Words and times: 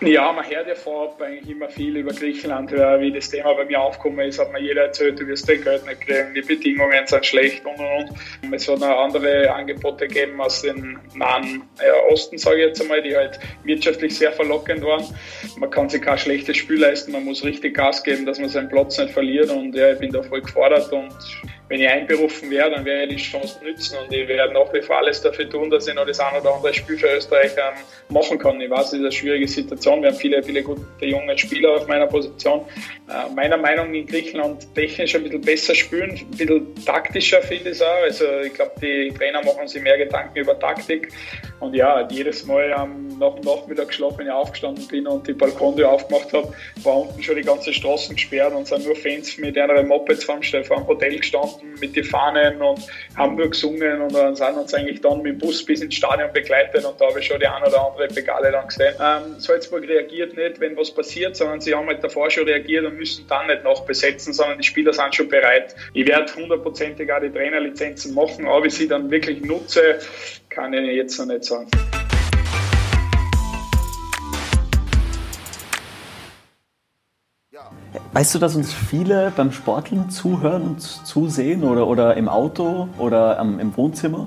Ja, 0.00 0.30
man 0.30 0.48
hört 0.48 0.68
ja 0.68 0.76
vorab 0.76 1.20
eigentlich 1.20 1.50
immer 1.50 1.68
viel 1.68 1.96
über 1.96 2.12
Griechenland, 2.12 2.70
wie 2.70 3.10
das 3.10 3.30
Thema 3.30 3.54
bei 3.54 3.64
mir 3.64 3.80
aufgekommen 3.80 4.28
ist, 4.28 4.38
hat 4.38 4.52
mir 4.52 4.60
jeder 4.60 4.82
erzählt, 4.82 5.18
du 5.18 5.26
wirst 5.26 5.48
dein 5.48 5.60
Geld 5.60 5.84
nicht 5.86 6.02
kriegen, 6.02 6.34
die 6.34 6.40
Bedingungen 6.40 7.04
sind 7.04 7.26
schlecht 7.26 7.66
und 7.66 7.80
und 7.80 8.12
und. 8.42 8.54
Es 8.54 8.68
hat 8.68 8.78
noch 8.78 8.96
andere 8.96 9.52
Angebote 9.52 10.06
gegeben 10.06 10.40
aus 10.40 10.62
dem 10.62 11.00
nahen 11.14 11.64
Osten, 12.10 12.38
sage 12.38 12.58
ich 12.58 12.66
jetzt 12.68 12.80
einmal, 12.80 13.02
die 13.02 13.16
halt 13.16 13.40
wirtschaftlich 13.64 14.16
sehr 14.16 14.30
verlockend 14.30 14.84
waren. 14.84 15.04
Man 15.58 15.70
kann 15.70 15.88
sich 15.88 16.00
kein 16.00 16.16
schlechtes 16.16 16.56
Spiel 16.56 16.78
leisten, 16.78 17.10
man 17.10 17.24
muss 17.24 17.44
richtig 17.44 17.74
Gas 17.74 18.04
geben, 18.04 18.24
dass 18.24 18.38
man 18.38 18.48
seinen 18.48 18.68
Platz 18.68 18.98
nicht 18.98 19.10
verliert 19.10 19.50
und 19.50 19.74
ja, 19.74 19.94
ich 19.94 19.98
bin 19.98 20.12
da 20.12 20.22
voll 20.22 20.42
gefordert 20.42 20.92
und 20.92 21.12
wenn 21.68 21.80
ich 21.80 21.88
einberufen 21.88 22.50
werde, 22.50 22.76
dann 22.76 22.84
werde 22.84 23.12
ich 23.12 23.22
die 23.22 23.30
Chance 23.30 23.62
nützen 23.62 23.98
und 23.98 24.12
ich 24.12 24.26
werde 24.26 24.54
nach 24.54 24.72
wie 24.72 24.80
vor 24.80 24.98
alles 24.98 25.20
dafür 25.20 25.48
tun, 25.48 25.70
dass 25.70 25.86
ich 25.86 25.94
noch 25.94 26.06
das 26.06 26.18
ein 26.18 26.40
oder 26.40 26.54
andere 26.54 26.72
Spiel 26.72 26.96
für 26.96 27.08
Österreich 27.14 27.52
ähm, 27.56 27.78
machen 28.08 28.38
kann. 28.38 28.60
Ich 28.60 28.70
weiß, 28.70 28.86
es 28.86 28.92
ist 28.94 29.00
eine 29.00 29.12
schwierige 29.12 29.46
Situation. 29.46 30.02
Wir 30.02 30.10
haben 30.10 30.16
viele, 30.16 30.42
viele 30.42 30.62
gute 30.62 30.82
junge 31.04 31.36
Spieler 31.36 31.76
auf 31.76 31.86
meiner 31.86 32.06
Position. 32.06 32.62
Äh, 33.08 33.34
meiner 33.34 33.56
Meinung 33.56 33.88
nach 33.88 33.98
in 33.98 34.06
Griechenland 34.06 34.74
technisch 34.74 35.14
ein 35.14 35.24
bisschen 35.24 35.40
besser 35.42 35.74
spielen, 35.74 36.10
ein 36.10 36.30
bisschen 36.30 36.84
taktischer 36.84 37.42
finde 37.42 37.70
ich 37.70 37.76
es 37.76 37.82
auch. 37.82 38.02
Also 38.02 38.24
ich 38.44 38.54
glaube, 38.54 38.72
die 38.80 39.12
Trainer 39.16 39.44
machen 39.44 39.68
sich 39.68 39.82
mehr 39.82 39.98
Gedanken 39.98 40.38
über 40.38 40.58
Taktik. 40.58 41.12
Und 41.60 41.74
ja, 41.74 42.06
jedes 42.08 42.46
Mal 42.46 42.74
ähm, 42.78 43.18
nach 43.18 43.34
dem 43.34 43.44
Nachmittag 43.44 43.88
geschlafen, 43.88 44.18
wenn 44.18 44.26
ich 44.26 44.32
aufgestanden 44.32 44.86
bin 44.86 45.06
und 45.06 45.26
die 45.26 45.32
Balkontür 45.32 45.90
aufgemacht 45.90 46.32
habe, 46.32 46.52
war 46.82 46.98
unten 46.98 47.22
schon 47.22 47.36
die 47.36 47.42
ganze 47.42 47.72
Straßen 47.72 48.14
gesperrt 48.14 48.54
und 48.54 48.66
sind 48.66 48.84
nur 48.84 48.94
Fans 48.94 49.36
mit 49.38 49.56
ihren 49.56 49.88
Mopeds 49.88 50.24
vor 50.24 50.38
dem 50.38 50.86
Hotel 50.86 51.18
gestanden 51.18 51.68
mit 51.80 51.96
den 51.96 52.04
Fahnen 52.04 52.60
und 52.60 52.80
haben 53.16 53.36
nur 53.36 53.50
gesungen 53.50 54.00
und 54.00 54.14
dann 54.14 54.36
sind 54.36 54.56
uns 54.56 54.74
eigentlich 54.74 55.00
dann 55.00 55.22
mit 55.22 55.32
dem 55.32 55.38
Bus 55.38 55.64
bis 55.64 55.80
ins 55.80 55.94
Stadion 55.94 56.32
begleitet 56.32 56.84
und 56.84 57.00
da 57.00 57.06
habe 57.06 57.20
ich 57.20 57.26
schon 57.26 57.40
die 57.40 57.46
ein 57.46 57.62
oder 57.62 57.86
andere 57.86 58.08
Begale 58.08 58.52
dann 58.52 58.68
gesehen. 58.68 58.94
Ähm, 59.00 59.38
Salzburg 59.38 59.86
reagiert 59.88 60.36
nicht, 60.36 60.60
wenn 60.60 60.76
was 60.76 60.90
passiert, 60.90 61.36
sondern 61.36 61.60
sie 61.60 61.74
haben 61.74 61.86
halt 61.86 62.02
davor 62.02 62.30
schon 62.30 62.44
reagiert 62.44 62.84
und 62.84 62.96
müssen 62.96 63.26
dann 63.28 63.46
nicht 63.46 63.64
noch 63.64 63.84
besetzen, 63.84 64.32
sondern 64.32 64.58
die 64.58 64.64
Spieler 64.64 64.92
sind 64.92 65.14
schon 65.14 65.28
bereit. 65.28 65.74
Ich 65.92 66.06
werde 66.06 66.34
hundertprozentig 66.34 67.12
auch 67.12 67.20
die 67.20 67.30
Trainerlizenzen 67.30 68.14
machen, 68.14 68.46
aber 68.46 68.66
ich 68.66 68.74
sie 68.74 68.88
dann 68.88 69.10
wirklich 69.10 69.42
nutze, 69.42 69.98
kann 70.48 70.72
ich 70.72 70.96
jetzt 70.96 71.18
noch 71.18 71.26
nicht 71.26 71.44
sagen. 71.44 71.68
Weißt 78.12 78.34
du, 78.34 78.38
dass 78.38 78.56
uns 78.56 78.72
viele 78.72 79.32
beim 79.36 79.52
Sporteln 79.52 80.10
zuhören 80.10 80.62
und 80.62 80.80
zusehen 80.80 81.62
oder, 81.62 81.86
oder 81.86 82.16
im 82.16 82.28
Auto 82.28 82.88
oder 82.98 83.38
ähm, 83.38 83.60
im 83.60 83.76
Wohnzimmer? 83.76 84.26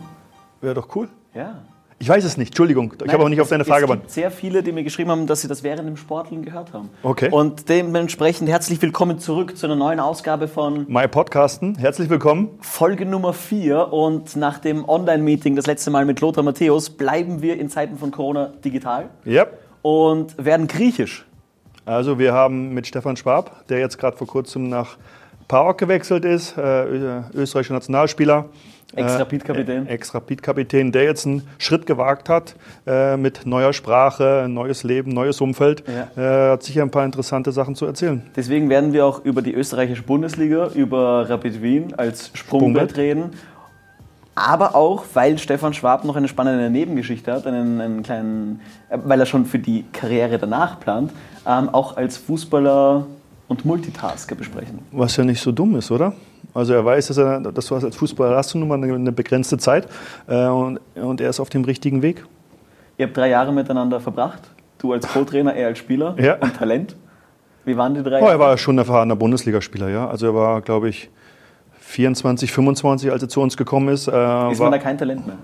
Wäre 0.61 0.75
doch 0.75 0.95
cool. 0.95 1.09
Ja. 1.33 1.61
Ich 2.01 2.09
weiß 2.09 2.23
es 2.23 2.35
nicht, 2.35 2.47
Entschuldigung. 2.47 2.95
Ich 3.05 3.13
habe 3.13 3.23
auch 3.23 3.29
nicht 3.29 3.41
auf 3.41 3.49
deine 3.49 3.63
Frage 3.63 3.85
geantwortet. 3.85 4.09
Es 4.09 4.15
gibt 4.15 4.23
sehr 4.23 4.31
viele, 4.31 4.63
die 4.63 4.71
mir 4.71 4.83
geschrieben 4.83 5.11
haben, 5.11 5.27
dass 5.27 5.41
sie 5.41 5.47
das 5.47 5.61
während 5.61 5.87
dem 5.87 5.97
Sporteln 5.97 6.41
gehört 6.41 6.73
haben. 6.73 6.89
Okay. 7.03 7.29
Und 7.29 7.69
dementsprechend 7.69 8.49
herzlich 8.49 8.81
willkommen 8.81 9.19
zurück 9.19 9.55
zu 9.55 9.67
einer 9.67 9.75
neuen 9.75 9.99
Ausgabe 9.99 10.47
von 10.47 10.87
My 10.87 11.07
Podcasten. 11.07 11.75
Herzlich 11.77 12.09
willkommen. 12.09 12.57
Folge 12.59 13.05
Nummer 13.05 13.33
4. 13.33 13.93
Und 13.93 14.35
nach 14.35 14.57
dem 14.57 14.89
Online-Meeting 14.89 15.55
das 15.55 15.67
letzte 15.67 15.91
Mal 15.91 16.05
mit 16.05 16.21
Lothar 16.21 16.43
Matthäus 16.43 16.89
bleiben 16.89 17.43
wir 17.43 17.59
in 17.59 17.69
Zeiten 17.69 17.99
von 17.99 18.09
Corona 18.09 18.47
digital. 18.65 19.09
Ja. 19.23 19.43
Yep. 19.43 19.59
Und 19.83 20.43
werden 20.43 20.65
griechisch. 20.67 21.27
Also 21.85 22.17
wir 22.17 22.33
haben 22.33 22.73
mit 22.73 22.87
Stefan 22.87 23.15
Schwab, 23.15 23.67
der 23.67 23.77
jetzt 23.77 23.99
gerade 23.99 24.17
vor 24.17 24.25
kurzem 24.25 24.69
nach 24.69 24.97
PAOK 25.47 25.77
gewechselt 25.77 26.25
ist, 26.25 26.57
äh, 26.57 26.85
österreichischer 27.35 27.75
Nationalspieler. 27.75 28.45
Ex-Rapid-Kapitän. 28.95 29.87
Äh, 29.87 29.93
Ex-Rapid-Kapitän, 29.93 30.91
der 30.91 31.03
jetzt 31.03 31.25
einen 31.25 31.47
Schritt 31.57 31.85
gewagt 31.85 32.29
hat 32.29 32.55
äh, 32.85 33.17
mit 33.17 33.45
neuer 33.45 33.73
Sprache, 33.73 34.47
neues 34.49 34.83
Leben, 34.83 35.11
neues 35.11 35.41
Umfeld. 35.41 35.83
Ja. 35.87 36.49
Äh, 36.49 36.51
hat 36.53 36.63
sicher 36.63 36.81
ein 36.81 36.91
paar 36.91 37.05
interessante 37.05 37.51
Sachen 37.51 37.75
zu 37.75 37.85
erzählen. 37.85 38.21
Deswegen 38.35 38.69
werden 38.69 38.93
wir 38.93 39.05
auch 39.05 39.23
über 39.23 39.41
die 39.41 39.53
österreichische 39.53 40.03
Bundesliga, 40.03 40.69
über 40.73 41.29
Rapid 41.29 41.61
Wien 41.61 41.93
als 41.95 42.31
Sprungbrett 42.33 42.97
reden 42.97 43.31
aber 44.35 44.75
auch, 44.75 45.03
weil 45.13 45.37
Stefan 45.37 45.73
Schwab 45.73 46.05
noch 46.05 46.15
eine 46.15 46.27
spannende 46.27 46.69
Nebengeschichte 46.69 47.31
hat, 47.33 47.45
einen, 47.45 47.81
einen 47.81 48.03
kleinen, 48.03 48.61
äh, 48.89 48.97
weil 49.03 49.19
er 49.19 49.25
schon 49.25 49.45
für 49.45 49.59
die 49.59 49.85
Karriere 49.91 50.37
danach 50.37 50.79
plant, 50.79 51.11
ähm, 51.45 51.69
auch 51.69 51.97
als 51.97 52.17
Fußballer 52.17 53.05
und 53.47 53.65
Multitasker 53.65 54.35
besprechen. 54.35 54.79
Was 54.91 55.17
ja 55.17 55.23
nicht 55.23 55.41
so 55.41 55.51
dumm 55.51 55.75
ist, 55.75 55.91
oder? 55.91 56.13
Also 56.53 56.73
er 56.73 56.83
weiß, 56.83 57.07
dass, 57.07 57.17
er, 57.17 57.39
dass 57.39 57.65
du 57.67 57.75
als 57.75 57.95
Fußballer 57.95 58.35
hast 58.35 58.53
du 58.53 58.57
nun 58.57 58.67
mal 58.67 58.75
eine, 58.75 58.93
eine 58.93 59.11
begrenzte 59.11 59.57
Zeit 59.57 59.87
äh, 60.27 60.45
und, 60.47 60.79
und 60.95 61.21
er 61.21 61.29
ist 61.29 61.39
auf 61.39 61.49
dem 61.49 61.63
richtigen 61.63 62.01
Weg. 62.01 62.25
Ihr 62.97 63.07
habt 63.07 63.17
drei 63.17 63.29
Jahre 63.29 63.53
miteinander 63.53 63.99
verbracht, 63.99 64.41
du 64.79 64.93
als 64.93 65.07
Co-Trainer, 65.07 65.53
er 65.53 65.67
als 65.67 65.79
Spieler 65.79 66.15
ja. 66.19 66.35
und 66.35 66.55
Talent. 66.55 66.95
Wie 67.63 67.77
waren 67.77 67.93
die 67.93 68.03
drei? 68.03 68.21
Oh, 68.21 68.27
er 68.27 68.39
war 68.39 68.57
schon 68.57 68.75
ein 68.75 68.79
erfahrener 68.79 69.15
Bundesligaspieler, 69.15 69.89
ja. 69.89 70.07
Also 70.09 70.27
er 70.27 70.35
war, 70.35 70.61
glaube 70.61 70.89
ich, 70.89 71.09
24, 71.79 72.51
25, 72.51 73.11
als 73.11 73.21
er 73.21 73.29
zu 73.29 73.41
uns 73.41 73.55
gekommen 73.57 73.89
ist. 73.89 74.07
Äh, 74.07 74.51
ist 74.51 74.59
man 74.59 74.71
da 74.71 74.77
kein 74.77 74.97
Talent 74.97 75.27
mehr? 75.27 75.37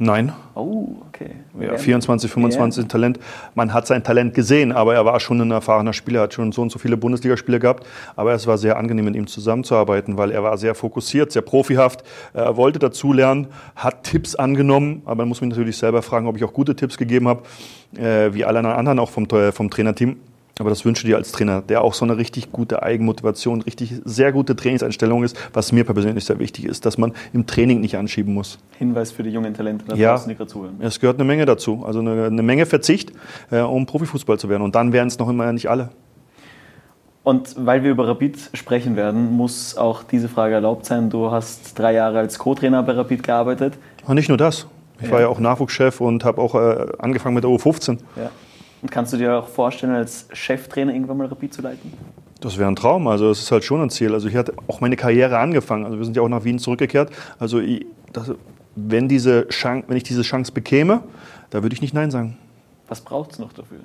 Nein. 0.00 0.32
Oh, 0.54 0.96
okay. 1.08 1.30
Ja, 1.60 1.76
24, 1.76 2.30
25 2.30 2.84
ja. 2.84 2.88
Talent. 2.88 3.18
Man 3.54 3.72
hat 3.74 3.86
sein 3.86 4.04
Talent 4.04 4.32
gesehen, 4.32 4.70
aber 4.70 4.94
er 4.94 5.04
war 5.04 5.18
schon 5.18 5.40
ein 5.40 5.50
erfahrener 5.50 5.92
Spieler, 5.92 6.22
hat 6.22 6.34
schon 6.34 6.52
so 6.52 6.62
und 6.62 6.70
so 6.70 6.78
viele 6.78 6.96
Bundesligaspiele 6.96 7.58
gehabt. 7.58 7.84
Aber 8.14 8.32
es 8.32 8.46
war 8.46 8.58
sehr 8.58 8.76
angenehm, 8.76 9.06
mit 9.06 9.16
ihm 9.16 9.26
zusammenzuarbeiten, 9.26 10.16
weil 10.16 10.30
er 10.30 10.44
war 10.44 10.56
sehr 10.56 10.76
fokussiert, 10.76 11.32
sehr 11.32 11.42
profihaft. 11.42 12.04
Er 12.32 12.56
wollte 12.56 12.78
dazulernen, 12.78 13.48
hat 13.74 14.04
Tipps 14.04 14.36
angenommen, 14.36 15.02
aber 15.04 15.16
man 15.16 15.28
muss 15.28 15.40
mich 15.40 15.50
natürlich 15.50 15.76
selber 15.76 16.02
fragen, 16.02 16.28
ob 16.28 16.36
ich 16.36 16.44
auch 16.44 16.52
gute 16.52 16.76
Tipps 16.76 16.96
gegeben 16.96 17.26
habe, 17.26 17.42
äh, 17.96 18.32
wie 18.32 18.44
alle 18.44 18.60
anderen 18.60 19.00
auch 19.00 19.10
vom, 19.10 19.26
vom 19.52 19.70
Trainerteam. 19.70 20.16
Aber 20.58 20.70
das 20.70 20.84
wünsche 20.84 21.06
ich 21.06 21.10
dir 21.10 21.16
als 21.16 21.32
Trainer, 21.32 21.62
der 21.62 21.82
auch 21.82 21.94
so 21.94 22.04
eine 22.04 22.16
richtig 22.16 22.50
gute 22.50 22.82
Eigenmotivation, 22.82 23.62
richtig 23.62 23.94
sehr 24.04 24.32
gute 24.32 24.56
Trainingseinstellung 24.56 25.22
ist, 25.22 25.36
was 25.52 25.72
mir 25.72 25.84
persönlich 25.84 26.24
sehr 26.24 26.38
wichtig 26.38 26.64
ist, 26.64 26.84
dass 26.84 26.98
man 26.98 27.12
im 27.32 27.46
Training 27.46 27.80
nicht 27.80 27.96
anschieben 27.96 28.34
muss. 28.34 28.58
Hinweis 28.78 29.12
für 29.12 29.22
die 29.22 29.30
jungen 29.30 29.54
Talente, 29.54 29.84
da 29.86 29.94
ja, 29.94 30.12
draußen, 30.12 30.28
die 30.28 30.36
gerade 30.36 30.50
zuhören. 30.50 30.76
Es 30.80 31.00
gehört 31.00 31.16
eine 31.16 31.24
Menge 31.24 31.46
dazu, 31.46 31.84
also 31.86 32.00
eine, 32.00 32.26
eine 32.26 32.42
Menge 32.42 32.66
Verzicht, 32.66 33.12
äh, 33.50 33.60
um 33.60 33.86
Profifußball 33.86 34.38
zu 34.38 34.48
werden. 34.48 34.62
Und 34.62 34.74
dann 34.74 34.92
wären 34.92 35.08
es 35.08 35.18
noch 35.18 35.28
immer 35.28 35.52
nicht 35.52 35.70
alle. 35.70 35.90
Und 37.22 37.54
weil 37.58 37.82
wir 37.82 37.90
über 37.90 38.08
Rapid 38.08 38.38
sprechen 38.54 38.96
werden, 38.96 39.36
muss 39.36 39.76
auch 39.76 40.02
diese 40.02 40.28
Frage 40.28 40.54
erlaubt 40.54 40.86
sein. 40.86 41.10
Du 41.10 41.30
hast 41.30 41.78
drei 41.78 41.92
Jahre 41.92 42.18
als 42.20 42.38
Co-Trainer 42.38 42.82
bei 42.82 42.92
Rapid 42.92 43.22
gearbeitet. 43.22 43.74
Und 44.06 44.14
nicht 44.14 44.28
nur 44.28 44.38
das. 44.38 44.66
Ich 44.98 45.06
ja. 45.06 45.12
war 45.12 45.20
ja 45.20 45.28
auch 45.28 45.38
Nachwuchschef 45.38 46.00
und 46.00 46.24
habe 46.24 46.40
auch 46.40 46.54
äh, 46.54 46.86
angefangen 46.98 47.34
mit 47.34 47.44
der 47.44 47.50
U15. 47.50 47.98
Ja. 48.16 48.30
Und 48.82 48.90
kannst 48.90 49.12
du 49.12 49.16
dir 49.16 49.38
auch 49.38 49.48
vorstellen, 49.48 49.94
als 49.94 50.28
Cheftrainer 50.32 50.92
irgendwann 50.92 51.16
mal 51.16 51.26
Rapid 51.26 51.52
zu 51.52 51.62
leiten? 51.62 51.92
Das 52.40 52.58
wäre 52.58 52.70
ein 52.70 52.76
Traum. 52.76 53.08
Also 53.08 53.30
es 53.30 53.40
ist 53.40 53.50
halt 53.50 53.64
schon 53.64 53.80
ein 53.80 53.90
Ziel. 53.90 54.14
Also 54.14 54.28
ich 54.28 54.36
hatte 54.36 54.54
auch 54.68 54.80
meine 54.80 54.96
Karriere 54.96 55.38
angefangen. 55.38 55.84
Also 55.84 55.98
wir 55.98 56.04
sind 56.04 56.16
ja 56.16 56.22
auch 56.22 56.28
nach 56.28 56.44
Wien 56.44 56.58
zurückgekehrt. 56.58 57.10
Also 57.38 57.58
ich, 57.58 57.86
das, 58.12 58.32
wenn, 58.76 59.08
diese 59.08 59.48
Chance, 59.48 59.84
wenn 59.88 59.96
ich 59.96 60.04
diese 60.04 60.22
Chance 60.22 60.52
bekäme, 60.52 61.02
da 61.50 61.62
würde 61.62 61.74
ich 61.74 61.82
nicht 61.82 61.94
Nein 61.94 62.10
sagen. 62.10 62.36
Was 62.86 63.00
braucht 63.00 63.32
es 63.32 63.38
noch 63.38 63.52
dafür? 63.52 63.78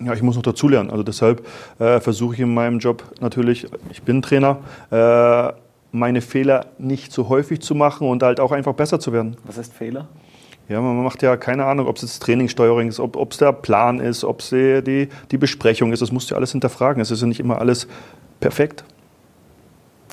Ja, 0.00 0.12
ich 0.14 0.22
muss 0.22 0.36
noch 0.36 0.42
dazulernen. 0.42 0.90
Also 0.90 1.02
deshalb 1.02 1.46
äh, 1.78 2.00
versuche 2.00 2.34
ich 2.34 2.40
in 2.40 2.52
meinem 2.52 2.78
Job 2.78 3.04
natürlich, 3.20 3.66
ich 3.90 4.02
bin 4.02 4.22
Trainer, 4.22 4.58
äh, 4.90 5.52
meine 5.92 6.20
Fehler 6.20 6.66
nicht 6.78 7.12
so 7.12 7.28
häufig 7.28 7.60
zu 7.60 7.74
machen 7.76 8.08
und 8.08 8.22
halt 8.22 8.40
auch 8.40 8.50
einfach 8.50 8.74
besser 8.74 8.98
zu 8.98 9.12
werden. 9.12 9.36
Was 9.44 9.58
heißt 9.58 9.72
Fehler? 9.72 10.08
Ja, 10.66 10.80
man 10.80 11.02
macht 11.04 11.22
ja 11.22 11.36
keine 11.36 11.66
Ahnung, 11.66 11.86
ob 11.86 11.96
es 11.96 12.02
jetzt 12.02 12.22
Trainingssteuerung 12.22 12.88
ist, 12.88 12.98
ob 12.98 13.30
es 13.30 13.36
der 13.36 13.52
Plan 13.52 14.00
ist, 14.00 14.24
ob 14.24 14.40
es 14.40 14.48
die, 14.48 15.08
die, 15.30 15.36
Besprechung 15.36 15.92
ist. 15.92 16.00
Das 16.00 16.10
musst 16.10 16.30
du 16.30 16.34
ja 16.34 16.38
alles 16.38 16.52
hinterfragen. 16.52 17.02
Es 17.02 17.10
ist 17.10 17.20
ja 17.20 17.26
nicht 17.26 17.40
immer 17.40 17.58
alles 17.58 17.86
perfekt. 18.40 18.82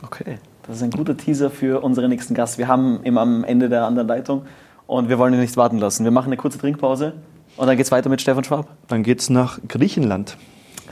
Okay, 0.04 0.40
das 0.68 0.78
ist 0.78 0.84
ein 0.84 0.92
guter 0.92 1.16
Teaser 1.16 1.50
für 1.50 1.82
unseren 1.82 2.10
nächsten 2.10 2.34
Gast. 2.34 2.58
Wir 2.58 2.68
haben 2.68 3.00
ihn 3.06 3.18
am 3.18 3.46
Ende 3.46 3.70
der 3.70 3.86
anderen 3.86 4.10
Leitung 4.10 4.46
und 4.88 5.08
wir 5.08 5.18
wollen 5.18 5.34
ihn 5.34 5.40
nicht 5.40 5.56
warten 5.56 5.78
lassen. 5.78 6.04
Wir 6.04 6.12
machen 6.12 6.28
eine 6.28 6.38
kurze 6.38 6.58
Trinkpause 6.58 7.14
und 7.56 7.68
dann 7.68 7.78
geht 7.78 7.86
es 7.86 7.92
weiter 7.94 8.10
mit 8.10 8.20
Stefan 8.20 8.44
Schwab. 8.44 8.68
Dann 8.90 9.04
geht 9.04 9.22
es 9.22 9.30
nach 9.30 9.58
Griechenland. 9.70 10.36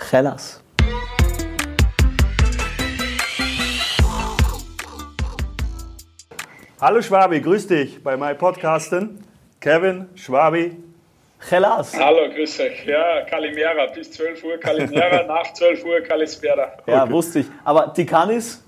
Hellas. 0.09 0.61
Hallo 6.79 7.01
Schwabi, 7.01 7.41
grüß 7.41 7.67
dich 7.67 8.01
bei 8.01 8.15
meinem 8.15 8.37
Podcasten. 8.37 9.28
Kevin, 9.59 10.07
Schwabi. 10.15 10.77
Hellas. 11.49 11.93
Hallo, 11.93 12.29
grüß 12.33 12.61
euch. 12.61 12.85
Ja, 12.85 13.23
Kalimera, 13.23 13.87
bis 13.87 14.09
12 14.11 14.43
Uhr 14.45 14.57
Kalimera, 14.57 15.23
nach 15.27 15.51
12 15.51 15.83
Uhr 15.83 15.99
Kalispera. 15.99 16.77
Ja, 16.87 17.03
okay. 17.03 17.11
wusste 17.11 17.39
ich. 17.39 17.45
Aber 17.65 17.93
Tikanis? 17.93 18.63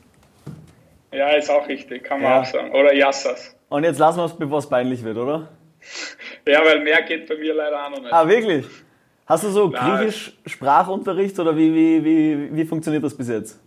Ja, 1.14 1.30
ist 1.30 1.50
auch 1.50 1.66
richtig, 1.68 2.04
kann 2.04 2.22
man 2.22 2.32
ja. 2.32 2.42
auch 2.42 2.46
sagen. 2.46 2.72
Oder 2.72 2.94
Yassas. 2.94 3.56
Und 3.70 3.86
jetzt 3.86 4.00
lassen 4.00 4.20
wir 4.20 4.26
es, 4.26 4.34
bevor 4.34 4.60
es 4.60 4.68
peinlich 4.68 5.02
wird, 5.02 5.16
oder? 5.16 5.48
Ja, 6.46 6.60
weil 6.66 6.82
mehr 6.82 7.02
geht 7.04 7.26
bei 7.28 7.36
mir 7.36 7.54
leider 7.54 7.86
auch 7.86 7.90
noch 7.90 8.02
nicht. 8.02 8.12
Ah, 8.14 8.28
wirklich? 8.28 8.66
Hast 9.26 9.46
du 9.46 9.50
so 9.50 9.70
griechisch 9.70 10.34
Sprachunterricht 10.46 11.40
oder 11.40 11.56
wie, 11.56 11.74
wie, 11.74 12.04
wie, 12.04 12.56
wie 12.56 12.66
funktioniert 12.66 13.04
das 13.04 13.16
bis 13.16 13.30
jetzt? 13.30 13.58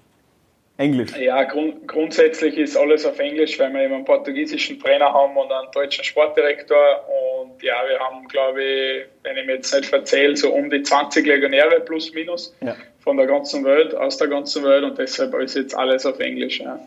Englisch? 0.77 1.17
Ja, 1.17 1.45
grund 1.45 1.87
grundsätzlich 1.87 2.57
ist 2.59 2.77
alles 2.77 3.07
auf 3.07 3.19
Englisch, 3.21 3.59
weil 3.61 3.73
wir 3.73 3.83
eben 3.83 3.95
einen 3.95 4.05
portugiesischen 4.05 4.81
Trainer 4.81 5.13
haben 5.13 5.37
und 5.37 5.53
einen 5.53 5.71
deutschen 5.73 6.03
Sportdirektor. 6.03 6.77
Und 7.07 7.63
ja, 7.63 7.75
wir 7.89 7.99
haben, 8.01 8.27
glaube 8.27 8.63
ich, 8.63 9.05
wenn 9.23 9.37
ich 9.37 9.47
mir 9.47 9.55
jetzt 9.55 9.73
nicht 9.73 9.87
verzähle, 9.87 10.37
so 10.37 10.53
um 10.53 10.71
die 10.71 10.83
20 10.83 11.25
Legionäre 11.25 11.81
plus 11.81 12.13
minus 12.13 12.57
ja. 12.61 12.75
von 12.99 13.17
der 13.17 13.27
ganzen 13.27 13.65
Welt, 13.65 13.95
aus 13.95 14.17
der 14.17 14.27
ganzen 14.27 14.65
Welt. 14.65 14.83
Und 14.83 14.99
deshalb 14.99 15.35
ist 15.35 15.55
jetzt 15.55 15.77
alles 15.77 16.07
auf 16.07 16.19
Englisch. 16.19 16.59
Ja. 16.59 16.81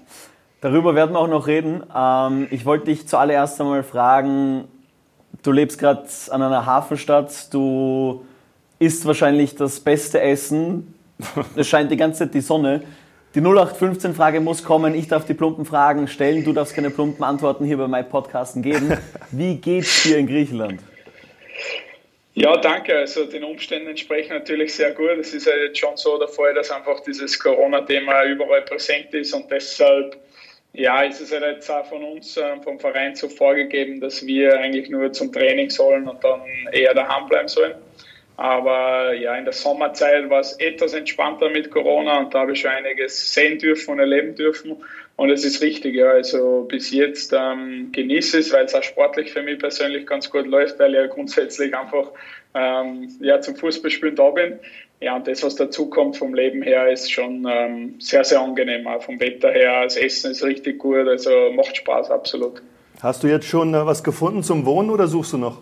Darüber 0.59 0.93
werden 0.93 1.13
wir 1.13 1.19
auch 1.19 1.27
noch 1.27 1.47
reden. 1.47 1.83
Ähm, 1.95 2.47
ich 2.51 2.65
wollte 2.65 2.85
dich 2.87 3.07
zuallererst 3.07 3.61
einmal 3.61 3.83
fragen, 3.83 4.67
du 5.43 5.51
lebst 5.53 5.79
gerade 5.79 6.07
an 6.29 6.41
einer 6.41 6.65
Hafenstadt, 6.65 7.53
du 7.53 8.25
isst 8.79 9.05
wahrscheinlich 9.05 9.55
das 9.55 9.79
beste 9.79 10.19
Essen, 10.19 10.93
es 11.55 11.67
scheint 11.67 11.89
die 11.89 11.97
ganze 11.97 12.25
Zeit 12.25 12.33
die 12.33 12.41
Sonne. 12.41 12.81
Die 13.37 13.43
0815-Frage 13.43 14.39
muss 14.39 14.63
kommen. 14.63 14.95
Ich 14.95 15.09
darf 15.09 15.25
die 15.25 15.35
plumpen 15.35 15.63
Fragen 15.63 16.07
stellen. 16.07 16.43
Du 16.43 16.53
darfst 16.53 16.73
keine 16.73 16.89
plumpen 16.89 17.23
Antworten 17.23 17.65
hier 17.65 17.77
bei 17.77 17.87
meinem 17.87 18.09
Podcasten 18.09 18.63
geben. 18.63 18.97
Wie 19.31 19.57
geht's 19.57 20.01
dir 20.01 20.17
in 20.17 20.25
Griechenland? 20.25 20.81
Ja, 22.33 22.57
danke. 22.57 22.97
Also 22.97 23.25
den 23.25 23.43
Umständen 23.43 23.89
entsprechen 23.89 24.33
natürlich 24.33 24.73
sehr 24.73 24.89
gut. 24.89 25.19
Es 25.19 25.35
ist 25.35 25.45
ja 25.45 25.53
jetzt 25.55 25.77
schon 25.77 25.95
so 25.97 26.17
der 26.17 26.29
Fall, 26.29 26.55
dass 26.55 26.71
einfach 26.71 26.99
dieses 27.01 27.37
Corona-Thema 27.37 28.23
überall 28.23 28.63
präsent 28.63 29.13
ist 29.13 29.31
und 29.35 29.51
deshalb 29.51 30.17
ja, 30.73 31.03
ist 31.03 31.21
es 31.21 31.29
ja 31.29 31.39
jetzt 31.39 31.69
auch 31.69 31.85
von 31.85 32.03
uns, 32.03 32.37
ähm, 32.37 32.63
vom 32.63 32.79
Verein 32.79 33.15
so 33.15 33.29
vorgegeben, 33.29 34.01
dass 34.01 34.25
wir 34.25 34.59
eigentlich 34.59 34.89
nur 34.89 35.11
zum 35.13 35.31
Training 35.31 35.69
sollen 35.69 36.07
und 36.07 36.23
dann 36.23 36.41
eher 36.71 36.95
daheim 36.95 37.27
bleiben 37.27 37.47
sollen. 37.47 37.75
Aber 38.37 39.13
ja, 39.13 39.35
in 39.35 39.45
der 39.45 39.53
Sommerzeit 39.53 40.29
war 40.29 40.41
es 40.41 40.53
etwas 40.53 40.93
entspannter 40.93 41.49
mit 41.49 41.71
Corona 41.71 42.19
und 42.19 42.33
da 42.33 42.41
habe 42.41 42.53
ich 42.53 42.61
schon 42.61 42.69
einiges 42.69 43.33
sehen 43.33 43.57
dürfen 43.57 43.93
und 43.93 43.99
erleben 43.99 44.35
dürfen. 44.35 44.77
Und 45.15 45.31
es 45.31 45.43
ist 45.43 45.63
richtig, 45.63 45.95
ja. 45.95 46.11
Also 46.11 46.67
bis 46.69 46.91
jetzt 46.91 47.33
ähm, 47.35 47.89
genieße 47.91 48.37
es, 48.37 48.53
weil 48.53 48.65
es 48.65 48.75
auch 48.75 48.83
sportlich 48.83 49.33
für 49.33 49.41
mich 49.41 49.57
persönlich 49.57 50.05
ganz 50.05 50.29
gut 50.29 50.45
läuft, 50.45 50.77
weil 50.77 50.91
ich 50.91 50.97
ja 50.97 51.07
grundsätzlich 51.07 51.75
einfach 51.75 52.11
ähm, 52.53 53.09
ja, 53.19 53.41
zum 53.41 53.55
Fußballspielen 53.55 54.15
da 54.15 54.29
bin. 54.29 54.59
Ja, 54.99 55.15
und 55.15 55.27
das, 55.27 55.41
was 55.41 55.55
dazu 55.55 55.89
kommt 55.89 56.17
vom 56.17 56.35
Leben 56.35 56.61
her, 56.61 56.91
ist 56.91 57.11
schon 57.11 57.47
ähm, 57.49 57.95
sehr, 57.99 58.23
sehr 58.23 58.39
angenehm. 58.39 58.85
Auch 58.85 59.01
vom 59.01 59.19
Wetter 59.19 59.51
her, 59.51 59.83
das 59.83 59.97
Essen 59.97 60.31
ist 60.31 60.43
richtig 60.43 60.77
gut, 60.77 61.07
also 61.07 61.31
macht 61.55 61.75
Spaß, 61.75 62.11
absolut. 62.11 62.61
Hast 63.01 63.23
du 63.23 63.27
jetzt 63.27 63.47
schon 63.47 63.73
äh, 63.73 63.85
was 63.85 64.03
gefunden 64.03 64.43
zum 64.43 64.65
Wohnen 64.65 64.91
oder 64.91 65.07
suchst 65.07 65.33
du 65.33 65.37
noch? 65.39 65.61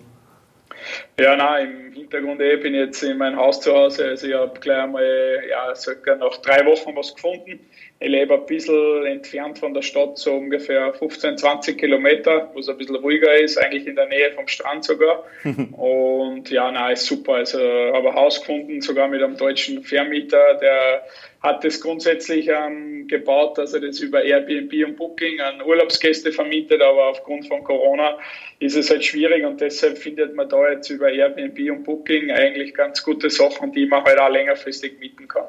Ja, 1.17 1.33
nein, 1.37 1.85
im 1.87 1.93
Hintergrund 1.93 2.41
eh 2.41 2.57
bin 2.57 2.73
ich 2.73 2.81
jetzt 2.81 3.01
in 3.01 3.17
meinem 3.17 3.37
Haus 3.37 3.61
zu 3.61 3.73
Hause. 3.73 4.05
Also 4.05 4.27
ich 4.27 4.33
habe 4.33 4.59
gleich 4.59 4.83
einmal 4.83 5.41
ja, 5.49 5.73
circa 5.73 6.13
nach 6.15 6.37
drei 6.37 6.65
Wochen 6.65 6.93
was 6.93 7.15
gefunden. 7.15 7.57
Ich 8.01 8.09
lebe 8.09 8.33
ein 8.33 8.45
bisschen 8.45 9.05
entfernt 9.05 9.57
von 9.57 9.73
der 9.73 9.81
Stadt, 9.81 10.17
so 10.17 10.33
ungefähr 10.33 10.93
15, 10.93 11.37
20 11.37 11.77
Kilometer, 11.77 12.49
wo 12.53 12.59
es 12.59 12.67
ein 12.67 12.77
bisschen 12.77 12.97
ruhiger 12.97 13.33
ist, 13.33 13.57
eigentlich 13.57 13.87
in 13.87 13.95
der 13.95 14.07
Nähe 14.07 14.31
vom 14.31 14.45
Strand 14.49 14.83
sogar. 14.83 15.23
und 15.71 16.49
ja, 16.49 16.69
na, 16.69 16.91
ist 16.91 17.05
super. 17.05 17.35
Also 17.35 17.59
habe 17.59 18.09
ein 18.09 18.15
Haus 18.15 18.41
gefunden, 18.41 18.81
sogar 18.81 19.07
mit 19.07 19.23
einem 19.23 19.37
deutschen 19.37 19.83
Vermieter, 19.83 20.55
der 20.55 21.05
hat 21.45 21.63
das 21.63 21.79
grundsätzlich 21.79 22.49
ähm, 22.49 23.07
gebaut, 23.07 23.57
dass 23.57 23.73
er 23.73 23.81
das 23.81 23.99
über 23.99 24.23
Airbnb 24.23 24.73
und 24.87 24.97
Booking 24.97 25.39
an 25.39 25.61
Urlaubsgäste 25.61 26.31
vermietet, 26.31 26.81
aber 26.81 27.09
aufgrund 27.09 27.47
von 27.47 27.63
Corona 27.63 28.17
ist 28.59 28.75
es 28.75 28.89
halt 28.89 29.05
schwierig 29.05 29.45
und 29.45 29.61
deshalb 29.61 29.97
findet 29.97 30.35
man 30.35 30.49
da 30.49 30.71
jetzt 30.71 30.89
über 30.89 31.09
Airbnb 31.09 31.57
und 31.71 31.83
Booking 31.83 32.31
eigentlich 32.31 32.73
ganz 32.73 33.03
gute 33.03 33.29
Sachen, 33.29 33.71
die 33.71 33.85
man 33.85 34.03
halt 34.03 34.19
auch 34.19 34.29
längerfristig 34.29 34.99
mieten 34.99 35.27
kann. 35.27 35.45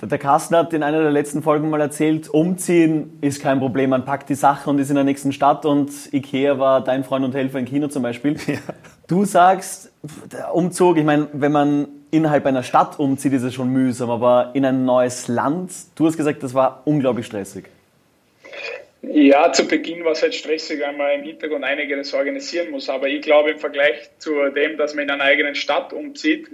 Der 0.00 0.18
Carsten 0.18 0.54
hat 0.54 0.72
in 0.72 0.84
einer 0.84 1.02
der 1.02 1.10
letzten 1.10 1.42
Folgen 1.42 1.70
mal 1.70 1.80
erzählt, 1.80 2.28
umziehen 2.28 3.18
ist 3.20 3.42
kein 3.42 3.58
Problem. 3.58 3.90
Man 3.90 4.04
packt 4.04 4.28
die 4.28 4.36
Sache 4.36 4.70
und 4.70 4.78
ist 4.78 4.90
in 4.90 4.94
der 4.94 5.02
nächsten 5.02 5.32
Stadt 5.32 5.66
und 5.66 5.90
Ikea 6.12 6.60
war 6.60 6.84
dein 6.84 7.02
Freund 7.02 7.24
und 7.24 7.34
Helfer 7.34 7.58
in 7.58 7.64
China 7.64 7.88
zum 7.88 8.02
Beispiel. 8.02 8.36
Ja. 8.46 8.58
Du 9.08 9.24
sagst, 9.24 9.90
der 10.30 10.54
Umzug, 10.54 10.98
ich 10.98 11.04
meine, 11.04 11.28
wenn 11.32 11.50
man 11.50 11.88
innerhalb 12.10 12.46
einer 12.46 12.62
Stadt 12.62 12.98
umzieht, 12.98 13.32
ist 13.32 13.42
es 13.42 13.54
schon 13.54 13.70
mühsam, 13.70 14.10
aber 14.10 14.50
in 14.54 14.64
ein 14.64 14.84
neues 14.84 15.28
Land, 15.28 15.72
du 15.96 16.06
hast 16.06 16.16
gesagt, 16.16 16.42
das 16.42 16.54
war 16.54 16.82
unglaublich 16.84 17.26
stressig. 17.26 17.64
Ja, 19.02 19.52
zu 19.52 19.66
Beginn 19.66 20.04
war 20.04 20.12
es 20.12 20.22
halt 20.22 20.34
stressig, 20.34 20.80
weil 20.80 20.96
man 20.96 21.12
im 21.12 21.22
Hintergrund 21.22 21.64
einiges 21.64 22.12
organisieren 22.14 22.70
muss. 22.70 22.88
Aber 22.88 23.06
ich 23.06 23.22
glaube, 23.22 23.50
im 23.52 23.58
Vergleich 23.58 24.10
zu 24.18 24.32
dem, 24.50 24.76
dass 24.76 24.94
man 24.94 25.04
in 25.04 25.10
einer 25.10 25.24
eigenen 25.24 25.54
Stadt 25.54 25.92
umzieht, 25.92 26.48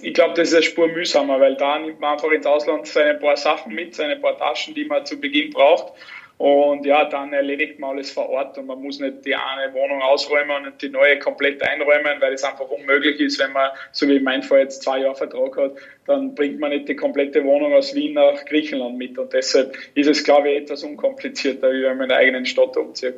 ich 0.00 0.14
glaube, 0.14 0.34
das 0.34 0.48
ist 0.48 0.54
eine 0.54 0.62
Spur 0.62 0.88
mühsamer, 0.88 1.38
weil 1.38 1.56
da 1.56 1.78
nimmt 1.78 2.00
man 2.00 2.14
einfach 2.14 2.30
ins 2.30 2.46
Ausland 2.46 2.86
seine 2.86 3.18
paar 3.18 3.36
Sachen 3.36 3.74
mit, 3.74 3.94
seine 3.94 4.16
paar 4.16 4.38
Taschen, 4.38 4.74
die 4.74 4.86
man 4.86 5.04
zu 5.04 5.20
Beginn 5.20 5.50
braucht. 5.50 5.92
Und 6.38 6.84
ja, 6.86 7.04
dann 7.04 7.32
erledigt 7.32 7.78
man 7.78 7.90
alles 7.90 8.10
vor 8.10 8.28
Ort 8.28 8.58
und 8.58 8.66
man 8.66 8.82
muss 8.82 8.98
nicht 8.98 9.24
die 9.24 9.34
eine 9.34 9.72
Wohnung 9.74 10.02
ausräumen 10.02 10.66
und 10.66 10.82
die 10.82 10.88
neue 10.88 11.18
komplett 11.18 11.62
einräumen, 11.62 12.20
weil 12.20 12.32
es 12.32 12.42
einfach 12.42 12.68
unmöglich 12.68 13.20
ist, 13.20 13.38
wenn 13.38 13.52
man, 13.52 13.70
so 13.92 14.08
wie 14.08 14.18
mein 14.18 14.42
Fall 14.42 14.60
jetzt 14.60 14.82
zwei 14.82 15.00
Jahre 15.00 15.14
Vertrag 15.14 15.56
hat, 15.56 15.72
dann 16.06 16.34
bringt 16.34 16.58
man 16.58 16.70
nicht 16.70 16.88
die 16.88 16.96
komplette 16.96 17.44
Wohnung 17.44 17.72
aus 17.74 17.94
Wien 17.94 18.14
nach 18.14 18.44
Griechenland 18.46 18.98
mit. 18.98 19.16
Und 19.18 19.32
deshalb 19.32 19.76
ist 19.94 20.08
es, 20.08 20.24
glaube 20.24 20.50
ich, 20.50 20.62
etwas 20.62 20.82
unkomplizierter, 20.82 21.70
wie 21.70 21.82
wenn 21.82 21.96
man 21.96 22.04
in 22.04 22.08
der 22.08 22.18
eigenen 22.18 22.46
Stadt 22.46 22.76
umzieht. 22.76 23.14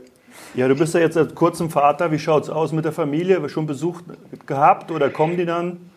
Ja, 0.55 0.69
du 0.69 0.77
bist 0.77 0.95
ja 0.95 1.01
jetzt 1.01 1.15
seit 1.15 1.35
kurzem 1.35 1.71
Vater. 1.71 2.13
Wie 2.13 2.19
schaut 2.19 2.43
es 2.43 2.51
aus 2.51 2.73
mit 2.73 2.85
der 2.85 2.93
Familie? 2.93 3.49
Schon 3.49 3.67
Besuch 3.67 4.03
gehabt 4.47 4.91
oder 4.91 5.09
kommen 5.09 5.37
die 5.37 5.47
dann? 5.47 5.91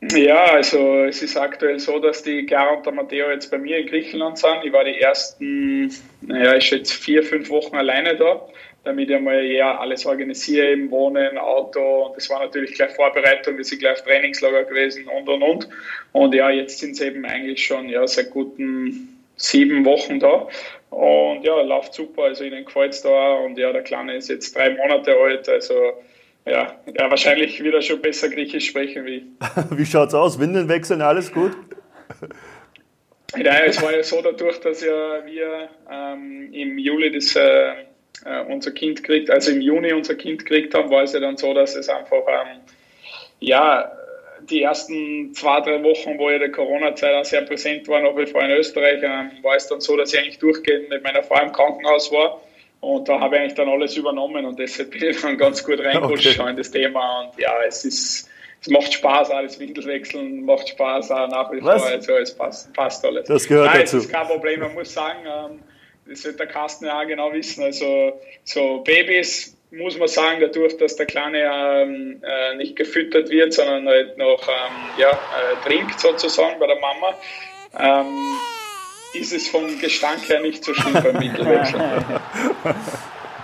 Ja, 0.00 0.46
also 0.46 1.04
es 1.04 1.22
ist 1.22 1.36
aktuell 1.36 1.78
so, 1.78 2.00
dass 2.00 2.22
die 2.22 2.44
Chiara 2.46 2.74
und 2.74 2.84
der 2.84 2.92
Matteo 2.92 3.30
jetzt 3.30 3.50
bei 3.50 3.58
mir 3.58 3.78
in 3.78 3.86
Griechenland 3.86 4.36
sind. 4.36 4.64
Ich 4.64 4.72
war 4.72 4.84
die 4.84 5.00
ersten, 5.00 5.92
naja, 6.22 6.56
ich 6.56 6.64
schätze 6.64 6.98
vier, 6.98 7.22
fünf 7.22 7.48
Wochen 7.50 7.76
alleine 7.76 8.16
da, 8.16 8.48
damit 8.82 9.10
ich 9.10 9.20
mal 9.20 9.44
ja 9.44 9.78
alles 9.78 10.04
organisiere, 10.04 10.72
eben 10.72 10.90
Wohnen, 10.90 11.38
Auto 11.38 12.06
und 12.06 12.16
das 12.16 12.28
war 12.30 12.40
natürlich 12.40 12.74
gleich 12.74 12.90
Vorbereitung, 12.96 13.56
wir 13.56 13.64
sind 13.64 13.78
gleich 13.78 13.92
auf 13.92 14.02
Trainingslager 14.02 14.64
gewesen 14.64 15.06
und 15.06 15.28
und 15.28 15.42
und. 15.42 15.68
Und 16.10 16.34
ja, 16.34 16.50
jetzt 16.50 16.80
sind 16.80 16.96
sie 16.96 17.06
eben 17.06 17.24
eigentlich 17.24 17.64
schon 17.64 17.88
ja, 17.88 18.04
seit 18.08 18.30
guten 18.30 19.20
sieben 19.36 19.84
Wochen 19.84 20.18
da. 20.18 20.48
Und 20.90 21.44
ja, 21.44 21.60
läuft 21.62 21.94
super, 21.94 22.24
also 22.24 22.44
ihnen 22.44 22.64
gefällt 22.64 22.92
es 22.92 23.02
da 23.02 23.34
und 23.34 23.56
ja, 23.56 23.72
der 23.72 23.82
Kleine 23.82 24.16
ist 24.16 24.28
jetzt 24.28 24.54
drei 24.56 24.70
Monate 24.70 25.16
alt, 25.16 25.48
also 25.48 25.74
ja, 26.44 26.74
ja, 26.86 27.10
wahrscheinlich 27.10 27.62
wird 27.62 27.74
er 27.74 27.82
schon 27.82 28.00
besser 28.00 28.28
Griechisch 28.28 28.66
sprechen 28.66 29.04
wie. 29.06 29.26
wie 29.70 29.86
schaut's 29.86 30.14
aus? 30.14 30.38
Windeln 30.38 30.68
wechseln, 30.68 31.00
alles 31.00 31.32
gut? 31.32 31.52
ja, 33.36 33.58
es 33.64 33.80
war 33.80 33.94
ja 33.94 34.02
so 34.02 34.20
dadurch, 34.22 34.58
dass 34.60 34.82
ja 34.82 35.24
wir 35.24 35.68
ähm, 35.90 36.52
im 36.52 36.78
Juli 36.78 37.12
das 37.12 37.36
äh, 37.36 37.72
äh, 38.24 38.44
unser 38.48 38.72
Kind 38.72 39.04
kriegt, 39.04 39.30
also 39.30 39.52
im 39.52 39.60
Juni 39.60 39.92
unser 39.92 40.16
Kind 40.16 40.44
gekriegt 40.44 40.74
haben, 40.74 40.90
war 40.90 41.04
es 41.04 41.12
ja 41.12 41.20
dann 41.20 41.36
so, 41.36 41.54
dass 41.54 41.76
es 41.76 41.88
einfach 41.88 42.24
ähm, 42.28 42.60
ja 43.38 43.92
die 44.50 44.62
ersten 44.62 45.32
zwei, 45.34 45.60
drei 45.60 45.82
Wochen, 45.84 46.18
wo 46.18 46.28
ja 46.28 46.38
der 46.38 46.50
Corona-Zeit 46.50 47.14
auch 47.14 47.24
sehr 47.24 47.42
präsent 47.42 47.86
war, 47.86 48.00
noch 48.00 48.16
bevor 48.16 48.42
in 48.42 48.50
Österreich, 48.50 49.00
ähm, 49.02 49.30
war 49.42 49.54
es 49.54 49.68
dann 49.68 49.80
so, 49.80 49.96
dass 49.96 50.12
ich 50.12 50.18
eigentlich 50.18 50.40
durchgehend 50.40 50.88
mit 50.88 51.04
meiner 51.04 51.22
Frau 51.22 51.40
im 51.40 51.52
Krankenhaus 51.52 52.10
war 52.10 52.40
und 52.82 53.08
da 53.08 53.20
habe 53.20 53.36
ich 53.36 53.42
eigentlich 53.42 53.54
dann 53.54 53.68
alles 53.68 53.96
übernommen 53.96 54.44
und 54.44 54.58
deshalb 54.58 54.90
bin 54.90 55.04
ich 55.04 55.20
dann 55.20 55.38
ganz 55.38 55.62
gut 55.62 55.78
reingerutscht 55.78 56.36
okay. 56.36 56.50
in 56.50 56.56
das 56.56 56.68
Thema. 56.68 57.20
Und 57.20 57.38
ja, 57.40 57.52
es 57.64 57.84
ist, 57.84 58.28
es 58.60 58.68
macht 58.68 58.92
Spaß, 58.92 59.30
alles 59.30 59.60
Windelwechseln 59.60 60.44
macht 60.44 60.68
Spaß 60.68 61.12
auch 61.12 61.28
nach 61.28 61.52
wie 61.52 61.60
vor. 61.60 61.70
Also 61.70 62.16
es 62.16 62.34
passt, 62.34 62.72
passt 62.74 63.04
alles. 63.04 63.28
Das 63.28 63.46
gehört 63.46 63.68
Nein, 63.68 63.82
dazu. 63.82 63.98
Das 63.98 64.06
ist 64.06 64.12
kein 64.12 64.26
Problem, 64.26 64.58
man 64.58 64.74
muss 64.74 64.92
sagen, 64.92 65.20
ähm, 65.24 65.60
das 66.08 66.24
wird 66.24 66.40
der 66.40 66.48
Carsten 66.48 66.86
ja 66.86 67.00
auch 67.00 67.06
genau 67.06 67.32
wissen. 67.32 67.62
Also 67.62 68.20
so 68.42 68.78
Babys 68.78 69.56
muss 69.70 69.96
man 69.96 70.08
sagen, 70.08 70.40
dadurch, 70.40 70.76
dass 70.76 70.96
der 70.96 71.06
Kleine 71.06 71.38
ähm, 71.38 72.20
äh, 72.20 72.56
nicht 72.56 72.74
gefüttert 72.74 73.30
wird, 73.30 73.52
sondern 73.52 73.86
halt 73.86 74.18
noch 74.18 74.48
ähm, 74.48 74.72
ja, 74.98 75.10
äh, 75.12 75.68
trinkt 75.68 76.00
sozusagen 76.00 76.58
bei 76.58 76.66
der 76.66 76.80
Mama. 76.80 77.14
Ähm, 77.78 78.36
ist 79.14 79.32
es 79.32 79.48
vom 79.48 79.78
Gestank 79.80 80.28
her 80.28 80.40
nicht 80.40 80.64
so 80.64 80.74
schlimm 80.74 80.94
beim 80.94 81.18
Mittelwechsel. 81.18 81.80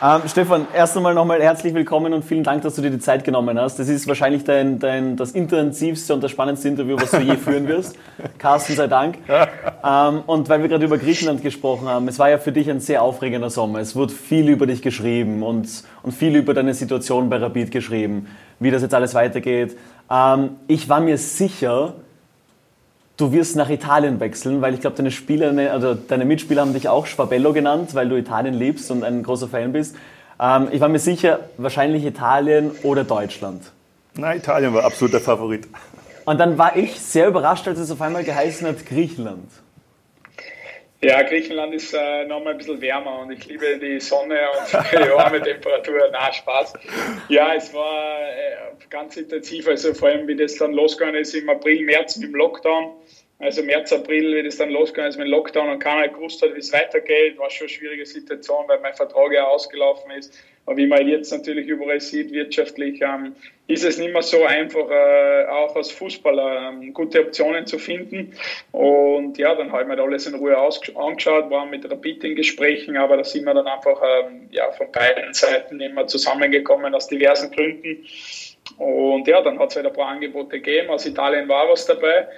Ähm, 0.00 0.22
Stefan, 0.28 0.68
erst 0.72 0.96
einmal 0.96 1.12
nochmal 1.12 1.42
herzlich 1.42 1.74
willkommen 1.74 2.12
und 2.12 2.24
vielen 2.24 2.44
Dank, 2.44 2.62
dass 2.62 2.76
du 2.76 2.82
dir 2.82 2.90
die 2.90 3.00
Zeit 3.00 3.24
genommen 3.24 3.58
hast. 3.58 3.80
Das 3.80 3.88
ist 3.88 4.06
wahrscheinlich 4.06 4.44
dein, 4.44 4.78
dein, 4.78 5.16
das 5.16 5.32
intensivste 5.32 6.14
und 6.14 6.22
das 6.22 6.30
spannendste 6.30 6.68
Interview, 6.68 6.96
was 7.00 7.10
du 7.10 7.18
je 7.18 7.36
führen 7.36 7.66
wirst. 7.66 7.96
Carsten, 8.38 8.76
sei 8.76 8.86
Dank. 8.86 9.18
Ähm, 9.28 10.22
und 10.24 10.48
weil 10.48 10.62
wir 10.62 10.68
gerade 10.68 10.84
über 10.84 10.98
Griechenland 10.98 11.42
gesprochen 11.42 11.88
haben, 11.88 12.06
es 12.06 12.20
war 12.20 12.30
ja 12.30 12.38
für 12.38 12.52
dich 12.52 12.70
ein 12.70 12.78
sehr 12.78 13.02
aufregender 13.02 13.50
Sommer. 13.50 13.80
Es 13.80 13.96
wurde 13.96 14.12
viel 14.12 14.48
über 14.48 14.68
dich 14.68 14.82
geschrieben 14.82 15.42
und, 15.42 15.68
und 16.04 16.12
viel 16.12 16.36
über 16.36 16.54
deine 16.54 16.74
Situation 16.74 17.28
bei 17.28 17.38
Rapid 17.38 17.72
geschrieben, 17.72 18.28
wie 18.60 18.70
das 18.70 18.82
jetzt 18.82 18.94
alles 18.94 19.14
weitergeht. 19.14 19.76
Ähm, 20.08 20.58
ich 20.68 20.88
war 20.88 21.00
mir 21.00 21.18
sicher, 21.18 21.94
du 23.18 23.32
wirst 23.32 23.56
nach 23.56 23.68
Italien 23.68 24.20
wechseln, 24.20 24.62
weil 24.62 24.72
ich 24.72 24.80
glaube, 24.80 24.96
deine 24.96 25.10
Spieler, 25.10 25.52
also 25.70 25.94
deine 25.94 26.24
Mitspieler 26.24 26.62
haben 26.62 26.72
dich 26.72 26.88
auch 26.88 27.06
Schwabello 27.06 27.52
genannt, 27.52 27.94
weil 27.94 28.08
du 28.08 28.16
Italien 28.16 28.54
liebst 28.54 28.90
und 28.90 29.04
ein 29.04 29.22
großer 29.22 29.48
Fan 29.48 29.72
bist. 29.72 29.94
Ähm, 30.40 30.68
ich 30.72 30.80
war 30.80 30.88
mir 30.88 31.00
sicher, 31.00 31.40
wahrscheinlich 31.58 32.04
Italien 32.04 32.70
oder 32.82 33.04
Deutschland. 33.04 33.62
Na, 34.14 34.34
Italien 34.34 34.72
war 34.72 34.84
absolut 34.84 35.12
der 35.12 35.20
Favorit. 35.20 35.68
Und 36.24 36.38
dann 36.38 36.58
war 36.58 36.76
ich 36.76 37.00
sehr 37.00 37.28
überrascht, 37.28 37.66
als 37.68 37.78
es 37.78 37.90
auf 37.90 38.00
einmal 38.00 38.24
geheißen 38.24 38.66
hat, 38.66 38.86
Griechenland. 38.86 39.50
Ja, 41.00 41.22
Griechenland 41.22 41.74
ist 41.74 41.94
äh, 41.94 42.24
nochmal 42.24 42.54
ein 42.54 42.58
bisschen 42.58 42.80
wärmer 42.80 43.20
und 43.20 43.30
ich 43.30 43.46
liebe 43.46 43.78
die 43.78 44.00
Sonne 44.00 44.36
und 44.58 44.82
die 44.92 44.96
warme 45.16 45.40
Temperatur. 45.40 46.08
Na, 46.10 46.32
Spaß. 46.32 46.72
Ja, 47.28 47.54
es 47.54 47.72
war 47.72 48.20
äh, 48.20 48.56
ganz 48.90 49.16
intensiv, 49.16 49.68
also 49.68 49.94
vor 49.94 50.08
allem, 50.08 50.26
wie 50.26 50.34
das 50.34 50.56
dann 50.56 50.72
losgegangen 50.72 51.20
ist 51.20 51.34
im 51.34 51.48
April, 51.48 51.84
März 51.84 52.16
mit 52.16 52.30
dem 52.30 52.34
Lockdown. 52.34 52.90
Also 53.40 53.62
März, 53.62 53.92
April, 53.92 54.34
wie 54.34 54.42
das 54.42 54.56
dann 54.56 54.70
losgegangen 54.70 55.10
ist 55.10 55.16
mit 55.16 55.28
dem 55.28 55.30
Lockdown 55.30 55.70
und 55.70 55.78
keiner 55.78 56.08
gewusst 56.08 56.42
hat, 56.42 56.54
wie 56.54 56.58
es 56.58 56.72
weitergeht, 56.72 57.38
war 57.38 57.48
schon 57.50 57.66
eine 57.66 57.74
schwierige 57.74 58.04
Situation, 58.04 58.64
weil 58.66 58.80
mein 58.80 58.94
Vertrag 58.94 59.32
ja 59.32 59.44
ausgelaufen 59.46 60.10
ist. 60.10 60.36
Aber 60.66 60.76
wie 60.76 60.88
man 60.88 61.06
jetzt 61.06 61.30
natürlich 61.30 61.68
überall 61.68 62.00
sieht, 62.00 62.32
wirtschaftlich, 62.32 63.00
ähm, 63.00 63.36
ist 63.68 63.84
es 63.84 63.96
nicht 63.96 64.12
mehr 64.12 64.22
so 64.22 64.44
einfach, 64.44 64.90
äh, 64.90 65.46
auch 65.46 65.76
als 65.76 65.92
Fußballer 65.92 66.70
ähm, 66.70 66.92
gute 66.92 67.20
Optionen 67.20 67.64
zu 67.64 67.78
finden. 67.78 68.34
Und 68.72 69.38
ja, 69.38 69.54
dann 69.54 69.70
habe 69.70 69.82
ich 69.82 69.88
mir 69.88 70.02
alles 70.02 70.26
in 70.26 70.34
Ruhe 70.34 70.56
angeschaut, 70.58 71.48
war 71.48 71.64
mit 71.64 71.88
Rapid 71.88 72.24
in 72.24 72.34
Gesprächen, 72.34 72.96
aber 72.96 73.18
da 73.18 73.24
sind 73.24 73.44
wir 73.44 73.54
dann 73.54 73.68
einfach 73.68 74.02
ähm, 74.02 74.48
ja, 74.50 74.70
von 74.72 74.90
beiden 74.90 75.32
Seiten 75.32 75.80
immer 75.80 76.08
zusammengekommen 76.08 76.92
aus 76.92 77.06
diversen 77.06 77.52
Gründen. 77.52 78.04
Und 78.76 79.26
ja, 79.26 79.40
dann 79.40 79.58
hat 79.58 79.70
es 79.70 79.76
halt 79.76 79.86
ein 79.86 79.92
paar 79.92 80.08
Angebote 80.08 80.60
gegeben. 80.60 80.90
Aus 80.90 81.06
Italien 81.06 81.48
war 81.48 81.68
was 81.68 81.86
dabei. 81.86 82.28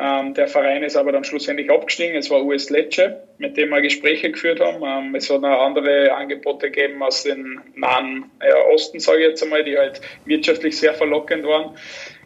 Ähm, 0.00 0.32
der 0.34 0.46
Verein 0.46 0.84
ist 0.84 0.96
aber 0.96 1.10
dann 1.10 1.24
schlussendlich 1.24 1.68
abgestiegen. 1.70 2.14
Es 2.14 2.30
war 2.30 2.44
US 2.44 2.70
Lecce, 2.70 3.16
mit 3.38 3.56
dem 3.56 3.70
wir 3.70 3.80
Gespräche 3.80 4.30
geführt 4.30 4.60
haben. 4.60 4.82
Ähm, 4.84 5.14
es 5.16 5.28
hat 5.28 5.40
noch 5.40 5.60
andere 5.60 6.14
Angebote 6.14 6.70
gegeben 6.70 7.02
aus 7.02 7.24
dem 7.24 7.60
nahen 7.74 8.30
äh, 8.38 8.52
Osten, 8.72 9.00
sage 9.00 9.22
ich 9.22 9.28
jetzt 9.30 9.42
einmal, 9.42 9.64
die 9.64 9.76
halt 9.76 10.00
wirtschaftlich 10.24 10.78
sehr 10.78 10.94
verlockend 10.94 11.44
waren. 11.44 11.76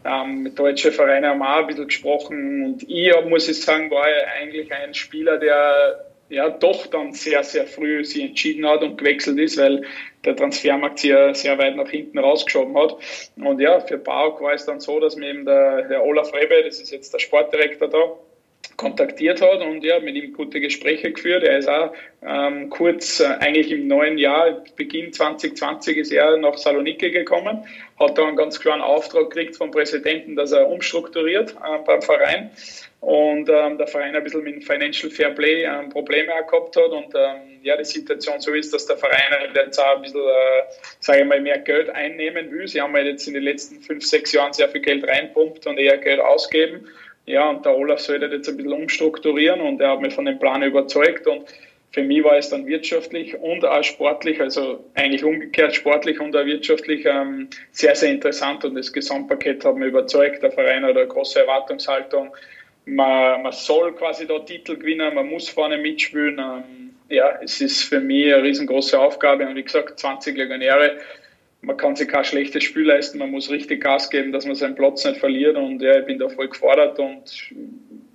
Ähm, 0.05 0.43
mit 0.43 0.59
deutschen 0.59 0.93
Vereinen 0.93 1.25
haben 1.25 1.39
wir 1.39 1.51
auch 1.51 1.61
ein 1.61 1.67
bisschen 1.69 1.87
gesprochen. 1.87 2.65
Und 2.65 2.83
ich, 2.91 3.11
muss 3.25 3.49
ich 3.49 3.63
sagen, 3.63 3.91
war 3.91 4.07
eigentlich 4.39 4.71
ein 4.71 4.93
Spieler, 4.93 5.39
der 5.39 6.12
ja 6.33 6.49
doch 6.49 6.87
dann 6.87 7.13
sehr, 7.13 7.45
sehr 7.45 7.67
früh 7.67 8.05
sich 8.05 8.23
entschieden 8.23 8.67
hat 8.67 8.83
und 8.83 8.97
gewechselt 8.97 9.39
ist, 9.39 9.59
weil 9.59 9.83
der 10.25 10.35
Transfermarkt 10.35 11.01
sehr, 11.01 11.35
sehr 11.35 11.59
weit 11.59 11.77
nach 11.77 11.89
hinten 11.89 12.19
rausgeschoben 12.19 12.77
hat. 12.77 12.97
Und 13.37 13.61
ja, 13.61 13.81
für 13.81 13.99
Bauk 13.99 14.41
war 14.41 14.55
es 14.55 14.65
dann 14.65 14.81
so, 14.81 14.99
dass 14.99 15.17
mir 15.17 15.29
eben 15.31 15.45
der, 15.45 15.89
der 15.89 16.05
Olaf 16.05 16.33
Rebe, 16.33 16.63
das 16.65 16.81
ist 16.81 16.91
jetzt 16.91 17.13
der 17.13 17.19
Sportdirektor 17.19 17.89
da, 17.89 18.17
kontaktiert 18.77 19.41
hat 19.41 19.61
und 19.61 19.85
ja, 19.85 20.01
mit 20.01 20.15
ihm 20.17 20.33
gute 20.33 20.61
Gespräche 20.61 21.13
geführt. 21.13 21.45
Er 21.45 21.59
ist 21.59 21.69
auch 21.69 21.93
ähm, 22.23 22.71
kurz, 22.71 23.21
äh, 23.21 23.27
eigentlich 23.41 23.71
im 23.71 23.87
neuen 23.87 24.19
Jahr, 24.19 24.63
Beginn 24.77 25.13
2020 25.13 25.97
ist 25.99 26.13
er 26.13 26.37
nach 26.37 26.57
Saloniki 26.57 27.11
gekommen, 27.11 27.65
hat 27.99 28.19
da 28.19 28.27
einen 28.27 28.37
ganz 28.37 28.61
klaren 28.61 28.81
Auftrag 28.81 29.31
gekriegt 29.31 29.57
vom 29.57 29.71
Präsidenten, 29.71 30.37
dass 30.37 30.53
er 30.53 30.69
umstrukturiert 30.69 31.53
äh, 31.53 31.79
beim 31.85 32.03
Verein 32.03 32.51
und 33.03 33.49
ähm, 33.49 33.79
der 33.79 33.89
Verein 33.89 34.15
ein 34.15 34.23
bisschen 34.23 34.45
mit 34.45 34.65
Financial 34.65 35.11
Fair 35.11 35.31
Play 35.31 35.65
ähm, 35.65 35.89
Probleme 35.89 36.33
gehabt 36.49 36.77
hat 36.77 36.91
und 36.91 37.13
ähm, 37.17 37.59
ja, 37.65 37.77
die 37.77 37.85
Situation 37.85 38.41
so 38.41 38.53
ist, 38.53 38.73
dass 38.73 38.87
der 38.87 38.97
Verein 38.97 39.51
jetzt 39.55 39.79
auch 39.81 39.97
ein 39.97 40.03
bisschen, 40.03 40.21
äh, 40.21 40.63
sage 41.01 41.23
ich 41.23 41.27
mal, 41.27 41.41
mehr 41.41 41.59
Geld 41.59 41.91
einnehmen 41.91 42.53
will. 42.53 42.69
Sie 42.69 42.81
haben 42.81 42.95
halt 42.95 43.07
jetzt 43.07 43.27
in 43.27 43.35
den 43.35 43.43
letzten 43.43 43.83
fünf, 43.83 44.05
sechs 44.07 44.33
Jahren 44.33 44.53
sehr 44.53 44.69
viel 44.69 44.83
Geld 44.83 45.07
reinpumpt 45.07 45.67
und 45.67 45.79
eher 45.79 45.99
Geld 45.99 46.21
ausgeben. 46.21 46.87
Ja, 47.27 47.49
und 47.51 47.65
der 47.65 47.77
Olaf 47.77 48.01
sollte 48.01 48.27
jetzt 48.27 48.49
ein 48.49 48.57
bisschen 48.57 48.73
umstrukturieren 48.73 49.61
und 49.61 49.81
er 49.81 49.91
hat 49.93 50.01
mich 50.01 50.15
von 50.15 50.25
dem 50.25 50.39
Plan 50.39 50.63
überzeugt 50.63 51.27
und 51.27 51.45
für 51.93 52.03
mich 52.03 52.25
war 52.25 52.37
es 52.39 52.49
dann 52.49 52.67
wirtschaftlich 52.67 53.39
und 53.39 53.65
auch 53.65 53.85
sportlich, 53.85 54.41
also 54.41 54.83
eigentlich 54.95 55.23
umgekehrt 55.23 55.75
sportlich 55.75 56.19
und 56.21 56.35
auch 56.35 56.47
wirtschaftlich 56.47 57.05
ähm, 57.05 57.49
sehr, 57.71 57.95
sehr 57.95 58.11
interessant 58.11 58.65
und 58.65 58.75
das 58.75 58.93
Gesamtpaket 58.93 59.65
hat 59.65 59.77
mich 59.77 59.89
überzeugt. 59.89 60.43
Der 60.43 60.51
Verein 60.51 60.85
hat 60.85 60.97
eine 60.97 61.07
große 61.07 61.41
Erwartungshaltung 61.41 62.31
man, 62.85 63.43
man 63.43 63.53
soll 63.53 63.95
quasi 63.95 64.27
da 64.27 64.39
Titel 64.41 64.77
gewinnen, 64.77 65.15
man 65.15 65.29
muss 65.29 65.49
vorne 65.49 65.79
mitspielen. 65.79 66.39
Ähm, 66.39 66.95
ja, 67.09 67.39
es 67.43 67.61
ist 67.61 67.85
für 67.85 68.01
mich 68.01 68.33
eine 68.33 68.43
riesengroße 68.43 68.99
Aufgabe 68.99 69.47
und 69.47 69.57
wie 69.57 69.63
gesagt, 69.63 69.99
20 69.99 70.37
Legionäre, 70.37 70.97
man 71.63 71.77
kann 71.77 71.97
sich 71.97 72.09
kein 72.09 72.25
schlechtes 72.25 72.65
Spiel 72.65 72.87
leisten, 72.87 73.19
man 73.19 73.31
muss 73.31 73.49
richtig 73.51 73.83
Gas 73.83 74.11
geben, 74.11 74.33
dass 74.33 74.45
man 74.45 74.57
seinen 74.57 74.75
Platz 74.75 75.05
nicht 75.05 75.19
verliert 75.19 75.57
und 75.57 75.81
ja, 75.81 76.01
ich 76.01 76.07
bin 76.07 76.19
da 76.19 76.29
voll 76.29 76.49
gefordert 76.49 76.99
und 76.99 77.51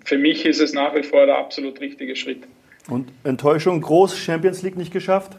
für 0.03 0.17
mich 0.17 0.45
ist 0.45 0.59
es 0.59 0.73
nach 0.73 0.93
wie 0.95 1.03
vor 1.03 1.25
der 1.25 1.37
absolut 1.37 1.79
richtige 1.79 2.15
Schritt. 2.15 2.43
Und 2.89 3.09
Enttäuschung 3.23 3.81
groß, 3.81 4.17
Champions 4.17 4.61
League 4.63 4.77
nicht 4.77 4.93
geschafft? 4.93 5.37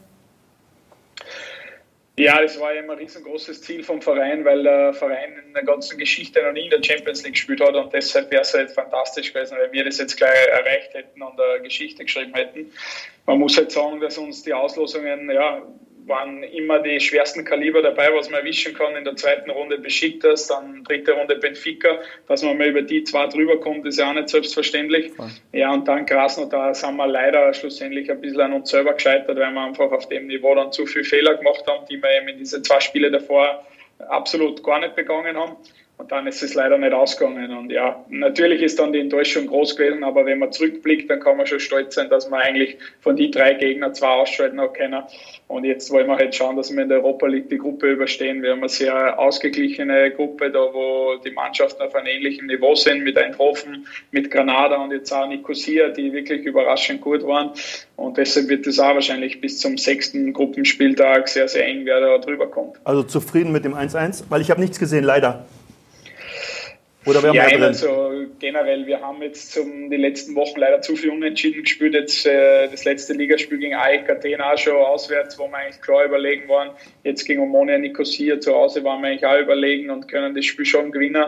Ja, 2.19 2.43
das 2.43 2.59
war 2.59 2.75
ja 2.75 2.81
immer 2.81 2.95
ein 2.95 2.99
riesengroßes 2.99 3.63
Ziel 3.63 3.85
vom 3.85 4.03
Verein, 4.03 4.45
weil 4.45 4.65
der 4.65 4.93
Verein 4.93 5.35
in 5.47 5.55
der 5.55 5.63
ganzen 5.63 5.99
Geschichte 5.99 6.43
noch 6.43 6.53
nie 6.53 6.65
in 6.65 6.71
der 6.71 6.83
Champions 6.83 7.23
League 7.23 7.35
gespielt 7.35 7.61
hat 7.61 7.77
und 7.77 7.93
deshalb 7.93 8.31
wäre 8.33 8.43
es 8.43 8.53
halt 8.53 8.73
fantastisch 8.73 9.33
gewesen, 9.33 9.57
wenn 9.61 9.71
wir 9.71 9.85
das 9.85 9.99
jetzt 9.99 10.17
gleich 10.17 10.49
erreicht 10.51 10.95
hätten 10.95 11.23
und 11.23 11.41
eine 11.41 11.63
Geschichte 11.63 12.05
geschrieben 12.05 12.35
hätten. 12.35 12.73
Man 13.27 13.39
muss 13.39 13.57
halt 13.57 13.71
sagen, 13.71 14.01
dass 14.01 14.19
uns 14.19 14.43
die 14.43 14.53
Auslosungen 14.53 15.31
ja, 15.31 15.63
waren 16.09 16.43
immer 16.43 16.81
die 16.81 16.99
schwersten 17.01 17.45
Kaliber 17.45 17.83
dabei, 17.83 18.09
was 18.13 18.31
man 18.31 18.41
erwischen 18.41 18.75
kann. 18.75 18.97
In 18.97 19.05
der 19.05 19.17
zweiten 19.17 19.51
Runde 19.51 19.79
Besiktas, 19.79 20.47
dann 20.47 20.83
dritte 20.85 21.13
Runde 21.13 21.37
Benfica. 21.37 21.99
Dass 22.27 22.43
man 22.43 22.59
mal 22.59 22.69
über 22.69 22.83
die 22.83 23.05
zwei 23.05 23.27
drüber 23.27 23.61
kommt, 23.61 23.87
ist 23.87 23.99
ja 23.99 24.11
auch 24.11 24.15
nicht 24.15 24.29
selbstverständlich. 24.29 25.13
Ja, 25.53 25.73
und 25.73 25.87
dann 25.87 26.07
Krasnodar 26.07 26.75
sind 26.75 26.97
wir 26.97 27.07
leider 27.07 27.53
schlussendlich 27.55 28.11
ein 28.11 28.21
bisschen 28.21 28.41
an 28.41 28.53
uns 28.55 28.71
selber 28.71 28.95
gescheitert, 28.95 29.37
weil 29.37 29.53
wir 29.53 29.61
einfach 29.61 29.91
auf 29.93 30.09
dem 30.09 30.27
Niveau 30.27 30.55
dann 30.55 30.73
zu 30.73 30.87
viele 30.87 31.05
Fehler 31.05 31.35
gemacht 31.37 31.65
haben, 31.67 31.85
die 31.91 32.03
wir 32.03 32.11
eben 32.11 32.29
in 32.29 32.39
diese 32.39 32.63
zwei 32.63 32.81
Spiele 32.81 33.11
davor 33.11 33.65
absolut 34.09 34.63
gar 34.63 34.81
nicht 34.81 34.95
begangen 34.95 35.37
haben. 35.37 35.57
Und 35.99 36.13
dann 36.13 36.29
ist 36.29 36.43
es 36.45 36.55
leider 36.55 36.79
nicht 36.79 36.93
ausgegangen. 36.93 37.51
Und 37.51 37.73
ja, 37.73 38.05
natürlich 38.09 38.63
ist 38.63 38.79
dann 38.79 38.93
die 38.93 39.01
Enttäuschung 39.01 39.49
groß 39.49 39.77
gewesen, 39.77 40.05
aber 40.05 40.25
wenn 40.27 40.39
man 40.39 40.53
zurückblickt, 40.53 41.11
dann 41.11 41.19
kann 41.19 41.37
man 41.37 41.47
schon 41.47 41.59
stolz 41.59 41.97
sein, 41.97 42.09
dass 42.09 42.31
man 42.31 42.41
eigentlich 42.41 42.79
von 43.01 43.17
die 43.17 43.33
drei 43.33 43.55
Gegner 43.55 43.93
zwei 43.93 44.09
ausschalten 44.09 44.61
hat 44.61 44.75
können. 44.75 45.03
Und 45.49 45.65
jetzt 45.65 45.91
wollen 45.91 46.07
wir 46.07 46.17
halt 46.17 46.37
schauen, 46.37 46.57
dass 46.57 46.73
wir 46.73 46.81
in 46.81 46.89
der 46.89 46.99
Europa 46.99 47.27
League 47.27 47.51
die 47.51 47.59
Gruppe 47.59 47.91
überstehen. 47.91 48.43
Wir 48.43 48.53
haben 48.53 48.61
eine 48.61 48.69
sehr 48.69 49.19
ausgeglichene 49.19 50.13
Gruppe, 50.13 50.53
da 50.53 50.61
wo 50.73 51.17
die 51.25 51.33
Mannschaften 51.33 51.83
auf 51.83 51.95
einem 51.97 52.07
ähnlichen 52.07 52.47
Niveau 52.47 52.77
sind, 52.77 53.03
mit 53.03 53.19
Eindhoven, 53.19 53.87
mit 54.13 54.31
Granada 54.31 54.77
und 54.77 54.93
jetzt 54.93 55.11
auch 55.11 55.27
Nicosia, 55.27 55.89
die 55.89 56.13
wirklich 56.13 56.45
überraschend 56.45 57.01
gut 57.01 57.27
waren. 57.27 57.51
Und 57.97 58.19
deshalb 58.19 58.49
wird 58.49 58.69
es 58.69 58.79
auch 58.79 58.95
wahrscheinlich 58.95 59.41
bis 59.41 59.59
zum 59.59 59.77
sechsten 59.77 60.33
Gruppenspieltag 60.33 61.29
sehr, 61.29 61.49
sehr 61.49 61.67
eng, 61.67 61.81
wer 61.87 62.01
da 62.01 62.19
drüber 62.19 62.47
kommt. 62.47 62.77
Also 62.85 63.03
zufrieden 63.03 63.51
mit 63.51 63.65
dem 63.65 63.75
1-1? 63.75 64.25
Weil 64.29 64.43
ich 64.43 64.51
habe 64.51 64.61
nichts 64.61 64.79
gesehen, 64.79 65.03
leider. 65.03 65.45
Oder 67.09 67.23
wir 67.23 67.29
haben 67.31 67.37
ja, 67.37 67.45
mehr 67.45 67.53
drin? 67.53 67.63
also 67.63 68.27
generell, 68.39 68.87
wir 68.87 69.01
haben 69.01 69.23
jetzt 69.23 69.53
zum, 69.53 69.89
die 69.91 69.97
letzten 69.97 70.35
Wochen 70.35 70.61
leider 70.61 70.83
zu 70.83 70.95
viel 70.95 71.11
Unentschieden 71.11 71.63
gespielt. 71.63 71.95
Jetzt 71.95 72.27
äh, 72.27 72.69
das 72.69 72.85
letzte 72.85 73.15
Ligaspiel 73.15 73.59
gegen 73.59 73.75
AEK 73.75 74.11
Athen 74.11 74.41
auch 74.43 74.59
schon 74.59 74.75
auswärts, 74.75 75.39
wo 75.39 75.49
wir 75.49 75.57
eigentlich 75.57 75.81
klar 75.81 76.05
überlegen 76.05 76.49
waren. 76.49 76.71
Jetzt 77.05 77.25
gegen 77.25 77.41
Omonia 77.41 77.79
Nicosia 77.79 78.39
zu 78.41 78.55
Hause 78.55 78.85
waren 78.85 79.01
wir 79.01 79.09
eigentlich 79.09 79.27
auch 79.27 79.41
überlegen 79.41 79.91
und 79.91 80.09
können 80.09 80.35
das 80.35 80.45
Spiel 80.45 80.67
schon 80.67 80.93
gewinnen. 80.93 81.25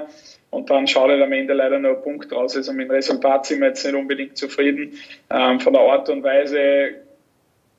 Und 0.51 0.69
dann 0.69 0.87
schaut 0.87 1.09
halt 1.09 1.23
am 1.23 1.33
Ende 1.33 1.55
leider 1.55 1.79
nur 1.79 1.97
ein 1.97 2.03
Punkt 2.03 2.31
raus. 2.33 2.57
Also 2.57 2.73
mit 2.73 2.89
dem 2.89 2.91
Resultat 2.91 3.47
sind 3.47 3.61
wir 3.61 3.69
jetzt 3.69 3.85
nicht 3.85 3.95
unbedingt 3.95 4.37
zufrieden. 4.37 4.99
Ähm, 5.31 5.61
von 5.61 5.73
der 5.73 5.83
Art 5.83 6.09
und 6.09 6.23
Weise 6.23 6.97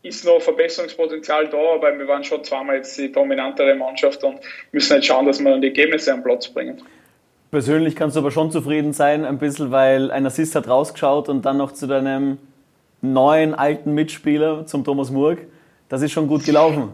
ist 0.04 0.26
noch 0.26 0.42
Verbesserungspotenzial 0.42 1.50
da, 1.50 1.76
aber 1.76 1.98
wir 2.00 2.08
waren 2.08 2.24
schon 2.24 2.44
zweimal 2.44 2.78
jetzt 2.78 2.98
die 2.98 3.12
dominantere 3.12 3.76
Mannschaft 3.76 4.24
und 4.24 4.40
müssen 4.72 4.96
jetzt 4.96 5.06
schauen, 5.06 5.28
dass 5.28 5.40
wir 5.40 5.52
dann 5.52 5.62
die 5.62 5.68
Ergebnisse 5.68 6.12
am 6.14 6.24
Platz 6.24 6.48
bringen. 6.48 6.82
Persönlich 7.52 7.98
kannst 7.98 8.16
du 8.16 8.22
aber 8.22 8.32
schon 8.32 8.50
zufrieden 8.50 8.94
sein, 8.94 9.26
ein 9.26 9.38
bisschen, 9.38 9.72
weil 9.72 10.10
ein 10.10 10.26
Assist 10.26 10.56
hat 10.56 10.70
rausgeschaut 10.70 11.28
und 11.28 11.46
dann 11.46 11.58
noch 11.58 11.74
zu 11.74 11.86
deinem 11.86 12.38
neuen 13.02 13.54
alten 13.54 13.94
Mitspieler, 13.94 14.66
zum 14.66 14.86
Thomas 14.86 15.12
Murg. 15.12 15.40
Das 15.90 16.02
ist 16.02 16.14
schon 16.14 16.28
gut 16.28 16.46
gelaufen. 16.46 16.92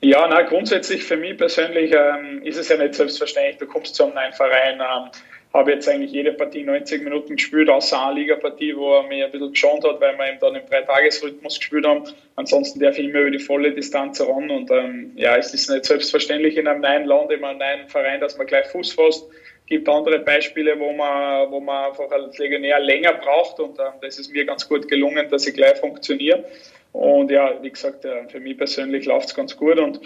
Ja, 0.00 0.26
na, 0.28 0.42
grundsätzlich 0.42 1.04
für 1.04 1.16
mich 1.16 1.38
persönlich 1.38 1.94
ähm, 1.94 2.42
ist 2.42 2.58
es 2.58 2.68
ja 2.70 2.76
nicht 2.76 2.94
selbstverständlich. 2.94 3.58
Du 3.58 3.66
kommst 3.66 3.94
zu 3.94 4.04
einem 4.04 4.14
neuen 4.14 4.32
Verein, 4.32 4.80
ähm, 4.80 5.10
habe 5.52 5.72
jetzt 5.72 5.88
eigentlich 5.88 6.12
jede 6.12 6.32
Partie 6.32 6.62
90 6.62 7.02
Minuten 7.02 7.34
gespielt, 7.34 7.68
außer 7.68 8.00
eine 8.06 8.20
Ligapartie, 8.20 8.76
wo 8.76 8.94
er 8.94 9.02
mir 9.04 9.24
ein 9.24 9.30
bisschen 9.32 9.50
geschont 9.50 9.84
hat, 9.84 10.00
weil 10.00 10.16
wir 10.16 10.28
eben 10.28 10.38
dann 10.38 10.54
im 10.54 10.66
Dreitagesrhythmus 10.66 11.58
gespielt 11.58 11.86
haben. 11.86 12.04
Ansonsten 12.36 12.78
darf 12.78 12.96
ich 12.98 13.06
immer 13.06 13.20
über 13.20 13.30
die 13.32 13.40
volle 13.40 13.72
Distanz 13.72 14.20
ran 14.20 14.50
und 14.50 14.70
ähm, 14.70 15.12
ja, 15.16 15.36
es 15.36 15.52
ist 15.52 15.68
nicht 15.68 15.84
selbstverständlich 15.84 16.56
in 16.56 16.68
einem 16.68 16.80
neuen 16.80 17.04
Land, 17.04 17.32
in 17.32 17.42
einem 17.42 17.58
neuen 17.58 17.88
Verein, 17.88 18.20
dass 18.20 18.38
man 18.38 18.46
gleich 18.46 18.66
Fuß 18.68 18.92
fasst. 18.92 19.26
Es 19.62 19.66
gibt 19.66 19.88
andere 19.88 20.20
Beispiele, 20.20 20.78
wo 20.78 20.92
man, 20.92 21.50
wo 21.50 21.60
man 21.60 21.90
einfach 21.90 22.10
als 22.10 22.38
Legionär 22.38 22.78
länger 22.78 23.14
braucht 23.14 23.58
und 23.58 23.78
ähm, 23.80 23.94
das 24.00 24.20
ist 24.20 24.32
mir 24.32 24.44
ganz 24.44 24.68
gut 24.68 24.86
gelungen, 24.86 25.28
dass 25.30 25.46
ich 25.48 25.54
gleich 25.54 25.78
funktioniere. 25.78 26.44
Und 26.92 27.30
ja, 27.30 27.62
wie 27.62 27.70
gesagt, 27.70 28.04
für 28.28 28.40
mich 28.40 28.58
persönlich 28.58 29.04
läuft 29.06 29.28
es 29.28 29.34
ganz 29.34 29.56
gut. 29.56 29.78
Und 29.78 30.00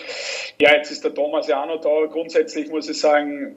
ja, 0.58 0.74
jetzt 0.74 0.90
ist 0.90 1.02
der 1.02 1.14
Thomas 1.14 1.48
ja 1.48 1.62
auch 1.62 1.66
noch 1.66 1.80
da. 1.80 2.12
Grundsätzlich 2.12 2.68
muss 2.68 2.90
ich 2.90 3.00
sagen, 3.00 3.56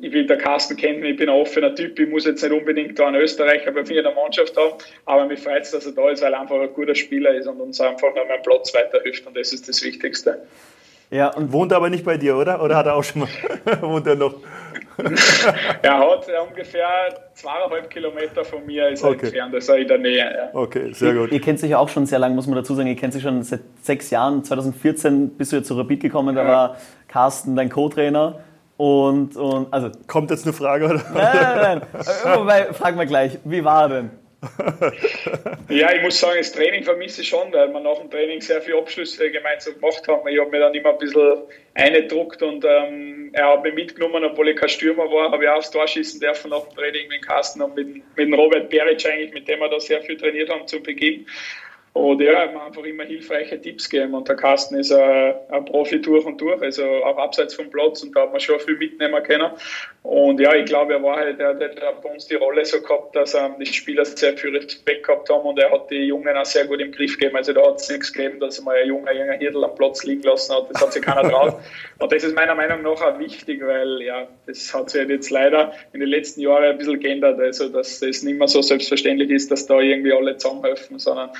ich 0.00 0.12
will, 0.12 0.26
der 0.26 0.38
Carsten 0.38 0.76
mich, 0.76 0.84
ich 0.84 1.16
bin 1.16 1.28
ein 1.28 1.34
offener 1.34 1.74
Typ, 1.74 1.98
ich 1.98 2.08
muss 2.08 2.24
jetzt 2.24 2.42
nicht 2.42 2.52
unbedingt 2.52 2.98
da 2.98 3.08
einen 3.08 3.20
Österreicher 3.20 3.72
bei 3.72 3.82
mir 3.82 3.98
in 3.98 4.04
der 4.04 4.14
Mannschaft 4.14 4.56
haben, 4.56 4.74
aber 5.06 5.26
mich 5.26 5.40
freut 5.40 5.62
es, 5.62 5.72
dass 5.72 5.86
er 5.86 5.92
da 5.92 6.08
ist, 6.10 6.22
weil 6.22 6.32
er 6.32 6.40
einfach 6.40 6.60
ein 6.60 6.72
guter 6.72 6.94
Spieler 6.94 7.34
ist 7.34 7.48
und 7.48 7.60
uns 7.60 7.80
einfach 7.80 8.14
noch 8.14 8.28
meinen 8.28 8.42
Platz 8.42 8.72
weiterhilft 8.74 9.26
und 9.26 9.36
das 9.36 9.52
ist 9.52 9.68
das 9.68 9.82
Wichtigste. 9.82 10.42
Ja, 11.10 11.34
und 11.34 11.52
wohnt 11.52 11.72
aber 11.72 11.88
nicht 11.88 12.04
bei 12.04 12.16
dir, 12.18 12.36
oder? 12.36 12.62
Oder 12.62 12.76
hat 12.76 12.86
er 12.86 12.94
auch 12.94 13.02
schon 13.02 13.22
mal, 13.22 13.28
wohnt 13.80 14.06
er 14.06 14.14
noch? 14.14 14.34
er 15.82 15.98
hat 15.98 16.26
ungefähr 16.48 16.88
zweieinhalb 17.34 17.88
Kilometer 17.88 18.44
von 18.44 18.66
mir 18.66 18.88
ist 18.88 19.04
okay. 19.04 19.26
entfernt, 19.26 19.54
also 19.54 19.74
in 19.74 19.88
der 19.88 19.98
Nähe. 19.98 20.18
Ja. 20.18 20.50
Okay, 20.52 20.92
sehr 20.92 21.14
gut. 21.14 21.28
Ihr, 21.28 21.34
ihr, 21.34 21.40
kennt 21.40 21.60
sich 21.60 21.70
ja 21.70 21.78
auch 21.78 21.88
schon 21.88 22.04
sehr 22.04 22.18
lange, 22.18 22.34
muss 22.34 22.48
man 22.48 22.56
dazu 22.56 22.74
sagen. 22.74 22.88
Ihr 22.88 22.96
kennt 22.96 23.12
sich 23.12 23.22
schon 23.22 23.42
seit 23.42 23.60
sechs 23.80 24.10
Jahren. 24.10 24.44
2014 24.44 25.36
bist 25.36 25.52
du 25.52 25.56
jetzt 25.56 25.68
zu 25.68 25.76
Rapid 25.76 26.00
gekommen, 26.00 26.34
da 26.34 26.42
ja. 26.42 26.48
war 26.48 26.76
Carsten 27.06 27.54
dein 27.54 27.68
Co-Trainer. 27.68 28.40
Und, 28.78 29.36
und, 29.36 29.72
also. 29.74 29.90
Kommt 30.06 30.30
jetzt 30.30 30.44
eine 30.44 30.52
Frage, 30.52 30.84
oder? 30.86 31.04
Nein, 31.12 31.36
nein, 31.42 31.82
nein. 31.92 32.38
Wobei, 32.38 32.72
fragen 32.72 32.98
wir 32.98 33.06
gleich, 33.06 33.38
wie 33.44 33.64
war 33.64 33.82
er 33.82 33.88
denn? 33.88 34.10
ja, 35.68 35.92
ich 35.92 36.02
muss 36.02 36.20
sagen, 36.20 36.38
das 36.38 36.52
Training 36.52 36.84
vermisse 36.84 37.22
ich 37.22 37.28
schon, 37.28 37.52
weil 37.52 37.72
wir 37.72 37.80
nach 37.80 37.98
dem 37.98 38.08
Training 38.08 38.40
sehr 38.40 38.62
viele 38.62 38.78
Abschlüsse 38.78 39.32
gemeinsam 39.32 39.74
gemacht 39.74 40.06
haben. 40.06 40.28
Ich 40.28 40.38
habe 40.38 40.50
mir 40.50 40.60
dann 40.60 40.74
immer 40.74 40.90
ein 40.90 40.98
bisschen 40.98 41.38
eingedruckt 41.74 42.40
und 42.40 42.64
ähm, 42.64 43.30
er 43.32 43.48
hat 43.48 43.64
mich 43.64 43.74
mitgenommen, 43.74 44.24
obwohl 44.24 44.50
ich 44.50 44.56
kein 44.56 44.68
Stürmer 44.68 45.10
war, 45.10 45.32
habe 45.32 45.42
ich 45.42 45.50
auch 45.50 45.56
aufs 45.56 45.72
Tor 45.72 45.88
schießen 45.88 46.20
dürfen 46.20 46.50
nach 46.50 46.62
dem 46.68 46.76
Training 46.76 47.08
mit 47.08 47.26
Carsten 47.26 47.62
und 47.62 47.74
mit, 47.74 48.16
mit 48.16 48.38
Robert 48.38 48.70
Beric 48.70 49.04
eigentlich, 49.06 49.32
mit 49.32 49.48
dem 49.48 49.58
wir 49.58 49.68
da 49.68 49.80
sehr 49.80 50.00
viel 50.02 50.16
trainiert 50.16 50.50
haben 50.50 50.68
zu 50.68 50.80
Beginn. 50.80 51.26
Und 51.98 52.20
ja, 52.20 52.46
man 52.52 52.68
einfach 52.68 52.84
immer 52.84 53.02
hilfreiche 53.02 53.60
Tipps 53.60 53.90
geben. 53.90 54.14
Und 54.14 54.28
der 54.28 54.36
Carsten 54.36 54.78
ist 54.78 54.92
ein, 54.92 55.34
ein, 55.48 55.64
Profi 55.64 56.00
durch 56.00 56.24
und 56.24 56.40
durch, 56.40 56.62
also 56.62 56.84
auch 56.84 57.18
abseits 57.18 57.54
vom 57.54 57.70
Platz 57.70 58.04
und 58.04 58.14
da 58.14 58.22
hat 58.22 58.30
man 58.30 58.40
schon 58.40 58.60
viel 58.60 58.76
mitnehmen 58.76 59.20
können. 59.24 59.50
Und 60.04 60.38
ja, 60.38 60.54
ich 60.54 60.66
glaube, 60.66 60.92
er 60.92 61.02
war 61.02 61.16
halt, 61.16 61.40
er 61.40 61.48
hat 61.48 62.02
bei 62.02 62.08
uns 62.08 62.26
die 62.28 62.36
Rolle 62.36 62.64
so 62.64 62.80
gehabt, 62.80 63.16
dass 63.16 63.34
ähm, 63.34 63.54
die 63.58 63.66
Spieler 63.66 64.04
sehr 64.04 64.36
viel 64.36 64.56
Respekt 64.56 65.06
gehabt 65.06 65.28
haben 65.28 65.44
und 65.44 65.58
er 65.58 65.72
hat 65.72 65.90
die 65.90 66.04
Jungen 66.04 66.36
auch 66.36 66.44
sehr 66.44 66.66
gut 66.66 66.80
im 66.80 66.92
Griff 66.92 67.18
gegeben. 67.18 67.36
Also 67.36 67.52
da 67.52 67.66
hat 67.66 67.80
es 67.80 67.88
nichts 67.88 68.12
gegeben, 68.12 68.38
dass 68.38 68.60
er 68.60 68.64
mal 68.64 68.76
ein 68.76 68.86
junger, 68.86 69.12
junger 69.12 69.32
Hirtel 69.32 69.64
am 69.64 69.74
Platz 69.74 70.04
liegen 70.04 70.22
lassen 70.22 70.54
hat. 70.54 70.70
Das 70.70 70.80
hat 70.80 70.92
sich 70.92 71.02
keiner 71.02 71.28
traut. 71.28 71.56
und 71.98 72.12
das 72.12 72.22
ist 72.22 72.36
meiner 72.36 72.54
Meinung 72.54 72.82
nach 72.82 73.02
auch 73.02 73.18
wichtig, 73.18 73.60
weil 73.66 74.02
ja, 74.02 74.28
das 74.46 74.72
hat 74.72 74.90
sich 74.90 75.08
jetzt 75.08 75.30
leider 75.30 75.72
in 75.92 75.98
den 75.98 76.08
letzten 76.08 76.42
Jahren 76.42 76.62
ein 76.62 76.78
bisschen 76.78 77.00
geändert. 77.00 77.40
Also, 77.40 77.68
dass 77.68 78.00
es 78.00 78.22
nicht 78.22 78.38
mehr 78.38 78.46
so 78.46 78.62
selbstverständlich 78.62 79.30
ist, 79.30 79.50
dass 79.50 79.66
da 79.66 79.80
irgendwie 79.80 80.12
alle 80.12 80.36
zusammenhelfen, 80.36 81.00
sondern 81.00 81.30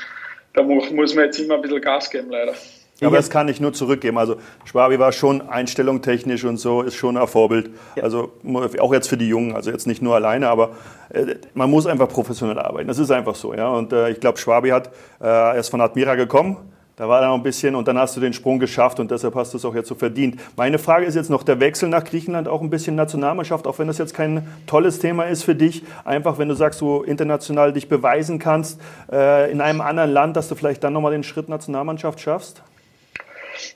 da 0.58 0.64
muss 0.64 1.14
man 1.14 1.24
jetzt 1.24 1.38
immer 1.38 1.54
ein 1.54 1.62
bisschen 1.62 1.80
Gas 1.80 2.10
geben, 2.10 2.30
leider. 2.30 2.54
Aber 3.00 3.16
das 3.16 3.30
kann 3.30 3.46
ich 3.46 3.60
nur 3.60 3.72
zurückgeben. 3.72 4.18
Also 4.18 4.38
Schwabi 4.64 4.98
war 4.98 5.12
schon 5.12 5.48
einstellungstechnisch 5.48 6.44
und 6.44 6.56
so, 6.56 6.82
ist 6.82 6.96
schon 6.96 7.16
ein 7.16 7.28
Vorbild. 7.28 7.70
Ja. 7.94 8.02
Also 8.02 8.32
auch 8.80 8.92
jetzt 8.92 9.08
für 9.08 9.16
die 9.16 9.28
Jungen, 9.28 9.54
also 9.54 9.70
jetzt 9.70 9.86
nicht 9.86 10.02
nur 10.02 10.16
alleine, 10.16 10.48
aber 10.48 10.70
äh, 11.10 11.36
man 11.54 11.70
muss 11.70 11.86
einfach 11.86 12.08
professionell 12.08 12.58
arbeiten. 12.58 12.88
Das 12.88 12.98
ist 12.98 13.12
einfach 13.12 13.36
so. 13.36 13.54
Ja? 13.54 13.68
Und 13.68 13.92
äh, 13.92 14.10
ich 14.10 14.18
glaube, 14.18 14.38
Schwabi 14.38 14.70
hat, 14.70 14.88
äh, 15.20 15.26
er 15.26 15.54
ist 15.54 15.68
von 15.68 15.80
Admira 15.80 16.16
gekommen, 16.16 16.56
da 16.98 17.08
war 17.08 17.22
er 17.22 17.28
noch 17.28 17.36
ein 17.36 17.44
bisschen 17.44 17.76
und 17.76 17.86
dann 17.86 17.96
hast 17.96 18.16
du 18.16 18.20
den 18.20 18.32
Sprung 18.32 18.58
geschafft 18.58 18.98
und 18.98 19.12
deshalb 19.12 19.36
hast 19.36 19.52
du 19.54 19.56
es 19.56 19.64
auch 19.64 19.74
jetzt 19.74 19.86
so 19.86 19.94
verdient. 19.94 20.40
Meine 20.56 20.80
Frage 20.80 21.06
ist 21.06 21.14
jetzt 21.14 21.30
noch 21.30 21.44
der 21.44 21.60
Wechsel 21.60 21.88
nach 21.88 22.02
Griechenland, 22.02 22.48
auch 22.48 22.60
ein 22.60 22.70
bisschen 22.70 22.96
Nationalmannschaft, 22.96 23.68
auch 23.68 23.78
wenn 23.78 23.86
das 23.86 23.98
jetzt 23.98 24.14
kein 24.14 24.48
tolles 24.66 24.98
Thema 24.98 25.22
ist 25.22 25.44
für 25.44 25.54
dich. 25.54 25.84
Einfach, 26.04 26.38
wenn 26.38 26.48
du 26.48 26.56
sagst, 26.56 26.80
du 26.80 27.04
international 27.04 27.72
dich 27.72 27.88
beweisen 27.88 28.40
kannst 28.40 28.80
äh, 29.12 29.48
in 29.52 29.60
einem 29.60 29.80
anderen 29.80 30.10
Land, 30.10 30.36
dass 30.36 30.48
du 30.48 30.56
vielleicht 30.56 30.82
dann 30.82 30.92
nochmal 30.92 31.12
den 31.12 31.22
Schritt 31.22 31.48
Nationalmannschaft 31.48 32.18
schaffst? 32.18 32.62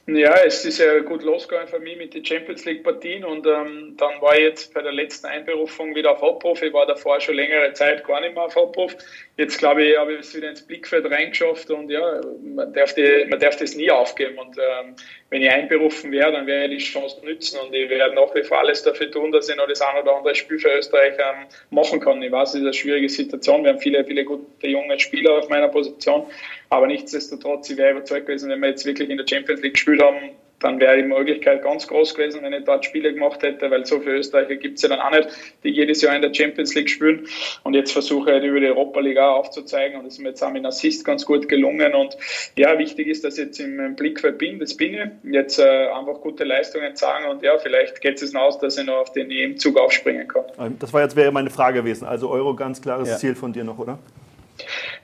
Ja, 0.06 0.34
es 0.44 0.64
ist 0.64 0.78
ja 0.78 0.98
gut 1.00 1.22
losgegangen 1.22 1.68
für 1.68 1.78
mich 1.78 1.96
mit 1.96 2.14
den 2.14 2.24
Champions 2.24 2.64
League 2.64 2.82
Partien 2.84 3.24
und 3.24 3.46
ähm, 3.46 3.94
dann 3.96 4.20
war 4.20 4.34
ich 4.36 4.42
jetzt 4.42 4.74
bei 4.74 4.82
der 4.82 4.92
letzten 4.92 5.26
Einberufung 5.26 5.94
wieder 5.94 6.12
auf 6.12 6.20
Hauptprof. 6.20 6.62
Ich 6.62 6.72
war 6.72 6.86
davor 6.86 7.20
schon 7.20 7.36
längere 7.36 7.72
Zeit 7.72 8.04
gar 8.04 8.20
nicht 8.20 8.34
mehr 8.34 8.44
auf 8.44 8.54
Hauptprof. 8.54 8.96
Jetzt 9.36 9.58
glaube 9.58 9.84
ich, 9.84 9.96
habe 9.96 10.14
ich 10.14 10.20
es 10.20 10.34
wieder 10.34 10.50
ins 10.50 10.66
Blickfeld 10.66 11.10
reingeschafft 11.10 11.70
und 11.70 11.90
ja, 11.90 12.20
man 12.42 12.72
darf, 12.72 12.94
die, 12.94 13.26
man 13.28 13.40
darf 13.40 13.56
das 13.56 13.74
nie 13.74 13.90
aufgeben. 13.90 14.38
Und 14.38 14.56
ähm, 14.58 14.94
wenn 15.32 15.40
ich 15.40 15.50
einberufen 15.50 16.12
wäre, 16.12 16.30
dann 16.30 16.46
werde 16.46 16.74
ich 16.74 16.84
die 16.84 16.90
Chance 16.92 17.24
nützen 17.24 17.58
und 17.58 17.72
ich 17.74 17.88
werde 17.88 18.14
nach 18.14 18.34
wie 18.34 18.42
vor 18.42 18.58
alles 18.58 18.82
dafür 18.82 19.10
tun, 19.10 19.32
dass 19.32 19.48
ich 19.48 19.56
noch 19.56 19.66
das 19.66 19.80
ein 19.80 20.02
oder 20.02 20.14
andere 20.14 20.34
Spiel 20.34 20.58
für 20.58 20.68
Österreich 20.76 21.14
ähm, 21.18 21.46
machen 21.70 22.00
kann. 22.00 22.22
Ich 22.22 22.30
weiß, 22.30 22.50
es 22.50 22.56
ist 22.56 22.60
eine 22.60 22.74
schwierige 22.74 23.08
Situation. 23.08 23.64
Wir 23.64 23.70
haben 23.70 23.80
viele, 23.80 24.04
viele 24.04 24.26
gute 24.26 24.68
junge 24.68 25.00
Spieler 25.00 25.38
auf 25.38 25.48
meiner 25.48 25.68
Position. 25.68 26.26
Aber 26.68 26.86
nichtsdestotrotz, 26.86 27.70
ich 27.70 27.78
wäre 27.78 27.92
überzeugt 27.92 28.26
gewesen, 28.26 28.50
wenn 28.50 28.60
wir 28.60 28.68
jetzt 28.68 28.84
wirklich 28.84 29.08
in 29.08 29.16
der 29.16 29.26
Champions 29.26 29.62
League 29.62 29.72
gespielt 29.72 30.02
haben, 30.02 30.32
dann 30.62 30.80
wäre 30.80 30.96
die 30.96 31.02
Möglichkeit 31.02 31.62
ganz 31.62 31.86
groß 31.86 32.14
gewesen, 32.14 32.40
wenn 32.42 32.52
ich 32.52 32.64
dort 32.64 32.84
Spiele 32.84 33.12
gemacht 33.12 33.42
hätte, 33.42 33.70
weil 33.70 33.84
so 33.86 34.00
viele 34.00 34.16
Österreicher 34.16 34.56
gibt 34.56 34.76
es 34.76 34.82
ja 34.82 34.88
dann 34.88 35.00
auch 35.00 35.10
nicht, 35.10 35.28
die 35.64 35.70
jedes 35.70 36.02
Jahr 36.02 36.14
in 36.14 36.22
der 36.22 36.32
Champions 36.32 36.74
League 36.74 36.90
spielen. 36.90 37.26
Und 37.64 37.74
jetzt 37.74 37.92
versuche 37.92 38.30
ich 38.30 38.34
halt 38.34 38.44
über 38.44 38.60
die 38.60 38.66
Europa 38.66 39.00
League 39.00 39.18
auch 39.18 39.38
aufzuzeigen 39.38 39.98
und 39.98 40.04
das 40.04 40.14
ist 40.14 40.20
mir 40.20 40.30
jetzt 40.30 40.42
auch 40.42 40.52
mit 40.52 40.64
Assist 40.64 41.04
ganz 41.04 41.26
gut 41.26 41.48
gelungen. 41.48 41.94
Und 41.94 42.16
ja, 42.56 42.78
wichtig 42.78 43.08
ist, 43.08 43.24
dass 43.24 43.38
ich 43.38 43.46
jetzt 43.46 43.60
im 43.60 43.96
Blickfeld 43.96 44.38
bin, 44.38 44.58
das 44.58 44.76
bin 44.76 44.94
ich. 44.94 45.32
Jetzt 45.32 45.58
äh, 45.58 45.88
einfach 45.88 46.20
gute 46.20 46.44
Leistungen 46.44 46.94
zeigen 46.96 47.28
und 47.28 47.42
ja, 47.42 47.58
vielleicht 47.58 48.00
geht 48.00 48.20
es 48.20 48.34
aus, 48.34 48.58
dass 48.58 48.78
ich 48.78 48.86
noch 48.86 48.98
auf 48.98 49.12
den 49.12 49.30
EM-Zug 49.30 49.78
aufspringen 49.78 50.28
kann. 50.28 50.76
Das 50.78 50.92
war 50.92 51.02
jetzt 51.02 51.16
wäre 51.16 51.32
meine 51.32 51.50
Frage 51.50 51.80
gewesen. 51.80 52.06
Also 52.06 52.30
Euro 52.30 52.54
ganz 52.54 52.80
klares 52.80 53.08
ja. 53.08 53.16
Ziel 53.16 53.34
von 53.34 53.52
dir 53.52 53.64
noch, 53.64 53.78
oder? 53.78 53.98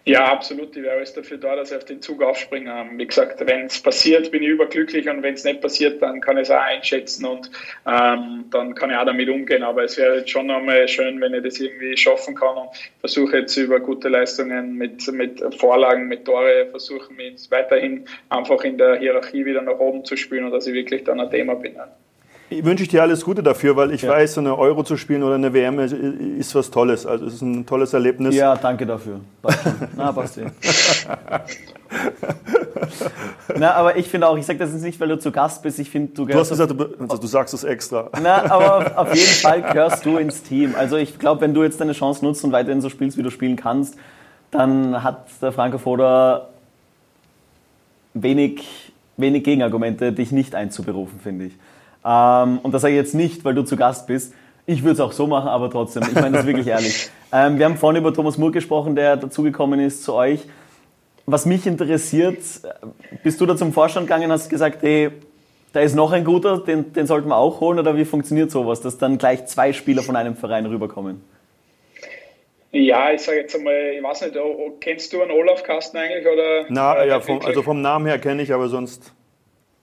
Ja, 0.09 0.33
absolut. 0.33 0.75
Ich 0.75 0.83
wäre 0.83 0.97
alles 0.97 1.13
dafür 1.13 1.37
da, 1.37 1.55
dass 1.55 1.71
ich 1.71 1.77
auf 1.77 1.85
den 1.85 2.01
Zug 2.01 2.23
aufspringen. 2.23 2.99
Wie 2.99 3.07
gesagt, 3.07 3.47
wenn 3.47 3.67
es 3.67 3.79
passiert, 3.79 4.31
bin 4.31 4.43
ich 4.43 4.49
überglücklich 4.49 5.07
und 5.07 5.23
wenn 5.23 5.35
es 5.35 5.45
nicht 5.45 5.61
passiert, 5.61 6.01
dann 6.01 6.23
kann 6.23 6.39
ich 6.39 6.45
es 6.45 6.51
auch 6.51 6.63
einschätzen 6.63 7.27
und 7.27 7.51
ähm, 7.87 8.47
dann 8.51 8.75
kann 8.75 8.91
ich 8.91 8.97
auch 8.97 9.05
damit 9.05 9.29
umgehen. 9.29 9.63
Aber 9.63 9.85
es 9.85 9.99
wäre 9.99 10.17
jetzt 10.17 10.31
schon 10.31 10.51
einmal 10.51 10.89
schön, 10.89 11.21
wenn 11.21 11.35
ich 11.35 11.43
das 11.43 11.61
irgendwie 11.61 11.95
schaffen 11.95 12.35
kann 12.35 12.57
und 12.57 12.71
versuche 13.01 13.41
jetzt 13.41 13.55
über 13.59 13.81
gute 13.81 14.09
Leistungen 14.09 14.77
mit, 14.77 15.07
mit 15.13 15.43
Vorlagen, 15.59 16.09
mit 16.09 16.25
Tore, 16.25 16.69
versuche 16.71 17.13
mich 17.13 17.51
weiterhin 17.51 18.07
einfach 18.31 18.65
in 18.65 18.79
der 18.79 18.97
Hierarchie 18.99 19.45
wieder 19.45 19.61
nach 19.61 19.79
oben 19.79 20.07
zu 20.07 20.17
spielen 20.17 20.45
und 20.45 20.53
dass 20.53 20.67
ich 20.67 20.73
wirklich 20.73 21.05
dann 21.05 21.21
ein 21.21 21.31
Thema 21.31 21.55
bin. 21.55 21.77
Ich 22.51 22.65
wünsche 22.65 22.83
ich 22.83 22.89
dir 22.89 23.03
alles 23.03 23.25
Gute 23.25 23.43
dafür, 23.43 23.77
weil 23.77 23.93
ich 23.93 24.03
ja. 24.03 24.11
weiß, 24.11 24.35
so 24.35 24.41
eine 24.41 24.57
Euro 24.57 24.83
zu 24.83 24.97
spielen 24.97 25.23
oder 25.23 25.35
eine 25.35 25.53
WM 25.53 25.79
ist 25.79 26.55
was 26.55 26.71
Tolles. 26.71 27.05
Also 27.05 27.27
es 27.27 27.35
ist 27.35 27.43
ein 27.43 27.67
tolles 27.67 27.93
Erlebnis. 27.93 28.35
Ja, 28.35 28.57
danke 28.57 28.87
dafür. 28.87 29.21
Na, 29.97 30.13
Basti. 30.13 30.47
Na, 33.57 33.73
aber 33.73 33.97
ich 33.97 34.09
finde 34.09 34.29
auch, 34.29 34.37
ich 34.39 34.47
sage 34.47 34.59
das 34.59 34.73
jetzt 34.73 34.83
nicht, 34.83 34.99
weil 35.01 35.09
du 35.09 35.19
zu 35.19 35.31
Gast 35.31 35.63
bist. 35.63 35.79
Ich 35.79 35.91
finde, 35.91 36.13
du 36.15 36.25
Du 36.25 36.39
hast 36.39 36.49
gesagt, 36.49 36.71
du, 36.71 36.87
also 37.01 37.19
du 37.19 37.27
sagst 37.27 37.53
es 37.55 37.65
extra. 37.65 38.11
Na, 38.23 38.51
aber 38.51 38.99
auf 38.99 39.15
jeden 39.15 39.27
Fall 39.27 39.63
gehörst 39.63 40.07
du 40.07 40.17
ins 40.17 40.43
Team. 40.43 40.75
Also 40.77 40.97
ich 40.97 41.19
glaube, 41.19 41.43
wenn 41.43 41.53
du 41.55 41.63
jetzt 41.63 41.81
deine 41.81 41.93
Chance 41.93 42.25
nutzt 42.25 42.45
und 42.45 42.53
weiterhin 42.53 42.81
so 42.81 42.89
spielst, 42.89 43.19
wie 43.19 43.23
du 43.23 43.31
spielen 43.31 43.57
kannst, 43.57 43.97
dann 44.51 45.03
hat 45.03 45.27
der 45.43 45.53
Franco 45.53 45.79
Foda 45.79 46.49
wenig, 48.15 48.93
wenig 49.17 49.45
Gegenargumente, 49.45 50.13
dich 50.13 50.33
nicht 50.33 50.55
einzuberufen, 50.55 51.21
finde 51.21 51.47
ich. 51.47 51.53
Ähm, 52.09 52.61
und 52.63 52.73
das 52.73 52.83
sage 52.83 52.95
ich 52.95 52.99
jetzt 52.99 53.15
nicht, 53.15 53.45
weil 53.45 53.55
du 53.55 53.63
zu 53.63 53.77
Gast 53.77 54.07
bist. 54.07 54.35
Ich 54.65 54.83
würde 54.83 54.95
es 54.95 55.01
auch 55.01 55.13
so 55.13 55.27
machen, 55.27 55.49
aber 55.49 55.71
trotzdem, 55.71 56.03
ich 56.05 56.15
meine 56.15 56.39
das 56.39 56.47
wirklich 56.47 56.67
ehrlich. 56.69 57.11
Ähm, 57.33 57.59
wir 57.59 57.67
haben 57.67 57.77
vorhin 57.77 58.01
über 58.01 58.15
Thomas 58.15 58.39
Murk 58.39 58.55
gesprochen, 58.55 58.97
der 58.97 59.17
dazugekommen 59.17 59.81
ist 59.81 60.05
zu 60.05 60.15
euch. 60.15 60.41
Was 61.27 61.45
mich 61.45 61.67
interessiert, 61.67 62.39
bist 63.23 63.41
du 63.41 63.47
da 63.47 63.55
zum 63.57 63.75
Vorstand 63.75 64.07
gegangen 64.07 64.25
und 64.27 64.33
hast 64.33 64.49
gesagt, 64.49 64.83
hey, 64.83 65.11
da 65.75 65.81
ist 65.81 65.95
noch 65.95 66.13
ein 66.13 66.25
guter, 66.25 66.59
den, 66.59 66.95
den 66.95 67.07
sollten 67.07 67.29
wir 67.29 67.37
auch 67.37 67.61
holen, 67.61 67.79
oder 67.79 67.95
wie 67.97 68.07
funktioniert 68.07 68.51
sowas, 68.51 68.81
dass 68.81 68.97
dann 68.97 69.19
gleich 69.19 69.45
zwei 69.45 69.75
Spieler 69.75 70.03
von 70.03 70.17
einem 70.17 70.35
Verein 70.35 70.65
rüberkommen? 70.65 71.23
Ja, 72.73 73.13
ich 73.13 73.21
sage 73.23 73.41
jetzt 73.41 73.55
einmal, 73.55 73.93
ich 73.95 74.03
weiß 74.03 74.23
nicht, 74.23 74.37
kennst 74.81 75.13
du 75.13 75.21
einen 75.21 75.31
Olaf 75.31 75.63
Kasten 75.63 75.99
eigentlich? 75.99 76.27
Oder, 76.27 76.65
Na, 76.71 77.05
ja, 77.05 77.21
vom, 77.21 77.41
also 77.43 77.63
vom 77.63 77.83
Namen 77.83 78.07
her 78.07 78.19
kenne 78.19 78.43
ich, 78.43 78.53
aber 78.53 78.69
sonst 78.69 79.13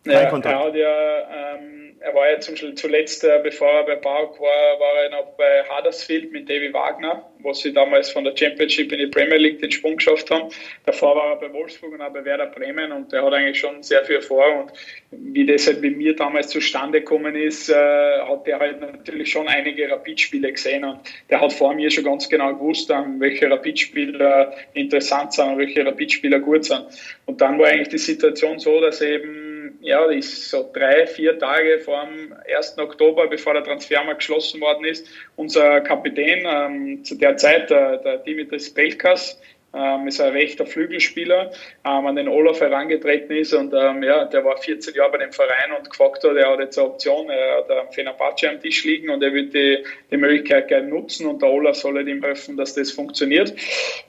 kein 0.03 0.13
ja, 0.13 0.29
Kontakt. 0.29 0.55
Er 0.55 0.67
hat 0.67 0.75
ja 0.75 1.55
ähm, 1.55 1.84
er 1.99 2.13
war 2.13 2.29
ja 2.29 2.39
zum 2.39 2.53
Beispiel 2.53 2.75
zuletzt, 2.75 3.23
äh, 3.23 3.39
bevor 3.41 3.69
er 3.69 3.83
bei 3.83 3.95
Park 3.95 4.39
war, 4.39 4.79
war 4.79 5.03
er 5.03 5.09
noch 5.09 5.35
bei 5.37 5.63
Huddersfield 5.67 6.31
mit 6.31 6.49
Davy 6.49 6.73
Wagner, 6.73 7.25
wo 7.39 7.53
sie 7.53 7.73
damals 7.73 8.11
von 8.11 8.23
der 8.23 8.35
Championship 8.35 8.91
in 8.91 8.99
die 8.99 9.07
Premier 9.07 9.37
League 9.37 9.59
den 9.59 9.71
Sprung 9.71 9.97
geschafft 9.97 10.29
haben. 10.29 10.49
Davor 10.85 11.15
war 11.15 11.31
er 11.31 11.35
bei 11.37 11.53
Wolfsburg 11.53 11.93
und 11.93 12.01
auch 12.01 12.11
bei 12.11 12.23
Werder 12.25 12.47
Bremen 12.47 12.91
und 12.91 13.11
der 13.11 13.23
hat 13.23 13.33
eigentlich 13.33 13.59
schon 13.59 13.81
sehr 13.81 14.03
viel 14.03 14.17
Erfahrung. 14.17 14.69
Und 15.11 15.33
wie 15.33 15.45
das 15.45 15.67
halt 15.67 15.81
mit 15.81 15.97
mir 15.97 16.15
damals 16.15 16.49
zustande 16.49 16.99
gekommen 16.99 17.35
ist, 17.35 17.69
äh, 17.69 17.73
hat 17.73 18.45
der 18.45 18.59
halt 18.59 18.81
natürlich 18.81 19.31
schon 19.31 19.47
einige 19.47 19.89
Rapid-Spiele 19.89 20.51
gesehen 20.51 20.83
und 20.83 20.99
der 21.29 21.41
hat 21.41 21.53
vor 21.53 21.73
mir 21.73 21.89
schon 21.89 22.03
ganz 22.03 22.27
genau 22.29 22.53
gewusst, 22.53 22.89
ähm, 22.89 23.19
welche 23.19 23.49
Rapid-Spieler 23.49 24.53
interessant 24.73 25.33
sind 25.33 25.49
und 25.49 25.57
welche 25.59 25.85
Rapid-Spieler 25.85 26.39
gut 26.39 26.65
sind. 26.65 26.85
Und 27.25 27.41
dann 27.41 27.57
war 27.57 27.67
eigentlich 27.67 27.89
die 27.89 27.97
Situation 27.97 28.59
so, 28.59 28.81
dass 28.81 29.01
eben 29.01 29.44
ja, 29.85 30.05
das 30.07 30.15
ist 30.15 30.49
so 30.49 30.69
drei, 30.73 31.05
vier 31.05 31.37
Tage 31.37 31.79
vor 31.79 32.05
dem 32.05 32.33
1. 32.47 32.77
Oktober, 32.79 33.27
bevor 33.27 33.53
der 33.53 33.63
Transfermarkt 33.63 34.19
geschlossen 34.19 34.59
worden 34.59 34.83
ist, 34.85 35.07
unser 35.35 35.81
Kapitän 35.81 36.43
ähm, 36.45 37.03
zu 37.03 37.15
der 37.15 37.37
Zeit, 37.37 37.69
der, 37.69 37.97
der 37.97 38.17
Dimitris 38.17 38.73
Pelkas, 38.73 39.39
ähm, 39.75 40.07
ist 40.07 40.21
ein 40.21 40.31
rechter 40.31 40.65
Flügelspieler, 40.65 41.51
ähm, 41.85 42.05
an 42.07 42.15
den 42.15 42.29
Olaf 42.29 42.61
herangetreten 42.61 43.35
ist 43.35 43.53
und 43.53 43.73
ähm, 43.73 44.01
ja, 44.01 44.25
der 44.25 44.43
war 44.43 44.57
14 44.57 44.95
Jahre 44.95 45.11
bei 45.11 45.17
dem 45.19 45.33
Verein 45.33 45.73
und 45.77 45.89
gefragt 45.89 46.23
hat, 46.23 46.35
er 46.35 46.49
hat 46.49 46.59
jetzt 46.59 46.79
eine 46.79 46.87
Option, 46.87 47.29
er 47.29 47.57
hat 47.57 47.69
einen 47.69 47.91
Fenerbahce 47.91 48.49
am 48.49 48.61
Tisch 48.61 48.85
liegen 48.85 49.09
und 49.09 49.21
er 49.21 49.33
wird 49.33 49.53
die, 49.53 49.83
die 50.09 50.17
Möglichkeit 50.17 50.69
gerne 50.69 50.87
nutzen 50.87 51.27
und 51.27 51.41
der 51.41 51.49
Olaf 51.49 51.75
soll 51.75 52.07
ihm 52.07 52.23
helfen, 52.23 52.57
dass 52.57 52.73
das 52.73 52.91
funktioniert. 52.91 53.53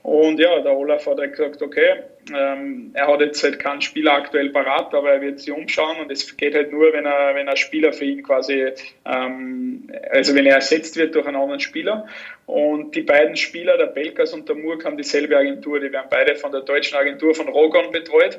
Und 0.02 0.38
ja, 0.38 0.60
der 0.60 0.76
Olaf 0.76 1.06
hat 1.06 1.18
dann 1.18 1.30
gesagt, 1.32 1.60
okay, 1.60 2.04
Ähm, 2.34 2.90
er 2.94 3.06
hat 3.06 3.20
jetzt 3.20 3.42
halt 3.42 3.58
keinen 3.58 3.80
Spieler 3.80 4.14
aktuell 4.14 4.50
parat, 4.50 4.92
aber 4.94 5.12
er 5.12 5.20
wird 5.20 5.40
sich 5.40 5.52
umschauen 5.52 5.98
und 6.00 6.10
es 6.10 6.36
geht 6.36 6.54
halt 6.54 6.72
nur, 6.72 6.92
wenn 6.92 7.06
er, 7.06 7.34
wenn 7.34 7.46
er 7.46 7.56
Spieler 7.56 7.92
für 7.92 8.04
ihn 8.04 8.22
quasi, 8.22 8.72
ähm, 9.04 9.90
also 10.10 10.34
wenn 10.34 10.46
er 10.46 10.56
ersetzt 10.56 10.96
wird 10.96 11.14
durch 11.14 11.26
einen 11.26 11.36
anderen 11.36 11.60
Spieler. 11.60 12.06
Und 12.46 12.94
die 12.94 13.02
beiden 13.02 13.36
Spieler, 13.36 13.76
der 13.76 13.86
Belkas 13.86 14.32
und 14.32 14.48
der 14.48 14.56
Murk, 14.56 14.84
haben 14.84 14.96
dieselbe 14.96 15.36
Agentur. 15.36 15.80
Die 15.80 15.92
werden 15.92 16.06
beide 16.10 16.36
von 16.36 16.52
der 16.52 16.62
deutschen 16.62 16.96
Agentur 16.96 17.34
von 17.34 17.48
Rogon 17.48 17.90
betreut. 17.92 18.38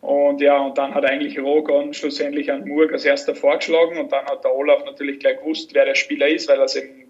Und 0.00 0.40
ja, 0.40 0.58
und 0.58 0.78
dann 0.78 0.94
hat 0.94 1.04
eigentlich 1.04 1.38
Rogon 1.38 1.92
schlussendlich 1.92 2.52
an 2.52 2.66
Murk 2.66 2.92
als 2.92 3.04
erster 3.04 3.34
vorgeschlagen 3.34 3.98
und 3.98 4.12
dann 4.12 4.26
hat 4.26 4.44
der 4.44 4.54
Olaf 4.54 4.84
natürlich 4.84 5.18
gleich 5.18 5.38
gewusst, 5.38 5.74
wer 5.74 5.84
der 5.84 5.96
Spieler 5.96 6.28
ist, 6.28 6.48
weil 6.48 6.58
er 6.58 6.64
es 6.64 6.76
eben 6.76 7.07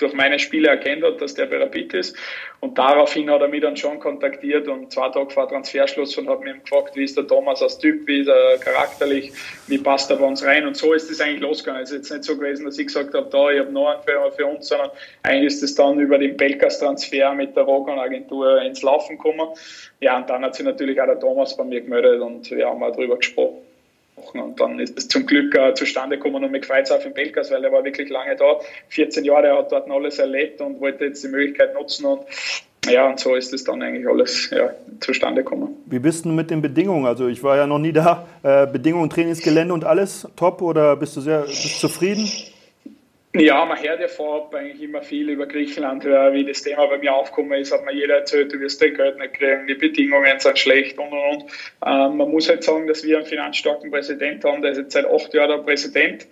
durch 0.00 0.14
meine 0.14 0.38
Spiele 0.38 0.68
erkennt 0.68 1.04
hat, 1.04 1.20
dass 1.20 1.34
der 1.34 1.46
bei 1.46 1.58
Rapid 1.58 1.94
ist. 1.94 2.16
Und 2.60 2.76
daraufhin 2.76 3.30
hat 3.30 3.40
er 3.40 3.48
mich 3.48 3.62
dann 3.62 3.76
schon 3.76 3.98
kontaktiert 4.00 4.68
und 4.68 4.92
zwei 4.92 5.08
Tage 5.08 5.30
vor 5.30 5.48
Transferschluss 5.48 6.16
und 6.18 6.28
hat 6.28 6.40
mich 6.40 6.62
gefragt, 6.62 6.94
wie 6.94 7.04
ist 7.04 7.16
der 7.16 7.26
Thomas 7.26 7.62
als 7.62 7.78
Typ, 7.78 8.06
wie 8.06 8.20
ist 8.20 8.28
er 8.28 8.58
charakterlich, 8.58 9.32
wie 9.66 9.78
passt 9.78 10.10
er 10.10 10.16
bei 10.16 10.26
uns 10.26 10.44
rein. 10.44 10.66
Und 10.66 10.76
so 10.76 10.92
ist 10.92 11.10
es 11.10 11.20
eigentlich 11.20 11.40
losgegangen. 11.40 11.82
Es 11.82 11.90
ist 11.90 11.96
jetzt 11.96 12.10
nicht 12.10 12.24
so 12.24 12.36
gewesen, 12.36 12.66
dass 12.66 12.78
ich 12.78 12.86
gesagt 12.86 13.14
habe, 13.14 13.28
da, 13.30 13.50
ich 13.50 13.60
habe 13.60 13.72
noch 13.72 13.88
einen 13.88 14.02
für, 14.02 14.32
für 14.32 14.46
uns, 14.46 14.68
sondern 14.68 14.90
eigentlich 15.22 15.54
ist 15.54 15.62
es 15.62 15.74
dann 15.74 15.98
über 15.98 16.18
den 16.18 16.36
Belkas-Transfer 16.36 17.32
mit 17.34 17.56
der 17.56 17.64
Rogan-Agentur 17.64 18.60
ins 18.62 18.82
Laufen 18.82 19.16
gekommen. 19.16 19.48
Ja, 20.00 20.18
und 20.18 20.28
dann 20.28 20.44
hat 20.44 20.54
sich 20.54 20.64
natürlich 20.64 21.00
auch 21.00 21.06
der 21.06 21.18
Thomas 21.18 21.56
bei 21.56 21.64
mir 21.64 21.80
gemeldet 21.80 22.20
und 22.20 22.50
wir 22.50 22.66
haben 22.66 22.80
mal 22.80 22.92
darüber 22.92 23.16
gesprochen. 23.16 23.69
Und 24.34 24.60
dann 24.60 24.78
ist 24.78 24.96
es 24.98 25.08
zum 25.08 25.26
Glück 25.26 25.54
äh, 25.54 25.74
zustande 25.74 26.16
gekommen 26.16 26.44
und 26.44 26.52
mit 26.52 26.64
Kreuzhauf 26.64 27.04
in 27.04 27.14
Belkas, 27.14 27.50
weil 27.50 27.64
er 27.64 27.72
war 27.72 27.84
wirklich 27.84 28.10
lange 28.10 28.36
da. 28.36 28.60
14 28.88 29.24
Jahre, 29.24 29.48
er 29.48 29.58
hat 29.58 29.72
dort 29.72 29.90
alles 29.90 30.18
erlebt 30.18 30.60
und 30.60 30.80
wollte 30.80 31.06
jetzt 31.06 31.24
die 31.24 31.28
Möglichkeit 31.28 31.74
nutzen. 31.74 32.06
Und 32.06 32.22
ja, 32.88 33.08
und 33.08 33.20
so 33.20 33.34
ist 33.34 33.52
es 33.52 33.64
dann 33.64 33.82
eigentlich 33.82 34.08
alles 34.08 34.50
ja, 34.50 34.70
zustande 35.00 35.42
gekommen. 35.42 35.76
Wie 35.86 35.98
bist 35.98 36.24
du 36.24 36.30
mit 36.30 36.50
den 36.50 36.62
Bedingungen? 36.62 37.06
Also 37.06 37.28
ich 37.28 37.42
war 37.42 37.56
ja 37.56 37.66
noch 37.66 37.78
nie 37.78 37.92
da. 37.92 38.26
Äh, 38.42 38.66
Bedingungen, 38.66 39.10
Trainingsgelände 39.10 39.74
und 39.74 39.84
alles 39.84 40.26
top 40.36 40.62
oder 40.62 40.96
bist 40.96 41.16
du 41.16 41.20
sehr 41.20 41.42
bist 41.42 41.80
zufrieden? 41.80 42.28
Ja, 43.32 43.64
man 43.64 43.80
hört 43.80 44.00
ja 44.00 44.08
vorab 44.08 44.52
eigentlich 44.56 44.82
immer 44.82 45.02
viel 45.02 45.28
über 45.30 45.46
Griechenland, 45.46 46.04
wie 46.04 46.44
das 46.44 46.62
Thema 46.62 46.86
bei 46.88 46.98
mir 46.98 47.14
aufgekommen 47.14 47.60
ist, 47.60 47.70
hat 47.70 47.84
mir 47.84 47.92
jeder 47.94 48.16
erzählt, 48.16 48.52
du 48.52 48.58
wirst 48.58 48.82
dein 48.82 48.92
Geld 48.92 49.18
nicht 49.18 49.34
kriegen, 49.34 49.68
die 49.68 49.74
Bedingungen 49.74 50.40
sind 50.40 50.58
schlecht 50.58 50.98
und 50.98 51.12
und 51.12 51.18
und. 51.20 51.44
Ähm, 51.86 52.16
man 52.16 52.28
muss 52.28 52.48
halt 52.48 52.64
sagen, 52.64 52.88
dass 52.88 53.04
wir 53.04 53.18
einen 53.18 53.26
finanzstarken 53.26 53.88
Präsident 53.88 54.42
haben, 54.42 54.62
der 54.62 54.72
ist 54.72 54.78
jetzt 54.78 54.92
seit 54.94 55.06
acht 55.06 55.32
Jahren 55.32 55.50
der 55.50 55.58
Präsident 55.58 56.26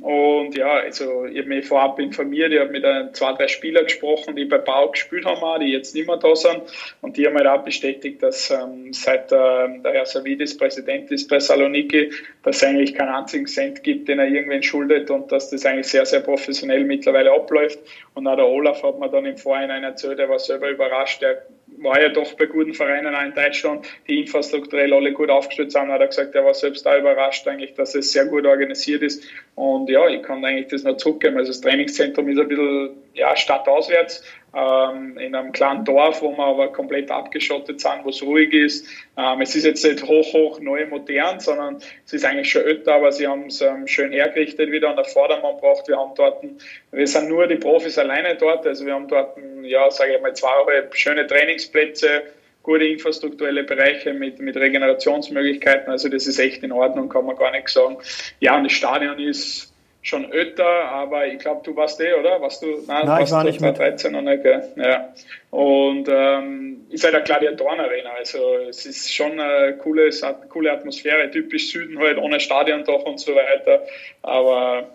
und 0.00 0.56
ja, 0.56 0.72
also 0.72 1.24
ich 1.24 1.38
habe 1.38 1.48
mich 1.48 1.66
vorab 1.66 2.00
informiert, 2.00 2.52
ich 2.52 2.58
habe 2.58 2.70
mit 2.70 2.84
zwei, 3.16 3.32
drei 3.32 3.46
Spielern 3.46 3.84
gesprochen, 3.84 4.34
die 4.34 4.44
bei 4.44 4.58
Bau 4.58 4.88
gespielt 4.88 5.24
haben, 5.24 5.40
auch, 5.42 5.58
die 5.58 5.70
jetzt 5.70 5.94
nicht 5.94 6.08
mehr 6.08 6.16
da 6.16 6.34
sind. 6.34 6.62
Und 7.00 7.16
die 7.16 7.26
haben 7.26 7.36
halt 7.36 7.46
auch 7.46 7.62
bestätigt, 7.62 8.20
dass 8.20 8.50
ähm, 8.50 8.92
seit 8.92 9.30
äh, 9.30 9.68
der 9.78 9.92
Herr 9.92 10.06
Savidis 10.06 10.56
Präsident 10.56 11.12
ist 11.12 11.28
bei 11.28 11.38
Saloniki, 11.38 12.10
dass 12.42 12.56
es 12.56 12.64
eigentlich 12.64 12.94
keinen 12.94 13.14
einzigen 13.14 13.46
Cent 13.46 13.84
gibt, 13.84 14.08
den 14.08 14.18
er 14.18 14.26
irgendwen 14.26 14.64
schuldet 14.64 15.10
und 15.10 15.30
dass 15.30 15.50
das 15.50 15.64
eigentlich 15.64 15.86
sehr, 15.86 16.04
sehr 16.04 16.20
professionell 16.20 16.84
mittlerweile 16.84 17.32
abläuft. 17.32 17.78
Und 18.14 18.26
auch 18.26 18.36
der 18.36 18.46
Olaf 18.46 18.82
hat 18.82 18.98
mir 18.98 19.08
dann 19.08 19.26
im 19.26 19.36
Vorhinein 19.36 19.84
erzählt, 19.84 20.18
er 20.18 20.28
war 20.28 20.40
selber 20.40 20.70
überrascht, 20.70 21.22
er 21.22 21.44
war 21.78 22.00
ja 22.00 22.08
doch 22.08 22.32
bei 22.34 22.46
guten 22.46 22.74
Vereinen 22.74 23.14
auch 23.14 23.22
in 23.22 23.34
Deutschland, 23.34 23.86
die 24.08 24.20
infrastrukturell 24.20 24.92
alle 24.92 25.12
gut 25.12 25.30
aufgestellt 25.30 25.72
sind, 25.72 25.88
hat 25.88 26.00
er 26.00 26.06
gesagt, 26.08 26.34
er 26.34 26.44
war 26.44 26.54
selbst 26.54 26.84
da 26.84 26.98
überrascht 26.98 27.46
eigentlich, 27.46 27.74
dass 27.74 27.94
es 27.94 28.12
sehr 28.12 28.26
gut 28.26 28.46
organisiert 28.46 29.02
ist. 29.02 29.22
Und 29.54 29.88
ja, 29.88 30.08
ich 30.08 30.22
kann 30.22 30.44
eigentlich 30.44 30.68
das 30.68 30.82
noch 30.82 30.96
zurückgeben. 30.96 31.36
Also 31.36 31.50
das 31.50 31.60
Trainingszentrum 31.60 32.28
ist 32.28 32.38
ein 32.40 32.48
bisschen 32.48 32.90
ja, 33.14 33.36
stadtauswärts, 33.36 34.24
ähm, 34.56 35.16
in 35.18 35.34
einem 35.34 35.52
kleinen 35.52 35.84
Dorf, 35.84 36.22
wo 36.22 36.30
wir 36.30 36.44
aber 36.44 36.72
komplett 36.72 37.10
abgeschottet 37.10 37.80
sind, 37.80 38.04
wo 38.04 38.08
es 38.08 38.22
ruhig 38.22 38.52
ist. 38.52 38.86
Ähm, 39.16 39.40
es 39.40 39.54
ist 39.54 39.64
jetzt 39.64 39.84
nicht 39.84 40.02
hoch, 40.04 40.32
hoch 40.32 40.60
neu 40.60 40.86
modern, 40.86 41.38
sondern 41.38 41.76
es 42.04 42.12
ist 42.12 42.24
eigentlich 42.24 42.50
schon 42.50 42.62
älter, 42.62 42.94
aber 42.94 43.12
sie 43.12 43.26
haben 43.28 43.46
es 43.46 43.60
ähm, 43.60 43.86
schön 43.86 44.12
hergerichtet, 44.12 44.70
wieder 44.70 44.90
an 44.90 44.96
der 44.96 45.04
Vordermann 45.04 45.56
gebracht. 45.56 45.86
Wir 45.86 45.96
haben 45.96 46.14
dort, 46.16 46.44
wir 46.92 47.06
sind 47.06 47.28
nur 47.28 47.46
die 47.46 47.56
Profis 47.56 47.96
alleine 47.98 48.36
dort, 48.36 48.66
also 48.66 48.84
wir 48.86 48.94
haben 48.94 49.08
dort, 49.08 49.36
ja, 49.62 49.90
sage 49.90 50.16
ich 50.16 50.22
mal, 50.22 50.34
zweieinhalb 50.34 50.94
schöne 50.96 51.26
Trainingsplätze, 51.26 52.24
gute 52.64 52.86
infrastrukturelle 52.86 53.62
Bereiche 53.62 54.12
mit, 54.12 54.40
mit 54.40 54.56
Regenerationsmöglichkeiten. 54.56 55.92
Also 55.92 56.08
das 56.08 56.26
ist 56.26 56.40
echt 56.40 56.64
in 56.64 56.72
Ordnung, 56.72 57.08
kann 57.08 57.26
man 57.26 57.36
gar 57.36 57.52
nicht 57.52 57.68
sagen. 57.68 57.98
Ja, 58.40 58.56
und 58.56 58.64
das 58.64 58.72
Stadion 58.72 59.20
ist 59.20 59.72
schon 60.02 60.30
öfter, 60.32 60.66
aber 60.66 61.26
ich 61.26 61.38
glaube, 61.38 61.62
du 61.64 61.76
warst 61.76 62.00
eh, 62.00 62.12
oder? 62.14 62.40
Warst 62.40 62.62
du? 62.62 62.66
Nein, 62.86 63.06
nein 63.06 63.24
ich 63.24 63.30
war 63.30 63.44
nicht 63.44 63.58
2013 63.60 64.12
mit. 64.12 64.24
noch 64.24 64.30
nicht, 64.30 64.42
gell? 64.42 64.62
Ja. 64.76 65.14
Und 65.50 66.08
ähm, 66.10 66.86
ist 66.90 67.04
halt 67.04 67.14
eine 67.14 67.24
Gladiatoren-Arena, 67.24 68.10
also 68.18 68.38
es 68.68 68.84
ist 68.84 69.14
schon 69.14 69.38
eine 69.38 69.76
coole, 69.78 70.10
eine 70.22 70.36
coole 70.48 70.72
Atmosphäre, 70.72 71.30
typisch 71.30 71.70
Süden 71.70 71.98
halt, 71.98 72.18
ohne 72.18 72.40
Stadiondach 72.40 73.02
und 73.04 73.18
so 73.18 73.34
weiter, 73.34 73.82
aber 74.22 74.88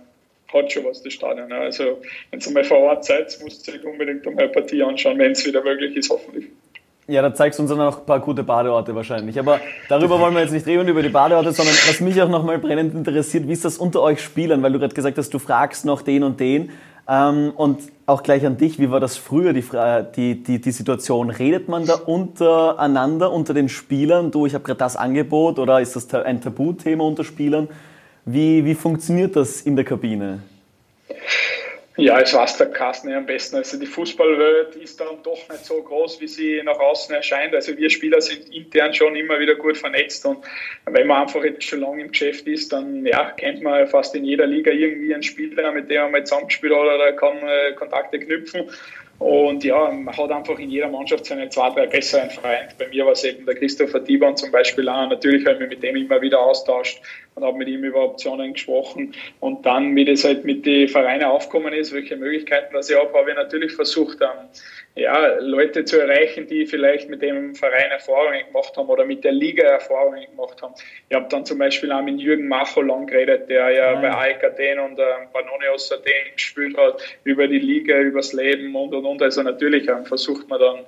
hat 0.53 0.71
schon 0.71 0.85
was, 0.85 1.01
das 1.01 1.13
Stadion. 1.13 1.51
Also, 1.51 2.01
wenn 2.31 2.39
ihr 2.39 2.51
mal 2.51 2.63
vor 2.63 2.79
Ort 2.79 3.05
seid, 3.05 3.37
müsst 3.43 3.67
ihr 3.67 3.75
euch 3.75 3.85
unbedingt 3.85 4.27
einmal 4.27 4.45
eine 4.45 4.53
Partie 4.53 4.81
anschauen, 4.83 5.17
wenn 5.19 5.31
es 5.31 5.45
wieder 5.45 5.63
möglich 5.63 5.95
ist, 5.95 6.09
hoffentlich. 6.09 6.45
Ja, 7.09 7.23
da 7.23 7.33
zeigst 7.33 7.57
du 7.57 7.63
uns 7.63 7.71
dann 7.71 7.79
noch 7.79 7.99
ein 7.99 8.05
paar 8.05 8.19
gute 8.19 8.43
Badeorte 8.43 8.93
wahrscheinlich. 8.93 9.39
Aber 9.39 9.59
darüber 9.87 10.19
wollen 10.19 10.35
wir 10.35 10.41
jetzt 10.41 10.51
nicht 10.51 10.67
reden, 10.67 10.87
über 10.87 11.01
die 11.01 11.09
Badeorte, 11.09 11.51
sondern 11.51 11.73
was 11.73 11.99
mich 12.01 12.21
auch 12.21 12.29
nochmal 12.29 12.59
brennend 12.59 12.93
interessiert, 12.93 13.47
wie 13.47 13.51
ist 13.51 13.65
das 13.65 13.79
unter 13.79 14.03
euch 14.03 14.21
Spielern? 14.21 14.61
Weil 14.61 14.73
du 14.73 14.79
gerade 14.79 14.93
gesagt 14.93 15.17
hast, 15.17 15.33
du 15.33 15.39
fragst 15.39 15.85
noch 15.85 16.03
den 16.03 16.21
und 16.21 16.39
den. 16.39 16.69
Ähm, 17.07 17.51
und 17.55 17.79
auch 18.05 18.21
gleich 18.21 18.45
an 18.45 18.57
dich, 18.57 18.77
wie 18.77 18.91
war 18.91 18.99
das 18.99 19.17
früher, 19.17 19.53
die, 19.53 19.63
die, 20.15 20.43
die, 20.43 20.61
die 20.61 20.71
Situation? 20.71 21.31
Redet 21.31 21.67
man 21.67 21.87
da 21.87 21.95
untereinander, 21.95 23.31
unter 23.31 23.55
den 23.55 23.69
Spielern? 23.69 24.29
Du, 24.29 24.45
ich 24.45 24.53
habe 24.53 24.63
gerade 24.63 24.77
das 24.77 24.95
Angebot 24.95 25.57
oder 25.57 25.81
ist 25.81 25.95
das 25.95 26.13
ein 26.13 26.41
Tabuthema 26.41 27.03
unter 27.03 27.23
Spielern? 27.23 27.69
Wie, 28.25 28.65
wie 28.65 28.75
funktioniert 28.75 29.35
das 29.35 29.61
in 29.61 29.75
der 29.75 29.85
Kabine? 29.85 30.43
Ja, 31.99 32.19
es 32.21 32.33
weiß 32.33 32.57
der 32.57 32.67
Carsten 32.67 33.13
am 33.13 33.25
besten. 33.25 33.57
Also 33.57 33.77
die 33.77 33.85
Fußballwelt 33.85 34.75
ist 34.75 34.99
dann 35.01 35.21
doch 35.21 35.49
nicht 35.49 35.65
so 35.65 35.81
groß, 35.81 36.21
wie 36.21 36.27
sie 36.27 36.61
nach 36.63 36.79
außen 36.79 37.13
erscheint. 37.13 37.53
Also 37.53 37.77
wir 37.77 37.89
Spieler 37.89 38.21
sind 38.21 38.53
intern 38.53 38.93
schon 38.93 39.15
immer 39.17 39.37
wieder 39.37 39.55
gut 39.55 39.77
vernetzt 39.77 40.25
und 40.25 40.39
wenn 40.85 41.07
man 41.07 41.23
einfach 41.23 41.43
jetzt 41.43 41.63
schon 41.63 41.81
lange 41.81 42.03
im 42.03 42.11
Geschäft 42.11 42.47
ist, 42.47 42.71
dann 42.71 43.05
ja, 43.05 43.31
kennt 43.31 43.61
man 43.61 43.85
fast 43.87 44.15
in 44.15 44.23
jeder 44.23 44.45
Liga 44.45 44.71
irgendwie 44.71 45.13
einen 45.13 45.23
Spieler, 45.23 45.71
mit 45.73 45.89
dem 45.89 46.03
man 46.03 46.11
mal 46.11 46.23
zusammengespielt 46.23 46.73
hat 46.73 46.79
oder 46.79 47.11
kann 47.13 47.37
äh, 47.37 47.73
Kontakte 47.73 48.17
knüpfen. 48.19 48.69
Und 49.19 49.65
ja, 49.65 49.91
man 49.91 50.15
hat 50.15 50.31
einfach 50.31 50.57
in 50.59 50.69
jeder 50.69 50.87
Mannschaft 50.87 51.25
seine 51.25 51.49
zwei, 51.49 51.69
drei 51.71 51.87
besseren 51.87 52.29
Freunde. 52.29 52.69
Bei 52.77 52.87
mir 52.87 53.05
war 53.05 53.11
es 53.11 53.25
eben 53.25 53.45
der 53.45 53.55
Christopher 53.55 53.99
Dieban 53.99 54.37
zum 54.37 54.49
Beispiel 54.49 54.87
auch. 54.87 55.09
Natürlich 55.09 55.45
habe 55.45 55.61
ich 55.61 55.69
mit 55.69 55.83
dem 55.83 55.97
immer 55.97 56.21
wieder 56.21 56.39
austauscht 56.39 57.01
und 57.39 57.47
habe 57.47 57.57
mit 57.57 57.67
ihm 57.67 57.83
über 57.83 58.03
Optionen 58.03 58.53
gesprochen. 58.53 59.13
Und 59.39 59.65
dann, 59.65 59.95
wie 59.95 60.05
das 60.05 60.23
halt 60.23 60.45
mit 60.45 60.65
den 60.65 60.87
Vereinen 60.87 61.23
aufgekommen 61.23 61.73
ist, 61.73 61.93
welche 61.93 62.17
Möglichkeiten 62.17 62.73
das 62.73 62.89
ich 62.89 62.97
habe, 62.97 63.17
habe 63.17 63.29
ich 63.29 63.35
natürlich 63.35 63.73
versucht, 63.73 64.19
ähm, 64.21 64.49
ja, 64.95 65.39
Leute 65.39 65.85
zu 65.85 65.99
erreichen, 65.99 66.47
die 66.47 66.65
vielleicht 66.65 67.09
mit 67.09 67.21
dem 67.21 67.55
Verein 67.55 67.91
Erfahrungen 67.91 68.45
gemacht 68.47 68.75
haben 68.75 68.89
oder 68.89 69.05
mit 69.05 69.23
der 69.23 69.31
Liga 69.31 69.63
Erfahrungen 69.63 70.25
gemacht 70.29 70.61
haben. 70.61 70.73
Ich 71.07 71.15
habe 71.15 71.27
dann 71.29 71.45
zum 71.45 71.57
Beispiel 71.57 71.91
auch 71.91 72.01
mit 72.01 72.19
Jürgen 72.19 72.47
Macho 72.47 72.81
lang 72.81 73.07
geredet, 73.07 73.49
der 73.49 73.69
ja 73.69 73.93
Nein. 73.93 74.01
bei 74.01 74.11
AEK 74.11 74.43
Athen 74.43 74.79
und 74.79 74.99
ähm, 74.99 75.29
Pannonios 75.31 75.91
Athen 75.91 76.33
gespielt 76.35 76.77
hat, 76.77 77.01
über 77.23 77.47
die 77.47 77.59
Liga, 77.59 77.97
übers 77.99 78.33
Leben 78.33 78.75
und 78.75 78.93
und 78.93 79.05
und. 79.05 79.21
Also 79.21 79.41
natürlich 79.41 79.87
ähm, 79.87 80.05
versucht 80.05 80.49
man 80.49 80.59
dann 80.59 80.79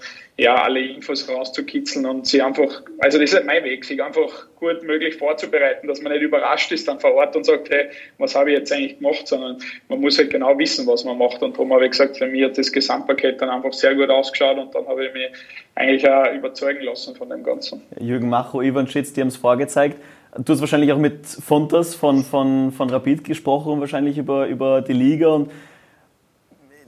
ja 0.42 0.56
alle 0.56 0.80
Infos 0.80 1.30
rauszukitzeln 1.30 2.08
und 2.08 2.26
sie 2.26 2.42
einfach, 2.42 2.82
also 2.98 3.20
das 3.20 3.30
ist 3.30 3.36
halt 3.36 3.46
mein 3.46 3.64
Weg, 3.64 3.86
sich 3.86 4.02
einfach 4.02 4.48
gut 4.56 4.82
möglich 4.82 5.16
vorzubereiten, 5.16 5.88
dass 5.88 6.02
man 6.02 6.14
nicht 6.14 6.24
überrascht 6.24 6.72
ist 6.72 6.88
dann 6.88 7.00
vor 7.00 7.14
Ort 7.14 7.36
und 7.36 7.46
sagt, 7.46 7.70
hey, 7.70 7.90
was 8.18 8.34
habe 8.34 8.52
ich 8.52 8.58
jetzt 8.58 8.74
eigentlich 8.74 8.98
gemacht, 8.98 9.28
sondern 9.28 9.58
man 9.88 10.02
muss 10.02 10.18
halt 10.18 10.32
genau 10.32 10.58
wissen, 10.58 10.88
was 10.88 11.06
man 11.06 11.20
macht. 11.20 11.44
Und 11.44 11.54
darum 11.54 11.72
habe 11.72 11.86
ich 11.86 11.92
gesagt, 11.92 12.18
für 12.18 12.26
mich 12.26 12.44
hat 12.44 12.58
das 12.58 12.72
Gesamtpaket 12.72 13.40
dann 13.40 13.50
einfach 13.50 13.72
sehr 13.72 13.94
gut 13.94 14.10
ausgeschaut 14.10 14.58
und 14.58 14.74
dann 14.74 14.88
habe 14.88 15.06
ich 15.06 15.14
mich 15.14 15.28
eigentlich 15.76 16.10
auch 16.10 16.34
überzeugen 16.34 16.82
lassen 16.82 17.16
von 17.16 17.30
dem 17.30 17.44
Ganzen. 17.44 17.84
Jürgen 18.00 18.28
Macho, 18.28 18.64
Ivan 18.64 18.88
Schitz, 18.88 19.14
die 19.14 19.22
haben 19.22 19.28
es 19.28 19.38
vorgezeigt. 19.38 19.98
Du 20.44 20.54
hast 20.54 20.62
wahrscheinlich 20.62 20.92
auch 20.92 20.98
mit 20.98 21.28
Fontas 21.28 21.94
von, 21.94 22.24
von, 22.24 22.72
von 22.72 22.90
Rapid 22.90 23.26
gesprochen, 23.26 23.80
wahrscheinlich 23.80 24.18
über, 24.18 24.48
über 24.48 24.82
die 24.82 24.94
Liga 24.94 25.28
und 25.28 25.52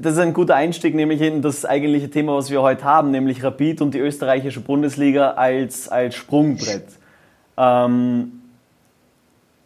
das 0.04 0.13
ist 0.13 0.20
ein 0.20 0.34
guter 0.34 0.56
Einstieg, 0.56 0.96
nämlich 0.96 1.22
in 1.22 1.42
das 1.42 1.66
eigentliche 1.66 2.10
Thema, 2.10 2.36
was 2.36 2.50
wir 2.50 2.62
heute 2.62 2.84
haben, 2.84 3.12
nämlich 3.12 3.44
Rapid 3.44 3.82
und 3.82 3.94
die 3.94 4.00
österreichische 4.00 4.60
Bundesliga 4.60 5.32
als, 5.32 5.88
als 5.88 6.16
Sprungbrett. 6.16 6.86
Ähm, 7.58 8.42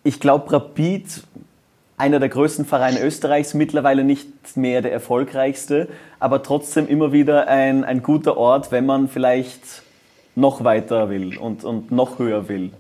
ich 0.04 0.20
glaube, 0.20 0.52
Rapid, 0.54 1.24
einer 1.98 2.20
der 2.20 2.30
größten 2.30 2.66
Vereine 2.66 3.02
Österreichs, 3.02 3.56
mittlerweile 3.56 4.04
nicht 4.04 4.56
mehr 4.56 4.82
der 4.82 4.94
erfolgreichste, 4.94 5.88
aber 6.20 6.44
trotzdem 6.44 6.88
immer 6.88 7.12
wieder 7.12 7.48
ein, 7.48 7.84
ein 7.84 8.04
guter 8.04 8.38
Ort, 8.38 8.72
wenn 8.72 8.86
man 8.86 9.08
vielleicht 9.08 9.82
noch 10.36 10.64
weiter 10.64 11.10
will 11.10 11.38
und, 11.38 11.64
und 11.64 11.92
noch 11.92 12.20
höher 12.20 12.48
will. 12.48 12.72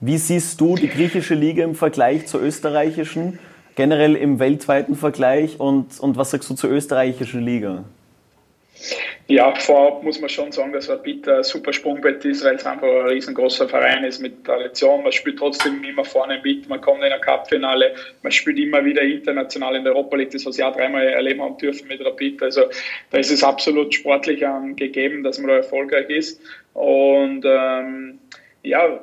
Wie 0.00 0.18
siehst 0.18 0.60
du 0.60 0.74
die 0.74 0.88
griechische 0.88 1.34
Liga 1.34 1.64
im 1.64 1.74
Vergleich 1.74 2.26
zur 2.26 2.42
österreichischen, 2.42 3.38
generell 3.74 4.16
im 4.16 4.38
weltweiten 4.38 4.94
Vergleich 4.94 5.58
und, 5.60 5.98
und 6.00 6.16
was 6.16 6.30
sagst 6.30 6.50
du 6.50 6.54
zur 6.54 6.70
österreichischen 6.70 7.42
Liga? 7.42 7.84
Ja, 9.26 9.54
vorab 9.54 10.02
muss 10.02 10.20
man 10.20 10.28
schon 10.28 10.52
sagen, 10.52 10.74
dass 10.74 10.90
Rapid 10.90 11.26
ein 11.28 11.42
super 11.44 11.72
Sprungbrett 11.72 12.22
ist, 12.26 12.44
weil 12.44 12.56
es 12.56 12.66
einfach 12.66 12.86
ein 12.86 13.06
riesengroßer 13.06 13.66
Verein 13.70 14.04
ist 14.04 14.20
mit 14.20 14.44
Tradition. 14.44 15.02
Man 15.02 15.12
spielt 15.12 15.38
trotzdem 15.38 15.82
immer 15.82 16.04
vorne 16.04 16.40
mit, 16.44 16.68
man 16.68 16.82
kommt 16.82 17.02
in 17.02 17.10
ein 17.10 17.20
Cup-Finale, 17.22 17.94
man 18.22 18.32
spielt 18.32 18.58
immer 18.58 18.84
wieder 18.84 19.00
international 19.00 19.76
in 19.76 19.84
der 19.84 19.94
Europa 19.94 20.16
League, 20.16 20.30
das 20.30 20.44
was 20.44 20.58
ja 20.58 20.70
dreimal 20.70 21.06
erleben 21.06 21.40
haben 21.40 21.56
dürfen 21.56 21.88
mit 21.88 22.04
Rapid. 22.04 22.42
Also 22.42 22.64
da 23.10 23.18
ist 23.18 23.30
es 23.30 23.42
absolut 23.42 23.94
sportlich 23.94 24.44
gegeben, 24.76 25.22
dass 25.22 25.38
man 25.38 25.48
da 25.48 25.56
erfolgreich 25.56 26.10
ist. 26.10 26.42
Und 26.74 27.44
ähm, 27.46 28.18
ja, 28.62 29.00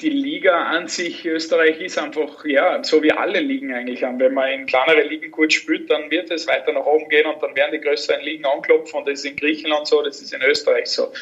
die 0.00 0.10
Liga 0.10 0.64
an 0.64 0.88
sich, 0.88 1.24
Österreich 1.24 1.80
ist 1.80 1.98
einfach, 1.98 2.44
ja, 2.44 2.82
so 2.82 3.02
wie 3.02 3.12
alle 3.12 3.40
Ligen 3.40 3.72
eigentlich 3.72 4.02
haben. 4.02 4.18
Wenn 4.18 4.34
man 4.34 4.50
in 4.50 4.66
kleinere 4.66 5.02
Ligen 5.02 5.30
gut 5.30 5.52
spielt, 5.52 5.88
dann 5.90 6.10
wird 6.10 6.30
es 6.30 6.48
weiter 6.48 6.72
nach 6.72 6.84
oben 6.84 7.08
gehen 7.08 7.26
und 7.26 7.40
dann 7.42 7.54
werden 7.54 7.72
die 7.72 7.80
größeren 7.80 8.20
Ligen 8.22 8.44
anklopfen 8.44 8.98
und 8.98 9.08
das 9.08 9.20
ist 9.20 9.26
in 9.26 9.36
Griechenland 9.36 9.86
so, 9.86 10.02
das 10.02 10.20
ist 10.20 10.34
in 10.34 10.42
Österreich 10.42 10.86
so. 10.86 11.12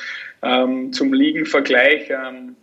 Ähm, 0.42 0.92
zum 0.92 1.12
Ligenvergleich, 1.12 2.08
ähm, 2.10 2.56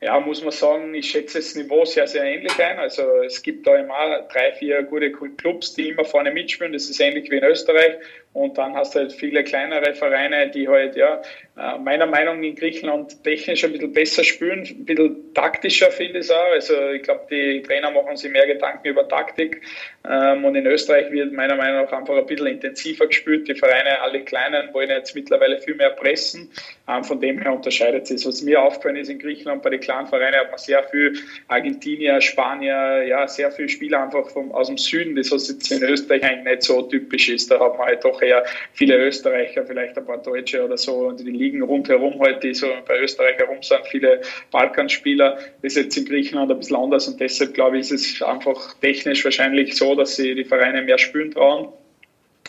ja, 0.00 0.18
muss 0.18 0.42
man 0.42 0.50
sagen, 0.50 0.94
ich 0.94 1.10
schätze 1.10 1.38
das 1.38 1.54
Niveau 1.54 1.84
sehr, 1.84 2.08
sehr 2.08 2.24
ähnlich 2.24 2.58
ein. 2.58 2.78
Also 2.80 3.02
es 3.24 3.40
gibt 3.40 3.66
da 3.66 3.76
immer 3.76 4.22
drei, 4.32 4.52
vier 4.52 4.82
gute 4.82 5.12
Clubs, 5.12 5.74
die 5.74 5.90
immer 5.90 6.04
vorne 6.04 6.32
mitspielen. 6.32 6.72
Das 6.72 6.90
ist 6.90 6.98
ähnlich 6.98 7.30
wie 7.30 7.36
in 7.36 7.44
Österreich. 7.44 7.98
Und 8.34 8.56
dann 8.56 8.74
hast 8.74 8.94
du 8.94 9.00
halt 9.00 9.12
viele 9.12 9.44
kleinere 9.44 9.92
Vereine, 9.94 10.50
die 10.50 10.66
halt, 10.66 10.96
ja, 10.96 11.20
äh, 11.58 11.78
meiner 11.78 12.06
Meinung 12.06 12.40
nach 12.40 12.46
in 12.46 12.54
Griechenland 12.54 13.22
technisch 13.24 13.62
ein 13.62 13.72
bisschen 13.72 13.92
besser 13.92 14.24
spielen, 14.24 14.60
ein 14.60 14.84
bisschen 14.86 15.34
taktischer 15.34 15.90
finde 15.90 16.20
ich 16.20 16.24
es 16.24 16.30
auch. 16.30 16.52
Also 16.52 16.74
ich 16.94 17.02
glaube, 17.02 17.26
die 17.30 17.62
Trainer 17.62 17.90
machen 17.90 18.16
sich 18.16 18.32
mehr 18.32 18.46
Gedanken 18.46 18.88
über 18.88 19.06
Taktik. 19.06 19.60
Ähm, 20.08 20.46
und 20.46 20.54
in 20.54 20.66
Österreich 20.66 21.10
wird 21.10 21.32
meiner 21.32 21.56
Meinung 21.56 21.84
nach 21.84 21.92
einfach 21.92 22.16
ein 22.16 22.24
bisschen 22.24 22.46
intensiver 22.46 23.06
gespielt. 23.06 23.48
Die 23.48 23.54
Vereine, 23.54 24.00
alle 24.00 24.22
kleinen, 24.24 24.72
wollen 24.72 24.88
jetzt 24.88 25.14
mittlerweile 25.14 25.58
viel 25.58 25.74
mehr 25.74 25.90
pressen. 25.90 26.50
Ähm, 26.88 27.04
von 27.04 27.20
dem 27.20 27.38
her 27.38 27.52
unterscheidet 27.52 28.06
sich. 28.06 28.24
Was 28.26 28.40
mir 28.40 28.62
aufgefallen 28.62 28.96
ist 28.96 29.10
in 29.10 29.18
Griechenland, 29.18 29.62
bei 29.62 29.70
den 29.70 29.80
kleinen 29.80 30.06
Vereinen 30.06 30.40
hat 30.40 30.50
man 30.50 30.58
sehr 30.58 30.82
viel 30.84 31.18
Argentinier, 31.48 32.20
Spanier, 32.22 33.04
ja, 33.06 33.28
sehr 33.28 33.50
viele 33.52 33.68
Spieler 33.68 34.02
einfach 34.02 34.30
vom, 34.30 34.52
aus 34.52 34.68
dem 34.68 34.78
Süden, 34.78 35.16
das 35.16 35.30
was 35.30 35.48
jetzt 35.48 35.70
in 35.70 35.82
Österreich 35.82 36.24
eigentlich 36.24 36.44
nicht 36.44 36.62
so 36.62 36.80
typisch 36.80 37.28
ist. 37.28 37.50
Da 37.50 37.60
hat 37.60 37.76
man 37.76 37.88
halt 37.88 38.02
doch 38.02 38.21
eher 38.22 38.44
viele 38.72 38.96
Österreicher, 38.96 39.66
vielleicht 39.66 39.96
ein 39.98 40.06
paar 40.06 40.22
Deutsche 40.22 40.64
oder 40.64 40.76
so. 40.76 41.08
Und 41.08 41.20
die 41.20 41.30
liegen 41.30 41.62
rundherum 41.62 42.20
halt, 42.20 42.42
die 42.42 42.54
so 42.54 42.68
bei 42.86 43.00
Österreich 43.00 43.36
herum 43.38 43.62
sind, 43.62 43.86
viele 43.86 44.20
Balkanspieler. 44.50 45.38
Das 45.62 45.74
ist 45.74 45.76
jetzt 45.76 45.96
in 45.96 46.04
Griechenland 46.04 46.50
ein 46.50 46.58
bisschen 46.58 46.76
anders 46.76 47.08
und 47.08 47.20
deshalb 47.20 47.54
glaube 47.54 47.78
ich, 47.78 47.90
ist 47.90 48.14
es 48.14 48.22
einfach 48.22 48.74
technisch 48.80 49.24
wahrscheinlich 49.24 49.76
so, 49.76 49.94
dass 49.94 50.16
sie 50.16 50.34
die 50.34 50.44
Vereine 50.44 50.82
mehr 50.82 50.98
spielen 50.98 51.30
trauen. 51.30 51.68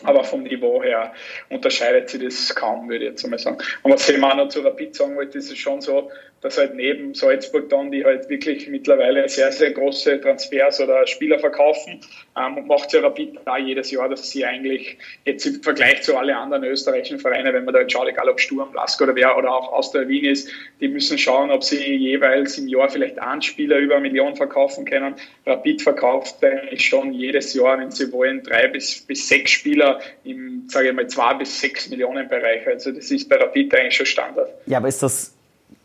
Aber 0.02 0.24
vom 0.24 0.42
Niveau 0.42 0.82
her 0.82 1.14
unterscheidet 1.50 2.10
sich 2.10 2.22
das 2.22 2.54
kaum, 2.54 2.88
würde 2.88 3.04
ich 3.04 3.10
jetzt 3.12 3.24
einmal 3.24 3.38
sagen. 3.38 3.58
Und 3.82 3.92
was 3.92 4.08
ich 4.08 4.22
auch 4.22 4.36
noch 4.36 4.48
zu 4.48 4.60
Rapid 4.60 4.94
sagen 4.94 5.16
wollte, 5.16 5.38
ist 5.38 5.52
es 5.52 5.58
schon 5.58 5.80
so, 5.80 6.10
dass 6.44 6.58
halt 6.58 6.74
neben 6.74 7.14
Salzburg 7.14 7.70
dann, 7.70 7.90
die 7.90 8.04
halt 8.04 8.28
wirklich 8.28 8.68
mittlerweile 8.68 9.26
sehr, 9.30 9.50
sehr 9.50 9.70
große 9.70 10.20
Transfers 10.20 10.78
oder 10.78 11.06
Spieler 11.06 11.38
verkaufen, 11.38 12.00
ähm, 12.36 12.66
macht 12.66 12.92
ja 12.92 13.00
Rapid 13.00 13.38
da 13.46 13.56
jedes 13.56 13.90
Jahr, 13.90 14.10
dass 14.10 14.30
sie 14.30 14.44
eigentlich 14.44 14.98
jetzt 15.24 15.46
im 15.46 15.62
Vergleich 15.62 16.02
zu 16.02 16.18
allen 16.18 16.34
anderen 16.34 16.64
österreichischen 16.64 17.18
Vereinen, 17.18 17.54
wenn 17.54 17.64
man 17.64 17.72
da 17.72 17.80
jetzt 17.80 17.92
schaut, 17.92 18.08
egal 18.08 18.28
ob 18.28 18.38
Sturm, 18.38 18.74
Lask 18.74 19.00
oder 19.00 19.14
wer 19.14 19.38
oder 19.38 19.54
auch 19.54 19.72
aus 19.72 19.90
der 19.92 20.06
Wien 20.06 20.26
ist, 20.26 20.50
die 20.80 20.88
müssen 20.88 21.16
schauen, 21.16 21.50
ob 21.50 21.64
sie 21.64 21.82
jeweils 21.82 22.58
im 22.58 22.68
Jahr 22.68 22.90
vielleicht 22.90 23.18
einen 23.18 23.40
Spieler 23.40 23.78
über 23.78 23.94
eine 23.96 24.02
Million 24.02 24.36
verkaufen 24.36 24.84
können. 24.84 25.14
Rapid 25.46 25.80
verkauft 25.80 26.44
eigentlich 26.44 26.86
schon 26.86 27.14
jedes 27.14 27.54
Jahr, 27.54 27.78
wenn 27.78 27.90
sie 27.90 28.12
wollen, 28.12 28.42
drei 28.42 28.68
bis, 28.68 29.00
bis 29.00 29.26
sechs 29.26 29.50
Spieler 29.50 29.98
im, 30.24 30.64
sage 30.68 30.88
ich 30.88 30.94
mal, 30.94 31.06
zwei 31.06 31.32
bis 31.32 31.58
sechs 31.58 31.88
Millionen 31.88 32.28
Bereich. 32.28 32.66
Also 32.66 32.92
das 32.92 33.10
ist 33.10 33.30
bei 33.30 33.36
Rapid 33.36 33.74
eigentlich 33.74 33.96
schon 33.96 34.04
Standard. 34.04 34.50
Ja, 34.66 34.76
aber 34.76 34.88
ist 34.88 35.02
das 35.02 35.33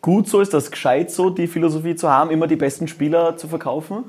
gut 0.02 0.28
so? 0.28 0.42
Ist 0.42 0.54
das 0.54 0.72
gescheit 0.72 1.12
so, 1.12 1.30
die 1.30 1.48
Philosophie 1.48 1.96
zu 1.96 2.10
haben, 2.10 2.32
immer 2.32 2.48
die 2.48 2.56
besten 2.56 2.88
Spieler 2.88 3.38
zu 3.38 3.48
verkaufen? 3.48 4.06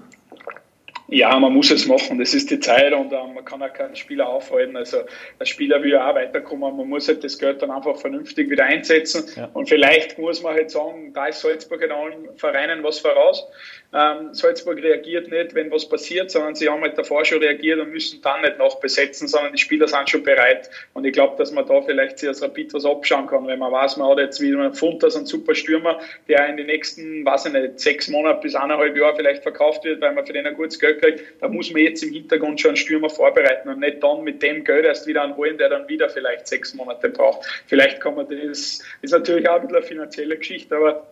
Ja, 1.12 1.36
man 1.40 1.52
muss 1.52 1.72
es 1.72 1.86
machen. 1.86 2.20
Das 2.20 2.34
ist 2.34 2.50
die 2.52 2.60
Zeit 2.60 2.92
und 2.92 3.12
ähm, 3.12 3.34
man 3.34 3.44
kann 3.44 3.60
auch 3.62 3.72
keinen 3.72 3.96
Spieler 3.96 4.28
aufhalten. 4.28 4.76
Also 4.76 4.98
der 5.40 5.44
Spieler 5.44 5.82
will 5.82 5.90
ja 5.90 6.08
auch 6.08 6.14
weiterkommen. 6.14 6.76
Man 6.76 6.88
muss 6.88 7.08
halt 7.08 7.24
das 7.24 7.36
Geld 7.36 7.60
dann 7.62 7.72
einfach 7.72 7.96
vernünftig 7.96 8.48
wieder 8.48 8.64
einsetzen. 8.64 9.24
Ja. 9.34 9.50
Und 9.52 9.68
vielleicht 9.68 10.18
muss 10.20 10.40
man 10.40 10.54
halt 10.54 10.70
sagen, 10.70 11.12
da 11.12 11.26
ist 11.26 11.40
Salzburg 11.40 11.82
in 11.82 11.90
allen 11.90 12.36
Vereinen 12.36 12.84
was 12.84 13.00
voraus. 13.00 13.44
Ähm, 13.92 14.32
Salzburg 14.34 14.80
reagiert 14.80 15.28
nicht, 15.30 15.54
wenn 15.54 15.70
was 15.72 15.88
passiert, 15.88 16.30
sondern 16.30 16.54
sie 16.54 16.68
haben 16.68 16.80
halt 16.82 16.96
davor 16.96 17.24
schon 17.24 17.38
reagiert 17.38 17.80
und 17.80 17.90
müssen 17.90 18.22
dann 18.22 18.42
nicht 18.42 18.56
noch 18.56 18.78
besetzen, 18.78 19.26
sondern 19.26 19.52
die 19.52 19.58
Spieler 19.58 19.88
sind 19.88 20.08
schon 20.08 20.22
bereit. 20.22 20.70
Und 20.94 21.04
ich 21.04 21.12
glaube, 21.12 21.36
dass 21.36 21.50
man 21.50 21.66
da 21.66 21.82
vielleicht 21.82 22.20
sich 22.20 22.28
als 22.28 22.40
Rapid 22.40 22.72
was 22.72 22.84
abschauen 22.84 23.26
kann, 23.26 23.48
wenn 23.48 23.58
man 23.58 23.72
weiß, 23.72 23.96
man 23.96 24.08
hat 24.10 24.18
jetzt 24.18 24.40
wieder 24.40 24.60
einen 24.60 24.74
Funtas, 24.74 25.16
einen 25.16 25.26
super 25.26 25.56
Stürmer, 25.56 25.98
der 26.28 26.48
in 26.48 26.56
den 26.56 26.66
nächsten, 26.66 27.24
weiß 27.24 27.46
ich 27.46 27.52
nicht, 27.52 27.80
sechs 27.80 28.08
Monaten 28.08 28.40
bis 28.42 28.54
eineinhalb 28.54 28.96
Jahre 28.96 29.16
vielleicht 29.16 29.42
verkauft 29.42 29.84
wird, 29.84 30.00
weil 30.00 30.14
man 30.14 30.24
für 30.24 30.32
den 30.34 30.46
ein 30.46 30.54
gutes 30.54 30.78
Geld 30.78 31.02
kriegt. 31.02 31.24
Da 31.40 31.48
muss 31.48 31.72
man 31.72 31.82
jetzt 31.82 32.04
im 32.04 32.12
Hintergrund 32.12 32.60
schon 32.60 32.70
einen 32.70 32.76
Stürmer 32.76 33.10
vorbereiten 33.10 33.68
und 33.68 33.80
nicht 33.80 34.02
dann 34.02 34.22
mit 34.22 34.40
dem 34.40 34.62
Geld 34.62 34.84
erst 34.84 35.08
wieder 35.08 35.22
einen 35.22 35.36
holen, 35.36 35.58
der 35.58 35.68
dann 35.68 35.88
wieder 35.88 36.08
vielleicht 36.08 36.46
sechs 36.46 36.74
Monate 36.74 37.08
braucht. 37.08 37.44
Vielleicht 37.66 38.00
kann 38.00 38.14
man 38.14 38.28
das, 38.28 38.82
ist 39.02 39.10
natürlich 39.10 39.48
auch 39.48 39.56
ein 39.56 39.62
bisschen 39.62 39.76
eine 39.76 39.86
finanzielle 39.86 40.36
Geschichte, 40.36 40.76
aber 40.76 41.06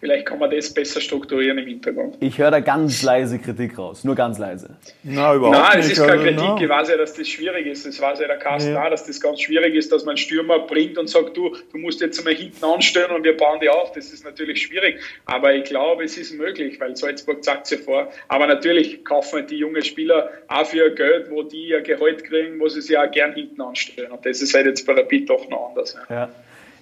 Vielleicht 0.00 0.24
kann 0.24 0.38
man 0.38 0.50
das 0.50 0.72
besser 0.72 0.98
strukturieren 0.98 1.58
im 1.58 1.66
Hintergrund. 1.66 2.16
Ich 2.20 2.38
höre 2.38 2.50
da 2.50 2.60
ganz 2.60 3.02
leise 3.02 3.38
Kritik 3.38 3.76
raus, 3.76 4.02
nur 4.02 4.14
ganz 4.14 4.38
leise. 4.38 4.70
Na, 5.02 5.34
überhaupt 5.34 5.58
Nein, 5.58 5.80
es 5.80 5.92
ist 5.92 5.98
keine 5.98 6.12
also, 6.12 6.24
Kritik. 6.24 6.62
Ich 6.62 6.68
weiß 6.70 6.88
ja, 6.88 6.96
dass 6.96 7.12
das 7.12 7.28
schwierig 7.28 7.66
ist. 7.66 7.84
Das 7.84 8.00
weiß 8.00 8.18
ja 8.20 8.26
der 8.26 8.38
Carsten 8.38 8.72
ja. 8.72 8.82
auch, 8.82 8.88
dass 8.88 9.06
das 9.06 9.20
ganz 9.20 9.42
schwierig 9.42 9.74
ist, 9.74 9.92
dass 9.92 10.06
man 10.06 10.12
einen 10.12 10.16
Stürmer 10.16 10.60
bringt 10.60 10.96
und 10.96 11.10
sagt, 11.10 11.36
du, 11.36 11.54
du 11.70 11.78
musst 11.78 12.00
jetzt 12.00 12.18
einmal 12.18 12.34
hinten 12.34 12.64
anstellen 12.64 13.10
und 13.10 13.24
wir 13.24 13.36
bauen 13.36 13.60
die 13.60 13.68
auf. 13.68 13.92
Das 13.92 14.10
ist 14.10 14.24
natürlich 14.24 14.62
schwierig. 14.62 15.00
Aber 15.26 15.52
ich 15.52 15.64
glaube, 15.64 16.02
es 16.04 16.16
ist 16.16 16.32
möglich, 16.32 16.80
weil 16.80 16.96
Salzburg 16.96 17.44
sagt 17.44 17.66
es 17.66 17.72
ja 17.72 17.76
vor. 17.76 18.10
Aber 18.28 18.46
natürlich 18.46 19.04
kaufen 19.04 19.46
die 19.48 19.56
jungen 19.56 19.82
Spieler 19.82 20.30
auch 20.48 20.64
für 20.64 20.94
Geld, 20.94 21.30
wo 21.30 21.42
die 21.42 21.68
ihr 21.68 21.82
Gehalt 21.82 22.24
kriegen, 22.24 22.58
wo 22.58 22.68
sie 22.68 22.80
sich 22.80 22.96
auch 22.96 23.10
gern 23.10 23.34
hinten 23.34 23.60
anstellen. 23.60 24.12
Und 24.12 24.24
das 24.24 24.40
ist 24.40 24.54
halt 24.54 24.64
jetzt 24.64 24.86
bei 24.86 24.94
Rapid 24.94 25.28
doch 25.28 25.46
noch 25.50 25.68
anders. 25.68 25.94
Ja. 26.08 26.16
ja. 26.16 26.28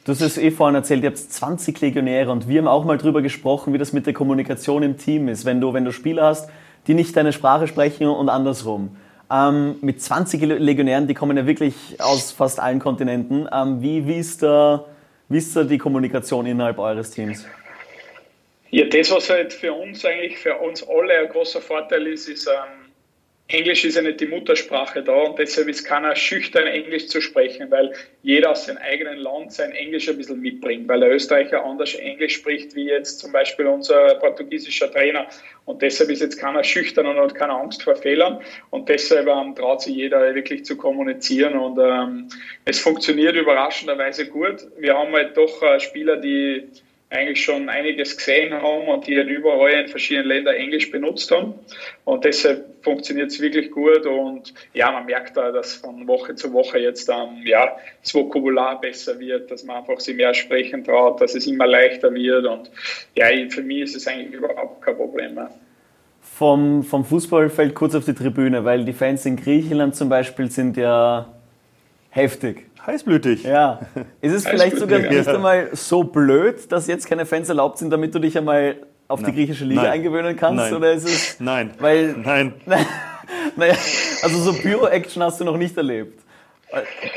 Du 0.08 0.12
hast 0.12 0.22
es 0.22 0.38
eh 0.38 0.50
vorhin 0.50 0.74
erzählt, 0.74 1.02
ihr 1.02 1.10
habt 1.10 1.18
20 1.18 1.82
Legionäre 1.82 2.30
und 2.30 2.48
wir 2.48 2.62
haben 2.62 2.66
auch 2.66 2.86
mal 2.86 2.96
drüber 2.96 3.20
gesprochen, 3.20 3.74
wie 3.74 3.78
das 3.78 3.92
mit 3.92 4.06
der 4.06 4.14
Kommunikation 4.14 4.82
im 4.82 4.96
Team 4.96 5.28
ist, 5.28 5.44
wenn 5.44 5.60
du, 5.60 5.74
wenn 5.74 5.84
du 5.84 5.92
Spieler 5.92 6.24
hast, 6.24 6.48
die 6.86 6.94
nicht 6.94 7.14
deine 7.14 7.30
Sprache 7.34 7.66
sprechen 7.66 8.06
und 8.06 8.30
andersrum. 8.30 8.96
Ähm, 9.30 9.76
mit 9.82 10.00
20 10.00 10.40
Legionären, 10.40 11.08
die 11.08 11.12
kommen 11.12 11.36
ja 11.36 11.46
wirklich 11.46 11.74
aus 11.98 12.32
fast 12.32 12.58
allen 12.58 12.78
Kontinenten. 12.78 13.50
Ähm, 13.52 13.82
wie, 13.82 14.06
wie, 14.06 14.16
ist 14.16 14.42
da, 14.42 14.86
wie 15.28 15.36
ist 15.36 15.54
da 15.54 15.64
die 15.64 15.76
Kommunikation 15.76 16.46
innerhalb 16.46 16.78
eures 16.78 17.10
Teams? 17.10 17.44
Ja, 18.70 18.86
das, 18.86 19.10
was 19.10 19.28
halt 19.28 19.52
für 19.52 19.74
uns 19.74 20.06
eigentlich, 20.06 20.38
für 20.38 20.54
uns 20.54 20.88
alle 20.88 21.18
ein 21.18 21.28
großer 21.28 21.60
Vorteil 21.60 22.06
ist, 22.06 22.30
ist, 22.30 22.46
ähm, 22.46 22.77
Englisch 23.50 23.82
ist 23.86 23.94
ja 23.94 24.02
nicht 24.02 24.20
die 24.20 24.26
Muttersprache 24.26 25.02
da 25.02 25.22
und 25.22 25.38
deshalb 25.38 25.68
ist 25.68 25.82
keiner 25.82 26.14
schüchtern, 26.14 26.66
Englisch 26.66 27.08
zu 27.08 27.22
sprechen, 27.22 27.70
weil 27.70 27.94
jeder 28.22 28.50
aus 28.50 28.66
seinem 28.66 28.76
eigenen 28.76 29.16
Land 29.16 29.54
sein 29.54 29.72
Englisch 29.72 30.06
ein 30.06 30.18
bisschen 30.18 30.40
mitbringt, 30.40 30.86
weil 30.86 31.00
der 31.00 31.14
Österreicher 31.14 31.64
anders 31.64 31.94
Englisch 31.94 32.34
spricht, 32.34 32.74
wie 32.74 32.84
jetzt 32.84 33.20
zum 33.20 33.32
Beispiel 33.32 33.66
unser 33.66 34.16
portugiesischer 34.16 34.92
Trainer. 34.92 35.28
Und 35.64 35.80
deshalb 35.80 36.10
ist 36.10 36.20
jetzt 36.20 36.38
keiner 36.38 36.62
schüchtern 36.62 37.06
und 37.06 37.16
hat 37.16 37.34
keine 37.34 37.54
Angst 37.54 37.82
vor 37.82 37.96
Fehlern. 37.96 38.42
Und 38.68 38.90
deshalb 38.90 39.26
ähm, 39.26 39.54
traut 39.54 39.80
sich 39.80 39.96
jeder 39.96 40.34
wirklich 40.34 40.66
zu 40.66 40.76
kommunizieren. 40.76 41.58
Und 41.58 41.78
ähm, 41.78 42.28
es 42.66 42.78
funktioniert 42.80 43.34
überraschenderweise 43.34 44.26
gut. 44.26 44.66
Wir 44.76 44.94
haben 44.94 45.12
halt 45.12 45.38
doch 45.38 45.62
äh, 45.62 45.80
Spieler, 45.80 46.18
die 46.18 46.68
eigentlich 47.10 47.42
schon 47.42 47.68
einiges 47.68 48.16
gesehen 48.16 48.52
haben 48.52 48.86
und 48.86 49.06
die 49.06 49.16
halt 49.16 49.28
überall 49.28 49.72
in 49.72 49.88
verschiedenen 49.88 50.28
Ländern 50.28 50.54
Englisch 50.56 50.90
benutzt 50.90 51.30
haben. 51.30 51.54
Und 52.04 52.24
deshalb 52.24 52.82
funktioniert 52.82 53.30
es 53.30 53.40
wirklich 53.40 53.70
gut 53.70 54.04
und 54.04 54.52
ja, 54.74 54.90
man 54.92 55.06
merkt 55.06 55.36
da, 55.36 55.50
dass 55.50 55.74
von 55.74 56.06
Woche 56.06 56.34
zu 56.34 56.52
Woche 56.52 56.78
jetzt 56.78 57.08
dann 57.08 57.42
ja, 57.44 57.76
das 58.02 58.14
Vokabular 58.14 58.80
besser 58.80 59.18
wird, 59.18 59.50
dass 59.50 59.64
man 59.64 59.78
einfach 59.78 60.00
sich 60.00 60.16
mehr 60.16 60.34
sprechen 60.34 60.84
traut, 60.84 61.20
dass 61.20 61.34
es 61.34 61.46
immer 61.46 61.66
leichter 61.66 62.12
wird 62.12 62.44
und 62.46 62.70
ja, 63.16 63.26
für 63.48 63.62
mich 63.62 63.82
ist 63.82 63.96
es 63.96 64.06
eigentlich 64.06 64.34
überhaupt 64.34 64.82
kein 64.82 64.96
Problem 64.96 65.34
mehr. 65.34 65.50
Vom, 66.20 66.82
vom 66.82 67.04
Fußballfeld 67.04 67.74
kurz 67.74 67.94
auf 67.94 68.04
die 68.04 68.14
Tribüne, 68.14 68.64
weil 68.64 68.84
die 68.84 68.92
Fans 68.92 69.24
in 69.24 69.36
Griechenland 69.36 69.96
zum 69.96 70.08
Beispiel 70.08 70.50
sind 70.50 70.76
ja 70.76 71.26
heftig. 72.10 72.67
Heißblütig. 72.86 73.44
Ja. 73.44 73.80
Ist 74.20 74.32
es 74.32 74.46
vielleicht 74.46 74.78
sogar 74.78 75.00
nicht 75.00 75.28
einmal 75.28 75.68
so 75.72 76.04
blöd, 76.04 76.70
dass 76.72 76.86
jetzt 76.86 77.06
keine 77.06 77.26
Fans 77.26 77.48
erlaubt 77.48 77.78
sind, 77.78 77.90
damit 77.90 78.14
du 78.14 78.18
dich 78.18 78.36
einmal 78.38 78.76
auf 79.08 79.20
Nein. 79.20 79.30
die 79.30 79.36
griechische 79.36 79.64
Liga 79.64 79.82
Nein. 79.82 79.92
eingewöhnen 79.92 80.36
kannst? 80.36 80.64
Nein. 80.64 80.74
Oder 80.74 80.92
ist 80.92 81.06
es. 81.06 81.40
Nein. 81.40 81.70
Weil, 81.78 82.14
Nein. 82.18 82.54
naja, 83.56 83.74
also 84.22 84.38
so 84.38 84.52
Pyro-Action 84.52 85.22
hast 85.22 85.40
du 85.40 85.44
noch 85.44 85.56
nicht 85.56 85.76
erlebt. 85.76 86.22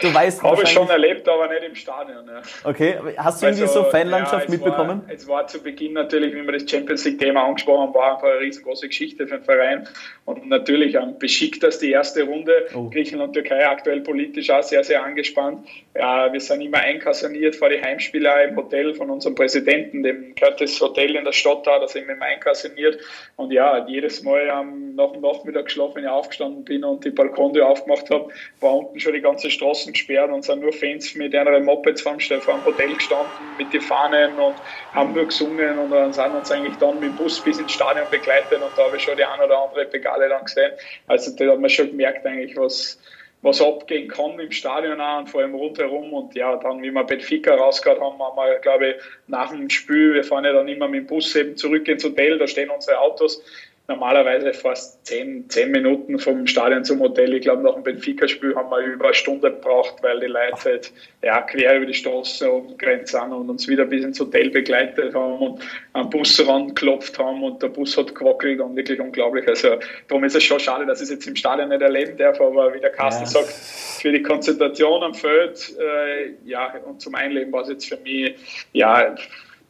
Du 0.01 0.13
weißt 0.13 0.43
Habe 0.43 0.63
ich 0.63 0.69
schon 0.69 0.89
erlebt, 0.89 1.27
aber 1.27 1.49
nicht 1.49 1.63
im 1.63 1.75
Stadion. 1.75 2.25
Ja. 2.25 2.41
Okay, 2.63 2.95
hast 3.17 3.41
du 3.41 3.47
irgendwie 3.47 3.63
also, 3.63 3.83
so 3.83 3.89
Fanlandschaft 3.89 4.45
ja, 4.45 4.51
mitbekommen? 4.51 5.03
War, 5.05 5.13
es 5.13 5.27
war 5.27 5.47
zu 5.47 5.61
Beginn 5.61 5.93
natürlich, 5.93 6.33
wie 6.33 6.43
wir 6.43 6.53
das 6.53 6.69
Champions 6.69 7.03
League-Thema 7.03 7.45
angesprochen 7.45 7.87
haben, 7.87 7.93
war 7.93 8.15
einfach 8.15 8.29
eine 8.29 8.39
riesengroße 8.39 8.87
Geschichte 8.87 9.27
für 9.27 9.37
den 9.37 9.43
Verein. 9.43 9.87
Und 10.25 10.47
natürlich 10.47 10.95
ähm, 10.95 11.19
beschickt 11.19 11.63
das 11.63 11.79
die 11.79 11.91
erste 11.91 12.23
Runde. 12.23 12.67
Oh. 12.73 12.89
Griechenland 12.89 13.29
und 13.29 13.33
Türkei 13.33 13.67
aktuell 13.67 14.01
politisch 14.01 14.49
auch 14.49 14.63
sehr, 14.63 14.83
sehr 14.83 15.03
angespannt. 15.03 15.67
Ja, 15.95 16.31
wir 16.31 16.39
sind 16.39 16.61
immer 16.61 16.79
einkaserniert 16.79 17.57
vor 17.57 17.69
die 17.69 17.81
Heimspieler 17.81 18.43
im 18.45 18.55
Hotel 18.55 18.93
von 18.93 19.09
unserem 19.09 19.35
Präsidenten, 19.35 20.03
dem 20.03 20.33
gehört 20.35 20.61
das 20.61 20.79
Hotel 20.79 21.15
in 21.15 21.25
der 21.25 21.33
Stadt 21.33 21.67
da, 21.67 21.79
da 21.79 21.87
sind 21.87 22.07
wir 22.07 22.15
immer 22.15 22.25
einkaserniert. 22.25 22.99
Und 23.35 23.51
ja, 23.51 23.85
jedes 23.87 24.23
Mal 24.23 24.49
ähm, 24.49 24.95
nach 24.95 25.11
dem 25.11 25.21
Nachmittag 25.21 25.65
geschlafen, 25.65 25.95
wenn 25.95 26.03
ich 26.05 26.09
aufgestanden 26.09 26.63
bin 26.63 26.83
und 26.85 27.03
die 27.03 27.09
Balkontür 27.09 27.67
aufgemacht 27.67 28.09
habe, 28.09 28.29
war 28.61 28.75
unten 28.75 28.99
schon 28.99 29.13
die 29.13 29.21
ganze 29.21 29.40
Straßen 29.49 29.93
gesperrt 29.93 30.32
und 30.32 30.43
sind 30.43 30.62
nur 30.62 30.73
Fans 30.73 31.15
mit 31.15 31.34
ihren 31.34 31.65
Mopeds 31.65 32.01
vor 32.01 32.17
dem, 32.17 32.65
Hotel 32.65 32.95
gestanden 32.95 33.56
mit 33.58 33.73
den 33.73 33.82
Fahnen 33.82 34.38
und 34.39 34.62
haben 34.93 35.13
nur 35.13 35.25
gesungen 35.25 35.80
und 35.80 35.91
dann 35.91 36.13
sind 36.13 36.34
uns 36.34 36.51
eigentlich 36.51 36.77
dann 36.77 36.99
mit 36.99 37.10
dem 37.10 37.15
Bus 37.15 37.41
bis 37.41 37.60
ins 37.60 37.71
Stadion 37.71 38.10
begleitet 38.10 38.62
und 38.62 38.77
da 38.77 38.86
habe 38.86 38.97
ich 38.97 39.04
schon 39.04 39.17
die 39.17 39.23
ein 39.23 39.39
oder 39.39 39.58
andere 39.58 39.86
Begale 39.86 40.30
dann 40.30 40.45
gesehen. 40.45 40.71
Also 41.08 41.36
da 41.36 41.51
hat 41.51 41.60
man 41.60 41.69
schon 41.69 41.88
gemerkt 41.88 42.25
eigentlich, 42.25 42.56
was, 42.58 42.99
was 43.41 43.62
abgehen 43.62 44.08
kann 44.08 44.39
im 44.39 44.51
Stadion 44.51 45.01
auch 45.01 45.19
und 45.19 45.30
vor 45.30 45.41
allem 45.41 45.56
rundherum. 45.56 46.13
Und 46.13 46.36
ja, 46.36 46.56
dann, 46.58 46.82
wie 46.82 46.91
wir 46.91 47.04
Benfica 47.04 47.56
rausgehört 47.56 47.99
haben, 47.99 48.19
haben 48.21 48.36
wir, 48.36 48.60
glaube 48.60 48.88
ich, 48.88 48.95
nach 49.27 49.51
dem 49.51 49.69
Spiel, 49.69 50.13
wir 50.13 50.23
fahren 50.23 50.45
ja 50.45 50.54
dann 50.54 50.67
immer 50.67 50.88
mit 50.88 51.01
dem 51.01 51.08
Bus 51.08 51.36
eben 51.36 51.58
zurück 51.58 51.88
ins 51.88 52.04
Hotel, 52.04 52.38
da 52.38 52.47
stehen 52.47 52.69
unsere 52.69 52.99
Autos 52.99 53.43
normalerweise 53.91 54.54
fast 54.54 55.06
zehn, 55.06 55.49
zehn 55.49 55.71
Minuten 55.71 56.17
vom 56.17 56.47
Stadion 56.47 56.84
zum 56.84 56.99
Hotel. 57.01 57.34
Ich 57.34 57.41
glaube, 57.41 57.63
nach 57.63 57.73
dem 57.73 57.84
Benfica-Spiel 57.84 58.56
haben 58.56 58.69
wir 58.69 58.80
über 58.80 59.06
eine 59.06 59.13
Stunde 59.13 59.51
gebraucht, 59.51 59.95
weil 60.01 60.19
die 60.19 60.27
Leute 60.27 60.63
halt 60.63 60.91
ja, 61.21 61.41
quer 61.41 61.77
über 61.77 61.86
die 61.86 61.93
Straße 61.93 62.49
und 62.49 62.80
Grenze 62.80 63.19
sind 63.19 63.34
und 63.34 63.49
uns 63.49 63.67
wieder 63.67 63.86
bis 63.86 64.04
ins 64.04 64.19
Hotel 64.19 64.49
begleitet 64.49 65.13
haben 65.13 65.39
und 65.39 65.62
am 65.93 66.10
Bus 66.10 66.45
rangeklopft 66.45 67.19
haben 67.19 67.43
und 67.43 67.62
der 67.62 67.67
Bus 67.67 67.97
hat 67.97 68.15
gewackelt 68.15 68.62
und 68.62 68.75
wirklich 68.75 68.99
unglaublich. 68.99 69.47
Also 69.47 69.77
darum 70.08 70.23
ist 70.23 70.36
es 70.36 70.43
schon 70.43 70.60
schade, 70.60 70.86
dass 70.86 70.99
ich 70.99 71.06
es 71.06 71.12
jetzt 71.12 71.27
im 71.27 71.36
Stadion 71.36 71.69
nicht 71.69 71.82
erleben 71.82 72.17
darf, 72.17 72.39
aber 72.39 72.73
wie 72.73 72.80
der 72.80 72.91
Carsten 72.91 73.23
ja. 73.23 73.30
sagt, 73.30 73.49
für 73.49 74.12
die 74.12 74.21
Konzentration 74.21 75.04
am 75.04 75.13
Feld 75.13 75.75
äh, 75.77 76.32
ja, 76.45 76.73
und 76.86 77.01
zum 77.01 77.15
Einleben 77.15 77.51
war 77.51 77.63
es 77.63 77.69
jetzt 77.69 77.89
für 77.89 77.97
mich 77.97 78.36
ja 78.71 79.15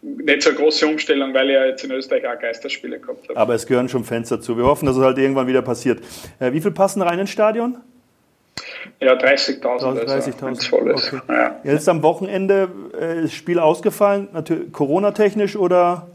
nicht 0.02 0.42
so 0.42 0.50
eine 0.50 0.60
große 0.60 0.88
Umstellung, 0.88 1.34
weil 1.34 1.50
ich 1.50 1.54
ja 1.54 1.66
jetzt 1.66 1.84
in 1.84 1.92
Österreich 1.92 2.28
auch 2.28 2.40
Geisterspiele 2.40 3.00
gehabt 3.00 3.30
habe. 3.30 3.38
Aber 3.38 3.54
es 3.54 3.66
gehören 3.66 3.90
schon 3.90 4.04
Fans 4.04 4.30
dazu. 4.30 4.58
Wir 4.58 4.66
hoffen, 4.66 4.86
dass 4.86 4.98
es 4.98 5.04
halt 5.04 5.18
irgendwann 5.18 5.48
wieder 5.48 5.62
passiert. 5.62 6.00
Äh, 6.40 6.54
wie 6.54 6.62
viel 6.62 6.72
passen 6.72 7.02
rein 7.02 7.20
ins 7.20 7.30
Stadion? 7.30 7.78
Ja, 9.00 9.14
30.000. 9.14 9.62
30.000. 9.62 10.90
Also, 10.90 11.18
okay. 11.18 11.22
ja. 11.30 11.60
Jetzt 11.64 11.88
am 11.88 12.04
Wochenende 12.04 12.70
äh, 13.00 13.24
ist 13.26 13.34
Spiel 13.34 13.60
ausgefallen, 13.60 14.28
Corona-technisch 14.72 15.56
oder? 15.56 16.08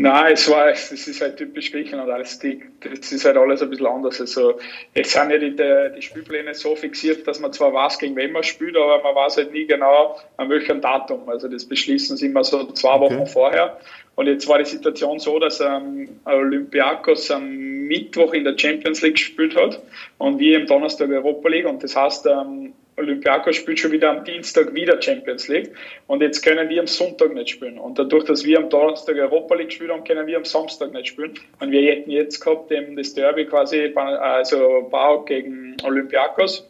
Nein, 0.00 0.32
es 0.32 0.50
war, 0.50 0.68
es 0.68 0.90
ist 0.90 1.20
halt 1.20 1.36
typisch 1.36 1.72
Griechenland 1.72 2.10
alles. 2.10 2.38
Die, 2.38 2.62
das 2.80 3.12
ist 3.12 3.24
halt 3.24 3.36
alles 3.36 3.60
ein 3.60 3.68
bisschen 3.68 3.86
anders. 3.86 4.20
Also, 4.20 4.58
jetzt 4.94 5.12
sind 5.12 5.30
ja 5.30 5.38
die, 5.38 5.54
die 5.94 6.02
Spielpläne 6.02 6.54
so 6.54 6.74
fixiert, 6.74 7.26
dass 7.28 7.38
man 7.38 7.52
zwar 7.52 7.74
weiß, 7.74 7.98
gegen 7.98 8.16
wen 8.16 8.32
man 8.32 8.42
spielt, 8.42 8.76
aber 8.76 9.02
man 9.02 9.14
weiß 9.14 9.36
halt 9.36 9.52
nie 9.52 9.66
genau, 9.66 10.18
an 10.38 10.48
welchem 10.48 10.80
Datum. 10.80 11.28
Also, 11.28 11.48
das 11.48 11.66
beschließen 11.66 12.16
sie 12.16 12.26
immer 12.26 12.44
so 12.44 12.72
zwei 12.72 12.98
Wochen 12.98 13.20
okay. 13.20 13.30
vorher. 13.30 13.78
Und 14.14 14.26
jetzt 14.26 14.48
war 14.48 14.58
die 14.58 14.64
Situation 14.64 15.18
so, 15.18 15.38
dass 15.38 15.60
ähm, 15.60 16.08
Olympiakos 16.24 17.30
am 17.30 17.48
Mittwoch 17.86 18.32
in 18.32 18.44
der 18.44 18.56
Champions 18.56 19.02
League 19.02 19.16
gespielt 19.16 19.56
hat 19.56 19.82
und 20.18 20.38
wir 20.38 20.60
im 20.60 20.66
Donnerstag 20.66 21.10
Europa 21.10 21.48
League. 21.48 21.66
Und 21.66 21.82
das 21.82 21.94
heißt, 21.94 22.26
ähm, 22.26 22.72
Olympiakos 23.00 23.56
spielt 23.56 23.78
schon 23.78 23.92
wieder 23.92 24.10
am 24.10 24.24
Dienstag 24.24 24.74
wieder 24.74 25.00
Champions 25.00 25.48
League 25.48 25.72
und 26.06 26.22
jetzt 26.22 26.42
können 26.42 26.68
wir 26.68 26.80
am 26.80 26.86
Sonntag 26.86 27.34
nicht 27.34 27.50
spielen. 27.50 27.78
Und 27.78 27.98
dadurch, 27.98 28.24
dass 28.24 28.44
wir 28.44 28.58
am 28.58 28.70
Donnerstag 28.70 29.16
Europa 29.16 29.54
League 29.54 29.72
spielen 29.72 29.90
haben, 29.90 30.04
können 30.04 30.26
wir 30.26 30.36
am 30.36 30.44
Samstag 30.44 30.92
nicht 30.92 31.08
spielen. 31.08 31.34
Und 31.58 31.70
wir 31.70 31.82
hätten 31.82 32.10
jetzt 32.10 32.40
gehabt 32.40 32.70
eben 32.70 32.96
das 32.96 33.14
Derby 33.14 33.46
quasi, 33.46 33.92
also 33.94 34.88
Bau 34.90 35.22
gegen 35.22 35.76
Olympiakos. 35.82 36.66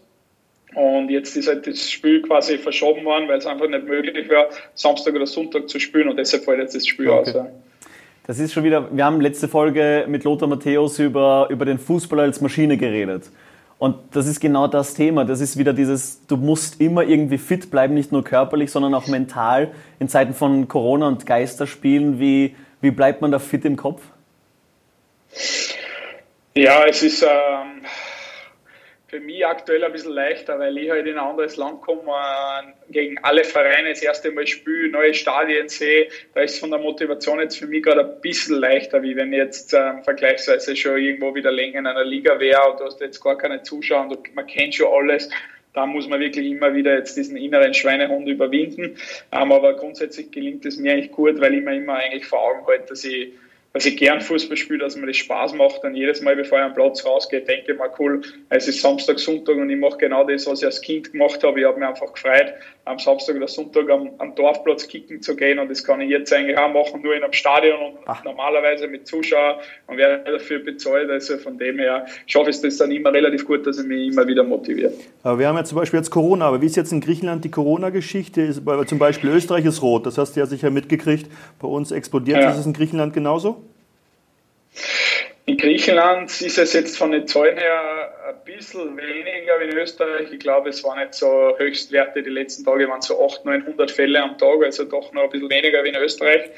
Und 0.75 1.11
jetzt 1.11 1.37
ist 1.37 1.49
halt 1.49 1.67
das 1.67 1.91
Spiel 1.91 2.23
quasi 2.23 2.57
verschoben 2.57 3.05
worden, 3.05 3.29
weil 3.29 3.39
es 3.39 3.47
einfach 3.47 3.69
nicht 3.69 3.87
möglich 3.87 4.31
war, 4.31 4.49
Samstag 4.75 5.15
oder 5.15 5.27
Sonntag 5.27 5.69
zu 5.69 5.81
spielen 5.81 6.09
und 6.09 6.17
deshalb 6.17 6.45
fällt 6.45 6.61
jetzt 6.61 6.77
das 6.77 6.87
Spiel 6.87 7.09
okay. 7.09 7.31
aus. 7.31 7.47
Das 8.27 8.39
ist 8.39 8.53
schon 8.53 8.63
wieder, 8.63 8.89
wir 8.95 9.05
haben 9.05 9.21
letzte 9.21 9.49
Folge 9.49 10.05
mit 10.07 10.23
Lothar 10.23 10.49
Matthäus 10.49 11.01
über, 11.01 11.49
über 11.51 11.65
den 11.65 11.79
Fußball 11.79 12.21
als 12.21 12.41
Maschine 12.41 12.77
geredet. 12.77 13.25
Und 13.81 13.97
das 14.13 14.27
ist 14.27 14.41
genau 14.41 14.67
das 14.67 14.93
Thema. 14.93 15.25
Das 15.25 15.41
ist 15.41 15.57
wieder 15.57 15.73
dieses, 15.73 16.27
du 16.27 16.37
musst 16.37 16.83
immer 16.83 17.03
irgendwie 17.03 17.39
fit 17.39 17.71
bleiben, 17.71 17.95
nicht 17.95 18.13
nur 18.13 18.23
körperlich, 18.23 18.71
sondern 18.71 18.93
auch 18.93 19.07
mental. 19.07 19.73
In 19.99 20.07
Zeiten 20.07 20.35
von 20.35 20.69
Corona 20.69 21.09
und 21.09 21.25
Geisterspielen, 21.25 22.21
wie, 22.21 22.55
wie 22.83 22.91
bleibt 22.91 23.23
man 23.23 23.33
da 23.33 23.39
fit 23.39 23.65
im 23.65 23.77
Kopf? 23.77 24.03
Ja, 26.55 26.85
es 26.85 27.03
ist, 27.03 27.23
ähm, 27.23 27.87
für 29.11 29.19
mich 29.19 29.45
aktuell 29.45 29.83
ein 29.83 29.91
bisschen 29.91 30.13
leichter, 30.13 30.57
weil 30.61 30.79
ich 30.79 30.89
halt 30.89 31.05
in 31.05 31.19
ein 31.19 31.25
anderes 31.25 31.57
Land 31.57 31.81
komme, 31.81 32.13
gegen 32.91 33.19
alle 33.19 33.43
Vereine 33.43 33.91
das 33.91 34.03
erste 34.03 34.31
Mal 34.31 34.47
spiele, 34.47 34.89
neue 34.89 35.15
Stadien 35.15 35.69
sehe. 35.69 36.09
Da 36.33 36.43
ist 36.43 36.61
von 36.61 36.71
der 36.71 36.79
Motivation 36.79 37.41
jetzt 37.41 37.59
für 37.59 37.67
mich 37.67 37.83
gerade 37.83 38.03
ein 38.03 38.21
bisschen 38.21 38.57
leichter, 38.57 39.03
wie 39.03 39.17
wenn 39.17 39.33
ich 39.33 39.39
jetzt 39.39 39.75
äh, 39.75 40.01
vergleichsweise 40.05 40.77
schon 40.77 40.99
irgendwo 40.99 41.35
wieder 41.35 41.51
länger 41.51 41.81
in 41.81 41.87
einer 41.89 42.05
Liga 42.05 42.39
wäre 42.39 42.71
und 42.71 42.79
du 42.79 42.85
hast 42.85 43.01
jetzt 43.01 43.21
gar 43.21 43.37
keine 43.37 43.65
Zuschauer 43.65 44.09
und 44.09 44.35
man 44.37 44.47
kennt 44.47 44.77
schon 44.77 44.87
alles 44.93 45.29
da 45.73 45.87
muss 45.87 46.09
man 46.09 46.19
wirklich 46.19 46.51
immer 46.51 46.75
wieder 46.75 46.97
jetzt 46.97 47.17
diesen 47.17 47.37
inneren 47.37 47.75
Schweinehund 47.75 48.29
überwinden. 48.29 48.97
Ähm, 49.31 49.53
aber 49.53 49.75
grundsätzlich 49.77 50.33
gelingt 50.33 50.67
es 50.67 50.77
mir 50.79 50.93
eigentlich 50.93 51.13
gut, 51.13 51.41
weil 51.41 51.55
ich 51.55 51.63
mir 51.63 51.77
immer 51.77 51.95
eigentlich 51.95 52.27
vor 52.27 52.41
Augen 52.41 52.67
halte, 52.67 52.87
dass 52.89 53.05
ich 53.05 53.35
dass 53.73 53.87
ich 53.87 53.97
gern 53.97 54.21
Fußball 54.21 54.57
spiele, 54.57 54.81
dass 54.81 54.97
mir 54.97 55.07
das 55.07 55.17
Spaß 55.17 55.55
macht. 55.55 55.85
Und 55.85 55.95
jedes 55.95 56.21
Mal, 56.23 56.35
bevor 56.35 56.59
ich 56.59 56.65
am 56.65 56.75
Platz 56.75 57.05
rausgehe, 57.05 57.41
denke 57.41 57.73
ich 57.73 57.79
mir, 57.79 57.91
cool, 58.01 58.21
es 58.49 58.67
ist 58.67 58.81
Samstag, 58.81 59.21
Sonntag 59.21 59.57
und 59.57 59.71
ich 59.71 59.79
mache 59.79 59.97
genau 59.97 60.25
das, 60.25 60.47
was 60.47 60.61
ich 60.61 60.67
als 60.67 60.81
Kind 60.81 61.13
gemacht 61.13 61.43
habe. 61.45 61.61
Ich 61.61 61.67
habe 61.67 61.79
mich 61.79 61.89
einfach 61.89 62.13
gefreut, 62.13 62.53
am 62.85 62.99
Samstag 62.99 63.37
oder 63.37 63.47
Sonntag 63.47 63.89
am, 63.89 64.11
am, 64.19 64.35
Dorfplatz 64.35 64.89
kicken 64.89 65.23
zu 65.23 65.37
gehen. 65.37 65.61
Und 65.61 65.71
das 65.71 65.85
kann 65.85 66.01
ich 66.01 66.11
jetzt 66.11 66.33
eigentlich 66.33 66.59
auch 66.59 66.73
machen, 66.73 67.01
nur 67.03 67.15
in 67.15 67.23
einem 67.23 67.33
Stadion 67.33 67.81
und 67.81 67.99
Ach. 68.07 68.25
normalerweise 68.25 68.89
mit 68.89 69.07
Zuschauern 69.07 69.57
und 69.87 69.99
werde 69.99 70.33
dafür 70.33 70.59
bezahlt. 70.59 71.09
Also 71.09 71.39
von 71.39 71.57
dem 71.57 71.79
her 71.79 72.07
schaffe 72.27 72.51
ich 72.51 72.61
das 72.61 72.77
dann 72.79 72.91
immer 72.91 73.13
relativ 73.13 73.47
gut, 73.47 73.67
dass 73.67 73.79
ich 73.79 73.87
mich 73.87 74.13
immer 74.13 74.27
wieder 74.27 74.43
motiviere. 74.43 74.93
Aber 75.23 75.39
wir 75.39 75.47
haben 75.47 75.57
ja 75.57 75.65
zum 75.65 75.79
Beispiel 75.79 76.01
jetzt 76.01 76.11
Corona, 76.11 76.47
aber 76.47 76.61
wie 76.61 76.67
ist 76.67 76.77
jetzt 76.77 76.93
in 76.93 77.01
Griechenland 77.01 77.45
die 77.45 77.51
Corona-Geschichte? 77.53 78.53
Zum 78.87 78.99
Beispiel 78.99 79.31
Österreich 79.31 79.65
ist 79.65 79.81
rot, 79.81 80.07
das 80.07 80.19
hast 80.19 80.35
du 80.35 80.41
ja 80.41 80.47
sicher 80.47 80.71
mitgekriegt. 80.71 81.31
Bei 81.61 81.69
uns 81.69 81.93
explodiert 81.93 82.41
ja. 82.41 82.51
ist 82.51 82.59
es 82.59 82.67
in 82.67 82.73
Griechenland 82.73 83.13
genauso? 83.13 83.61
In 85.51 85.57
Griechenland 85.57 86.41
ist 86.43 86.59
es 86.59 86.73
jetzt 86.75 86.97
von 86.97 87.11
den 87.11 87.27
Zahlen 87.27 87.57
her 87.57 88.13
ein 88.29 88.45
bisschen 88.45 88.97
weniger 88.97 89.59
wie 89.59 89.65
in 89.65 89.77
Österreich. 89.77 90.31
Ich 90.31 90.39
glaube, 90.39 90.69
es 90.69 90.85
waren 90.85 91.01
nicht 91.01 91.15
so 91.15 91.55
Höchstwerte. 91.59 92.23
Die 92.23 92.31
letzten 92.31 92.65
Tage 92.65 92.89
waren 92.89 93.03
so 93.03 93.15
800, 93.15 93.67
900 93.67 93.91
Fälle 93.91 94.23
am 94.23 94.39
Tag, 94.39 94.63
also 94.63 94.85
doch 94.85 95.13
noch 95.13 95.25
ein 95.25 95.31
bisschen 95.31 95.51
weniger 95.51 95.83
wie 95.83 95.89
in 95.89 95.97
Österreich. 95.97 96.51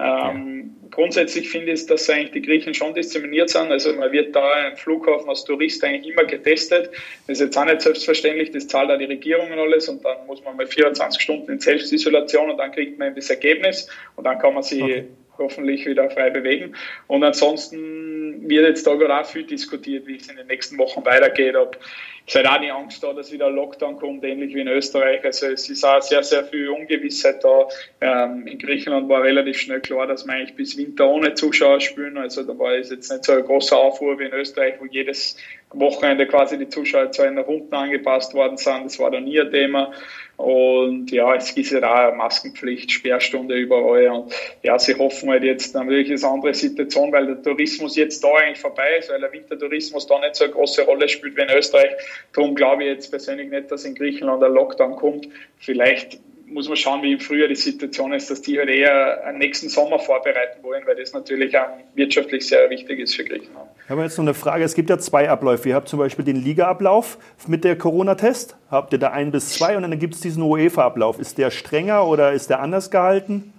Ähm, 0.00 0.76
grundsätzlich 0.90 1.50
finde 1.50 1.72
ich, 1.72 1.84
dass 1.86 2.08
eigentlich 2.08 2.30
die 2.30 2.42
Griechen 2.42 2.72
schon 2.72 2.94
diszipliniert 2.94 3.50
sind. 3.50 3.70
Also 3.70 3.92
man 3.92 4.12
wird 4.12 4.34
da 4.34 4.68
im 4.68 4.76
Flughafen 4.76 5.28
als 5.28 5.44
Tourist 5.44 5.84
eigentlich 5.84 6.10
immer 6.10 6.24
getestet. 6.24 6.90
Das 7.26 7.38
ist 7.38 7.40
jetzt 7.40 7.58
auch 7.58 7.64
nicht 7.66 7.82
selbstverständlich, 7.82 8.50
das 8.52 8.66
zahlt 8.66 8.90
auch 8.90 8.98
die 8.98 9.04
Regierung 9.04 9.52
und 9.52 9.58
alles 9.58 9.88
und 9.88 10.02
dann 10.04 10.26
muss 10.26 10.42
man 10.42 10.56
mal 10.56 10.66
24 10.66 11.20
Stunden 11.20 11.52
in 11.52 11.60
Selbstisolation 11.60 12.50
und 12.50 12.56
dann 12.56 12.72
kriegt 12.72 12.98
man 12.98 13.14
das 13.14 13.28
Ergebnis 13.28 13.88
und 14.16 14.24
dann 14.24 14.38
kann 14.38 14.54
man 14.54 14.62
sich 14.62 14.82
okay 14.82 15.04
hoffentlich 15.38 15.86
wieder 15.86 16.10
frei 16.10 16.30
bewegen. 16.30 16.74
Und 17.06 17.24
ansonsten 17.24 18.17
wird 18.48 18.66
jetzt 18.66 18.86
da 18.86 18.94
gerade 18.94 19.18
auch 19.18 19.26
viel 19.26 19.44
diskutiert, 19.44 20.06
wie 20.06 20.16
es 20.16 20.28
in 20.28 20.36
den 20.36 20.46
nächsten 20.46 20.78
Wochen 20.78 21.04
weitergeht. 21.04 21.56
Ob 21.56 21.78
es 22.26 22.34
halt 22.34 22.46
auch 22.46 22.60
die 22.60 22.70
Angst 22.70 23.02
da, 23.02 23.12
dass 23.12 23.32
wieder 23.32 23.46
ein 23.46 23.54
Lockdown 23.54 23.96
kommt, 23.96 24.22
ähnlich 24.24 24.54
wie 24.54 24.60
in 24.60 24.68
Österreich. 24.68 25.24
Also 25.24 25.46
es 25.46 25.68
ist 25.68 25.84
auch 25.84 26.02
sehr, 26.02 26.22
sehr 26.22 26.44
viel 26.44 26.68
Ungewissheit 26.68 27.42
da. 27.42 27.68
Ähm, 28.00 28.46
in 28.46 28.58
Griechenland 28.58 29.08
war 29.08 29.22
relativ 29.22 29.58
schnell 29.58 29.80
klar, 29.80 30.06
dass 30.06 30.26
man 30.26 30.36
eigentlich 30.36 30.56
bis 30.56 30.76
Winter 30.76 31.08
ohne 31.08 31.34
Zuschauer 31.34 31.80
spielen. 31.80 32.18
Also 32.18 32.42
da 32.42 32.58
war 32.58 32.74
es 32.74 32.90
jetzt 32.90 33.10
nicht 33.10 33.24
so 33.24 33.32
ein 33.32 33.44
großer 33.44 33.76
Aufruhr 33.76 34.18
wie 34.18 34.24
in 34.24 34.32
Österreich, 34.32 34.74
wo 34.78 34.86
jedes 34.86 35.36
Wochenende 35.70 36.26
quasi 36.26 36.58
die 36.58 36.68
Zuschauerzahlen 36.68 37.34
nach 37.34 37.46
unten 37.46 37.74
angepasst 37.74 38.34
worden 38.34 38.56
sind. 38.56 38.84
Das 38.84 38.98
war 38.98 39.10
da 39.10 39.20
nie 39.20 39.40
ein 39.40 39.50
Thema. 39.50 39.92
Und 40.38 41.10
ja, 41.10 41.34
es 41.34 41.50
ist 41.50 41.72
ja 41.72 42.10
auch 42.10 42.14
Maskenpflicht, 42.14 42.92
Sperrstunde 42.92 43.56
überall. 43.56 44.06
Und 44.08 44.32
ja, 44.62 44.78
sie 44.78 44.94
hoffen 44.94 45.30
halt 45.30 45.42
jetzt 45.42 45.74
natürlich 45.74 46.10
eine 46.10 46.32
andere 46.32 46.54
Situation, 46.54 47.10
weil 47.10 47.26
der 47.26 47.42
Tourismus 47.42 47.96
jetzt 47.96 48.17
da 48.20 48.28
eigentlich 48.34 48.60
vorbei 48.60 48.96
ist, 48.98 49.10
weil 49.10 49.20
der 49.20 49.32
Wintertourismus 49.32 50.06
da 50.06 50.18
nicht 50.20 50.36
so 50.36 50.44
eine 50.44 50.52
große 50.52 50.82
Rolle 50.84 51.08
spielt 51.08 51.36
wie 51.36 51.42
in 51.42 51.50
Österreich. 51.50 51.92
Darum 52.32 52.54
glaube 52.54 52.84
ich 52.84 52.90
jetzt 52.90 53.10
persönlich 53.10 53.50
nicht, 53.50 53.70
dass 53.70 53.84
in 53.84 53.94
Griechenland 53.94 54.42
ein 54.42 54.52
Lockdown 54.52 54.96
kommt. 54.96 55.28
Vielleicht 55.58 56.18
muss 56.50 56.68
man 56.68 56.76
schauen, 56.76 57.02
wie 57.02 57.12
im 57.12 57.20
Frühjahr 57.20 57.48
die 57.48 57.54
Situation 57.54 58.12
ist, 58.12 58.30
dass 58.30 58.40
die 58.40 58.58
halt 58.58 58.68
eher 58.68 59.24
einen 59.24 59.38
nächsten 59.38 59.68
Sommer 59.68 59.98
vorbereiten 59.98 60.62
wollen, 60.62 60.86
weil 60.86 60.96
das 60.96 61.12
natürlich 61.12 61.56
auch 61.58 61.66
wirtschaftlich 61.94 62.46
sehr 62.46 62.70
wichtig 62.70 63.00
ist 63.00 63.14
für 63.14 63.24
Griechenland. 63.24 63.68
Ich 63.84 63.90
habe 63.90 64.02
jetzt 64.02 64.16
noch 64.18 64.24
eine 64.24 64.34
Frage. 64.34 64.64
Es 64.64 64.74
gibt 64.74 64.90
ja 64.90 64.98
zwei 64.98 65.28
Abläufe. 65.28 65.68
Ihr 65.68 65.74
habt 65.74 65.88
zum 65.88 65.98
Beispiel 65.98 66.24
den 66.24 66.36
Liga-Ablauf 66.36 67.18
mit 67.46 67.64
der 67.64 67.76
Corona-Test. 67.76 68.56
Habt 68.70 68.92
ihr 68.92 68.98
da 68.98 69.10
ein 69.10 69.30
bis 69.30 69.50
zwei 69.50 69.76
und 69.76 69.82
dann 69.82 69.98
gibt 69.98 70.14
es 70.14 70.20
diesen 70.20 70.42
UEFA-Ablauf. 70.42 71.18
Ist 71.18 71.38
der 71.38 71.50
strenger 71.50 72.06
oder 72.06 72.32
ist 72.32 72.50
der 72.50 72.60
anders 72.60 72.90
gehalten? 72.90 73.52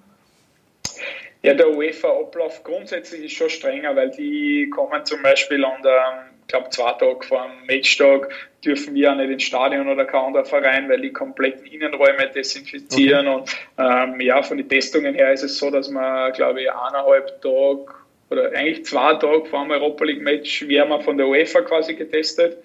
Ja, 1.41 1.53
der 1.53 1.69
UEFA-Ablauf 1.69 2.63
grundsätzlich 2.63 3.25
ist 3.25 3.33
schon 3.33 3.49
strenger, 3.49 3.95
weil 3.95 4.11
die 4.11 4.69
kommen 4.69 5.05
zum 5.05 5.21
Beispiel 5.21 5.63
an 5.63 5.81
der 5.83 6.29
glaube, 6.49 6.69
zwei 6.69 6.91
Tage 6.91 7.25
vor 7.25 7.47
dem 7.47 7.65
Matchtag 7.65 8.29
dürfen 8.65 8.93
wir 8.93 9.11
auch 9.11 9.15
nicht 9.15 9.29
ins 9.29 9.43
Stadion 9.43 9.87
oder 9.87 10.03
kein 10.03 10.25
anderer 10.25 10.43
Verein, 10.45 10.89
weil 10.89 10.99
die 10.99 11.13
kompletten 11.13 11.65
Innenräume 11.65 12.29
desinfizieren. 12.35 13.27
Okay. 13.27 13.53
Und 13.77 14.13
ähm, 14.13 14.21
ja, 14.21 14.41
von 14.41 14.57
den 14.57 14.67
Testungen 14.67 15.15
her 15.15 15.31
ist 15.31 15.43
es 15.43 15.57
so, 15.57 15.71
dass 15.71 15.89
man, 15.89 16.33
glaube 16.33 16.61
ich, 16.61 16.69
eineinhalb 16.69 17.41
Tage 17.41 17.85
oder 18.29 18.51
eigentlich 18.51 18.85
zwei 18.85 19.13
Tage 19.13 19.45
vor 19.45 19.63
dem 19.63 19.71
Europa 19.71 20.03
League 20.03 20.21
Match 20.21 20.67
werden 20.67 20.89
wir 20.89 21.01
von 21.01 21.17
der 21.17 21.27
UEFA 21.27 21.61
quasi 21.61 21.95
getestet. 21.95 22.57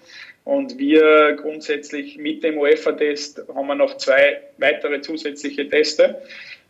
Und 0.43 0.77
wir 0.77 1.33
grundsätzlich 1.41 2.17
mit 2.17 2.43
dem 2.43 2.59
UEFA-Test 2.59 3.45
haben 3.55 3.67
wir 3.67 3.73
noch 3.73 3.97
zwei 3.97 4.41
weitere 4.59 5.01
zusätzliche 5.01 5.67
Teste. 5.67 6.21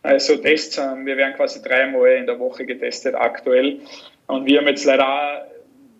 Also 0.06 0.38
Tests, 0.38 0.78
wir 0.78 1.18
werden 1.18 1.34
quasi 1.34 1.64
dreimal 1.64 2.12
in 2.12 2.28
der 2.28 2.38
Woche 2.38 2.66
getestet 2.66 3.16
aktuell. 3.16 3.80
Und 4.28 4.46
wir 4.46 4.60
haben 4.60 4.68
jetzt 4.68 4.86
leider 4.86 5.08
auch 5.08 5.55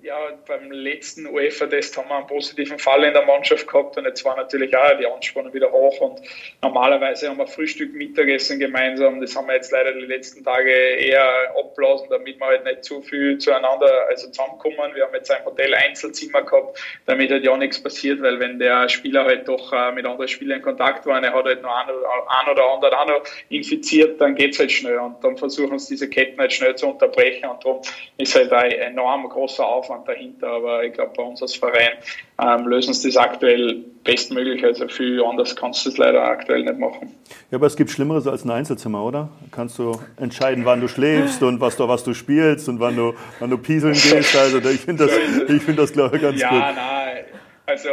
ja, 0.06 0.30
beim 0.48 0.72
letzten 0.72 1.26
UEFA-Test 1.26 1.98
haben 1.98 2.10
wir 2.10 2.18
einen 2.18 2.28
positiven 2.28 2.78
Fall 2.78 3.04
in 3.06 3.14
der 3.14 3.26
Mannschaft 3.26 3.68
gehabt 3.68 3.98
und 3.98 4.06
jetzt 4.06 4.24
war 4.24 4.38
natürlich 4.38 4.76
auch 4.78 4.96
die 5.00 5.08
Anspannung 5.08 5.52
wieder 5.52 5.72
hoch 5.72 6.00
und 6.00 6.22
normalerweise 6.62 7.28
haben 7.28 7.40
wir 7.40 7.48
Frühstück, 7.48 7.92
Mittagessen 7.94 8.60
gemeinsam. 8.60 9.20
Das 9.20 9.36
haben 9.36 9.48
wir 9.48 9.56
jetzt 9.56 9.72
leider 9.72 9.94
die 9.94 10.06
letzten 10.06 10.44
Tage 10.44 10.72
eher 10.72 11.56
abblasen, 11.58 12.08
damit 12.12 12.40
wir 12.40 12.46
halt 12.46 12.66
nicht 12.66 12.84
zu 12.84 13.02
viel 13.02 13.40
zueinander 13.40 14.06
also 14.08 14.28
zusammenkommen. 14.28 14.94
Wir 14.94 15.06
haben 15.06 15.16
jetzt 15.16 15.32
ein 15.32 15.44
Hotel-Einzelzimmer 15.44 16.44
gehabt, 16.44 16.80
damit 17.08 17.32
halt 17.32 17.44
ja 17.44 17.58
nichts 17.58 17.82
passiert, 17.82 18.22
weil 18.22 18.40
wenn 18.40 18.60
der 18.60 18.88
Spieler 18.90 19.26
halt 19.26 19.48
doch 19.48 19.74
äh, 19.74 19.92
mit 19.92 20.06
anderen 20.06 20.28
Spielern 20.28 20.58
in 20.58 20.64
Kontakt 20.64 21.08
war 21.08 21.18
und 21.18 21.24
er 21.24 21.34
hat 21.34 21.46
halt 21.46 21.64
noch 21.64 21.76
ein 21.76 21.90
oder, 21.90 22.08
ein 22.30 22.52
oder 22.52 22.64
andere 22.72 23.00
auch 23.00 23.08
noch 23.08 23.24
infiziert, 23.50 24.22
dann 24.22 24.36
geht 24.36 24.54
es 24.54 24.60
halt 24.60 24.72
schnell 24.72 25.00
und 25.00 25.24
dann 25.24 25.36
versuchen 25.36 25.80
sie 25.80 25.96
diese 25.96 26.08
Ketten 26.08 26.40
halt 26.40 26.54
schnell 26.54 26.76
zu 26.76 26.90
unterbrechen 26.90 27.50
und 27.50 27.66
darum 27.66 27.82
ist 28.20 28.36
halt 28.36 28.54
ein 28.54 28.72
enorm 28.72 29.28
großer 29.28 29.66
Aufwand 29.66 29.95
Aufwand 29.96 30.08
dahinter, 30.08 30.48
aber 30.48 30.84
ich 30.84 30.94
glaube, 30.94 31.14
bei 31.16 31.24
uns 31.24 31.42
als 31.42 31.56
Verein 31.56 31.92
ähm, 32.42 32.68
lösen 32.68 32.94
sie 32.94 33.10
das 33.10 33.18
aktuell 33.18 33.84
bestmöglich. 34.04 34.64
Also 34.64 34.88
viel 34.88 35.24
anders 35.24 35.56
kannst 35.56 35.86
du 35.86 35.90
es 35.90 35.98
leider 35.98 36.24
aktuell 36.24 36.64
nicht 36.64 36.78
machen. 36.78 37.12
Ja, 37.52 37.58
aber 37.58 37.68
es 37.68 37.76
gibt 37.76 37.90
Schlimmeres 37.90 38.28
als 38.28 38.44
ein 38.46 38.52
Einzelzimmer, 38.52 39.04
oder? 39.04 39.30
Kannst 39.52 39.80
du 39.80 40.00
entscheiden, 40.18 40.66
wann 40.66 40.82
du 40.82 40.88
schläfst 40.88 41.42
und 41.44 41.60
was 41.62 41.78
du, 41.78 41.88
was 41.88 42.04
du 42.04 42.14
spielst 42.14 42.70
und 42.70 42.80
wann 42.80 42.96
du, 42.96 43.14
wann 43.40 43.50
du 43.50 43.58
pieseln 43.58 43.94
gehst. 43.94 44.36
Also 44.36 44.58
ich 44.58 44.82
finde 44.82 45.08
das, 45.08 45.50
ich 45.50 45.62
find 45.62 45.80
das 45.80 45.94
glaube 45.94 46.18
ich, 46.18 46.22
ganz 46.22 46.40
ja, 46.40 46.50
gut. 46.50 46.60
Ja, 46.60 46.74
nein. 46.74 47.26
Also 47.68 47.90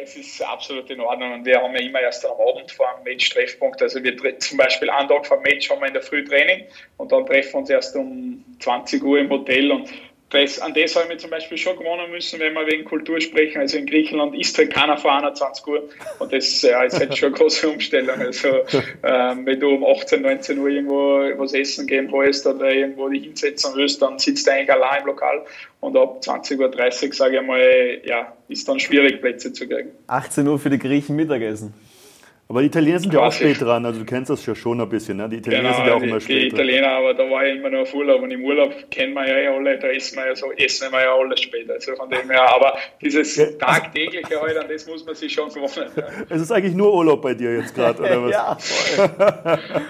es 0.00 0.16
ist 0.16 0.40
absolut 0.40 0.88
in 0.88 1.00
Ordnung 1.00 1.32
und 1.32 1.44
wir 1.44 1.60
haben 1.60 1.74
ja 1.74 1.80
immer 1.80 2.00
erst 2.00 2.24
am 2.24 2.32
Abend 2.48 2.70
vor 2.70 2.86
dem 2.96 3.10
Match 3.10 3.28
Treffpunkt. 3.30 3.82
Also 3.82 4.02
wir 4.04 4.38
zum 4.38 4.56
Beispiel 4.56 4.88
einen 4.88 5.08
Tag 5.08 5.26
vor 5.26 5.38
dem 5.38 5.52
Match 5.52 5.68
haben 5.68 5.80
wir 5.80 5.88
in 5.88 5.94
der 5.94 6.02
Früh 6.02 6.24
Training 6.24 6.64
und 6.96 7.10
dann 7.10 7.26
treffen 7.26 7.54
wir 7.54 7.58
uns 7.58 7.70
erst 7.70 7.96
um 7.96 8.44
20 8.60 9.02
Uhr 9.02 9.18
im 9.18 9.30
Hotel 9.30 9.72
und 9.72 9.90
das, 10.30 10.60
an 10.60 10.74
das 10.74 10.94
habe 10.94 11.06
ich 11.06 11.10
mich 11.10 11.18
zum 11.18 11.30
Beispiel 11.30 11.58
schon 11.58 11.76
gewonnen 11.76 12.10
müssen, 12.10 12.38
wenn 12.38 12.54
wir 12.54 12.66
wegen 12.66 12.84
Kultur 12.84 13.20
sprechen. 13.20 13.58
Also 13.58 13.78
in 13.78 13.86
Griechenland 13.86 14.34
isst 14.36 14.56
halt 14.58 14.72
keiner 14.72 14.96
vor 14.96 15.12
21 15.12 15.66
Uhr 15.66 15.88
und 16.20 16.32
das 16.32 16.62
ja, 16.62 16.82
ist 16.84 16.98
halt 16.98 17.16
schon 17.18 17.28
eine 17.30 17.36
große 17.36 17.68
Umstellung. 17.68 18.18
Also 18.20 18.48
ähm, 19.02 19.44
wenn 19.44 19.58
du 19.58 19.70
um 19.70 19.84
18, 19.84 20.22
19 20.22 20.58
Uhr 20.58 20.68
irgendwo 20.68 21.40
was 21.40 21.52
essen 21.52 21.86
gehen 21.86 22.10
willst 22.12 22.46
oder 22.46 22.72
irgendwo 22.72 23.08
dich 23.08 23.24
hinsetzen 23.24 23.72
willst, 23.74 24.00
dann 24.02 24.18
sitzt 24.20 24.46
du 24.46 24.52
eigentlich 24.52 24.70
allein 24.70 25.00
im 25.00 25.06
Lokal 25.08 25.44
und 25.80 25.96
ab 25.96 26.20
20.30 26.22 27.06
Uhr, 27.06 27.12
sage 27.12 27.40
ich 27.40 27.46
mal, 27.46 28.00
ja, 28.04 28.32
ist 28.48 28.68
dann 28.68 28.78
schwierig, 28.78 29.20
Plätze 29.20 29.52
zu 29.52 29.66
kriegen. 29.66 29.90
18 30.06 30.46
Uhr 30.46 30.58
für 30.58 30.70
die 30.70 30.78
Griechen 30.78 31.16
Mittagessen. 31.16 31.74
Aber 32.50 32.62
die 32.62 32.66
Italiener 32.66 32.98
sind 32.98 33.14
ja 33.14 33.20
auch 33.20 33.30
spät 33.30 33.60
dran, 33.60 33.86
also 33.86 34.00
du 34.00 34.04
kennst 34.04 34.28
das 34.28 34.44
ja 34.44 34.56
schon 34.56 34.80
ein 34.80 34.88
bisschen, 34.88 35.18
ne? 35.18 35.28
Die 35.28 35.36
Italiener 35.36 35.62
genau, 35.62 35.76
sind 35.76 35.86
ja 35.86 35.94
auch 35.94 36.02
immer 36.02 36.20
spät 36.20 36.36
dran. 36.36 36.48
Die 36.48 36.56
Italiener, 36.56 36.88
dran. 36.88 36.96
aber 36.96 37.14
da 37.14 37.30
war 37.30 37.46
ich 37.46 37.56
immer 37.56 37.70
nur 37.70 37.82
auf 37.82 37.94
Urlaub 37.94 38.22
und 38.22 38.32
im 38.32 38.44
Urlaub 38.44 38.74
kennen 38.90 39.14
wir 39.14 39.24
ja 39.28 39.36
eh 39.36 39.46
alle, 39.46 39.78
da 39.78 39.86
essen 39.86 40.16
wir 40.16 40.26
ja 40.26 40.34
so, 40.34 40.50
essen 40.50 40.90
wir 40.90 41.00
ja 41.00 41.14
alle 41.14 41.36
spät. 41.36 41.70
Also 41.70 41.94
von 41.94 42.10
dem 42.10 42.28
her, 42.28 42.52
aber 42.52 42.76
dieses 43.00 43.36
ja, 43.36 43.46
tagtägliche 43.52 44.40
halt, 44.40 44.56
an 44.56 44.66
das 44.68 44.84
muss 44.84 45.06
man 45.06 45.14
sich 45.14 45.32
schon 45.32 45.48
gewohnen. 45.48 45.92
Ja. 45.94 46.02
Es 46.28 46.42
ist 46.42 46.50
eigentlich 46.50 46.74
nur 46.74 46.92
Urlaub 46.92 47.22
bei 47.22 47.34
dir 47.34 47.54
jetzt 47.54 47.72
gerade, 47.72 48.02
oder 48.02 48.24
was? 48.24 48.32
ja, 48.32 48.56
voll. 48.58 49.58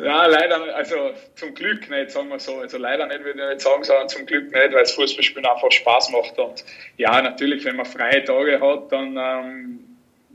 Ja, 0.00 0.26
leider, 0.26 0.76
also 0.76 0.94
zum 1.34 1.54
Glück 1.54 1.90
nicht, 1.90 2.10
sagen 2.10 2.28
wir 2.28 2.38
so. 2.38 2.58
Also 2.58 2.76
leider 2.78 3.06
nicht, 3.06 3.24
würde 3.24 3.40
ich 3.40 3.48
nicht 3.48 3.60
sagen, 3.62 3.82
sondern 3.82 4.08
zum 4.08 4.26
Glück 4.26 4.44
nicht, 4.44 4.54
weil 4.54 4.70
das 4.70 4.92
Fußballspielen 4.92 5.46
einfach 5.46 5.72
Spaß 5.72 6.10
macht. 6.10 6.38
Und 6.38 6.64
ja, 6.98 7.20
natürlich, 7.20 7.64
wenn 7.64 7.76
man 7.76 7.86
freie 7.86 8.22
Tage 8.22 8.60
hat, 8.60 8.92
dann 8.92 9.16
ähm, 9.16 9.85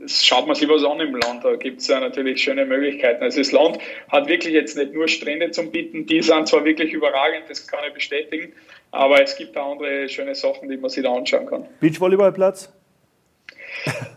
schaut 0.06 0.46
man 0.46 0.56
sich 0.56 0.68
was 0.68 0.84
an 0.84 1.00
im 1.00 1.14
Land. 1.14 1.44
Da 1.44 1.56
gibt 1.56 1.80
es 1.80 1.88
ja 1.88 2.00
natürlich 2.00 2.42
schöne 2.42 2.64
Möglichkeiten. 2.64 3.22
Also 3.22 3.38
das 3.38 3.52
Land 3.52 3.78
hat 4.08 4.28
wirklich 4.28 4.54
jetzt 4.54 4.76
nicht 4.76 4.92
nur 4.92 5.08
Strände 5.08 5.50
zum 5.50 5.70
Bieten, 5.70 6.06
die 6.06 6.22
sind 6.22 6.48
zwar 6.48 6.64
wirklich 6.64 6.92
überragend, 6.92 7.44
das 7.48 7.66
kann 7.66 7.80
ich 7.86 7.94
bestätigen, 7.94 8.52
aber 8.90 9.22
es 9.22 9.36
gibt 9.36 9.56
auch 9.56 9.72
andere 9.72 10.08
schöne 10.08 10.34
Sachen, 10.34 10.68
die 10.68 10.76
man 10.76 10.90
sich 10.90 11.02
da 11.02 11.12
anschauen 11.12 11.46
kann. 11.46 11.66
Beachvolleyballplatz? 11.80 12.72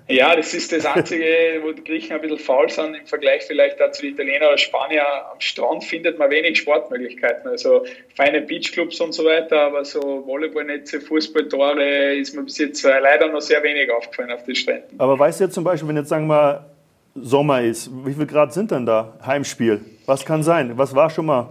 Ja, 0.07 0.35
das 0.35 0.53
ist 0.53 0.71
das 0.71 0.85
Einzige, 0.85 1.25
wo 1.63 1.71
die 1.71 1.83
Griechen 1.83 2.13
ein 2.13 2.21
bisschen 2.21 2.37
faul 2.37 2.69
sind 2.69 2.93
im 2.93 3.07
Vergleich 3.07 3.43
vielleicht 3.43 3.81
auch 3.81 3.89
zu 3.91 4.03
den 4.03 4.13
Italienern 4.13 4.49
oder 4.49 4.57
Spanier. 4.59 5.03
Am 5.31 5.41
Strand 5.41 5.83
findet 5.83 6.19
man 6.19 6.29
wenig 6.29 6.59
Sportmöglichkeiten. 6.59 7.49
Also 7.49 7.85
feine 8.15 8.41
Beachclubs 8.41 9.01
und 9.01 9.13
so 9.13 9.25
weiter, 9.25 9.61
aber 9.61 9.83
so 9.83 10.23
Volleyballnetze, 10.27 11.01
Fußballtore 11.01 12.15
ist 12.15 12.35
mir 12.35 12.43
bis 12.43 12.59
jetzt 12.59 12.83
leider 12.83 13.29
noch 13.29 13.41
sehr 13.41 13.63
wenig 13.63 13.89
aufgefallen 13.91 14.31
auf 14.31 14.43
den 14.43 14.55
Stränden. 14.55 14.99
Aber 14.99 15.17
weißt 15.17 15.39
du 15.39 15.45
jetzt 15.45 15.55
zum 15.55 15.63
Beispiel, 15.63 15.89
wenn 15.89 15.97
jetzt 15.97 16.09
sagen 16.09 16.27
wir 16.27 16.69
Sommer 17.15 17.61
ist, 17.61 17.89
wie 18.05 18.13
viel 18.13 18.27
Grad 18.27 18.53
sind 18.53 18.71
denn 18.71 18.85
da? 18.85 19.17
Heimspiel. 19.25 19.81
Was 20.05 20.25
kann 20.25 20.43
sein? 20.43 20.77
Was 20.77 20.93
war 20.93 21.09
schon 21.09 21.25
mal? 21.25 21.49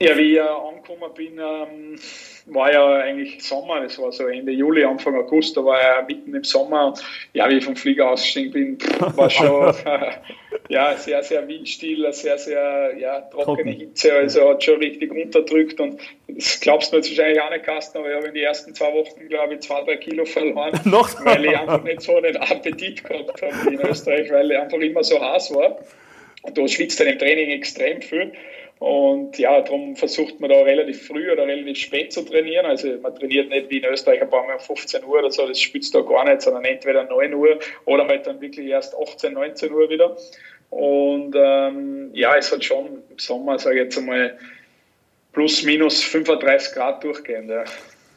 Ja, 0.00 0.16
wie 0.16 0.34
ich 0.34 0.40
angekommen 0.40 1.14
bin, 1.16 1.38
ähm, 1.38 1.98
war 2.46 2.72
ja 2.72 2.96
eigentlich 2.96 3.42
Sommer, 3.42 3.80
das 3.80 3.98
war 3.98 4.12
so 4.12 4.26
Ende 4.26 4.52
Juli, 4.52 4.84
Anfang 4.84 5.14
August, 5.16 5.56
da 5.56 5.64
war 5.64 5.80
ja 5.80 6.02
mitten 6.06 6.34
im 6.34 6.44
Sommer. 6.44 6.88
Und 6.88 7.02
ja, 7.32 7.48
wie 7.48 7.58
ich 7.58 7.64
vom 7.64 7.76
Flieger 7.76 8.10
ausgestiegen 8.10 8.52
bin, 8.52 8.78
war 9.16 9.30
schon 9.30 9.74
ja, 10.68 10.96
sehr, 10.96 11.22
sehr 11.22 11.46
windstill, 11.46 12.10
sehr, 12.12 12.38
sehr 12.38 12.94
ja, 12.98 13.20
trockene 13.22 13.70
Hitze, 13.72 14.12
also 14.12 14.50
hat 14.50 14.64
schon 14.64 14.78
richtig 14.78 15.10
unterdrückt 15.12 15.80
und 15.80 16.00
das 16.28 16.60
glaubst 16.60 16.92
du 16.92 16.96
jetzt 16.96 17.10
wahrscheinlich 17.10 17.40
auch 17.40 17.50
nicht, 17.50 17.64
Carsten, 17.64 17.98
aber 17.98 18.10
ich 18.10 18.16
habe 18.16 18.28
in 18.28 18.34
den 18.34 18.44
ersten 18.44 18.74
zwei 18.74 18.92
Wochen, 18.92 19.28
glaube 19.28 19.54
ich, 19.54 19.60
zwei, 19.60 19.82
drei 19.82 19.96
Kilo 19.96 20.24
verloren, 20.24 20.72
weil 21.24 21.44
ich 21.44 21.56
einfach 21.56 21.82
nicht 21.82 22.00
so 22.00 22.16
einen 22.16 22.36
Appetit 22.36 23.04
gehabt 23.04 23.42
habe 23.42 23.70
in 23.70 23.80
Österreich, 23.80 24.30
weil 24.30 24.50
ich 24.50 24.58
einfach 24.58 24.78
immer 24.78 25.04
so 25.04 25.20
heiß 25.20 25.54
war. 25.54 25.78
Und 26.42 26.58
da 26.58 26.68
schwitzt 26.68 27.00
dann 27.00 27.06
im 27.06 27.18
Training 27.18 27.50
extrem 27.50 28.02
viel. 28.02 28.32
Und 28.84 29.38
ja, 29.38 29.62
darum 29.62 29.96
versucht 29.96 30.40
man 30.40 30.50
da 30.50 30.60
relativ 30.60 31.06
früh 31.06 31.32
oder 31.32 31.46
relativ 31.46 31.78
spät 31.78 32.12
zu 32.12 32.20
trainieren. 32.20 32.66
Also 32.66 32.88
man 33.00 33.14
trainiert 33.14 33.48
nicht 33.48 33.70
wie 33.70 33.78
in 33.78 33.86
Österreich 33.86 34.20
ein 34.20 34.28
paar 34.28 34.44
Mal 34.44 34.56
um 34.56 34.60
15 34.60 35.02
Uhr 35.04 35.20
oder 35.20 35.30
so, 35.30 35.48
das 35.48 35.58
spitzt 35.58 35.94
da 35.94 36.02
gar 36.02 36.26
nicht, 36.26 36.42
sondern 36.42 36.66
entweder 36.66 37.02
9 37.02 37.32
Uhr 37.32 37.58
oder 37.86 38.06
halt 38.06 38.26
dann 38.26 38.42
wirklich 38.42 38.66
erst 38.66 38.94
18, 38.94 39.32
19 39.32 39.72
Uhr 39.72 39.88
wieder. 39.88 40.14
Und 40.68 41.34
ähm, 41.34 42.10
ja, 42.12 42.36
es 42.36 42.52
hat 42.52 42.62
schon 42.62 43.02
im 43.08 43.18
Sommer, 43.18 43.58
sage 43.58 43.76
ich 43.76 43.84
jetzt 43.84 43.96
einmal, 43.96 44.36
plus 45.32 45.62
minus 45.62 46.02
35 46.04 46.74
Grad 46.74 47.02
durchgehend. 47.02 47.48
Ja. 47.48 47.64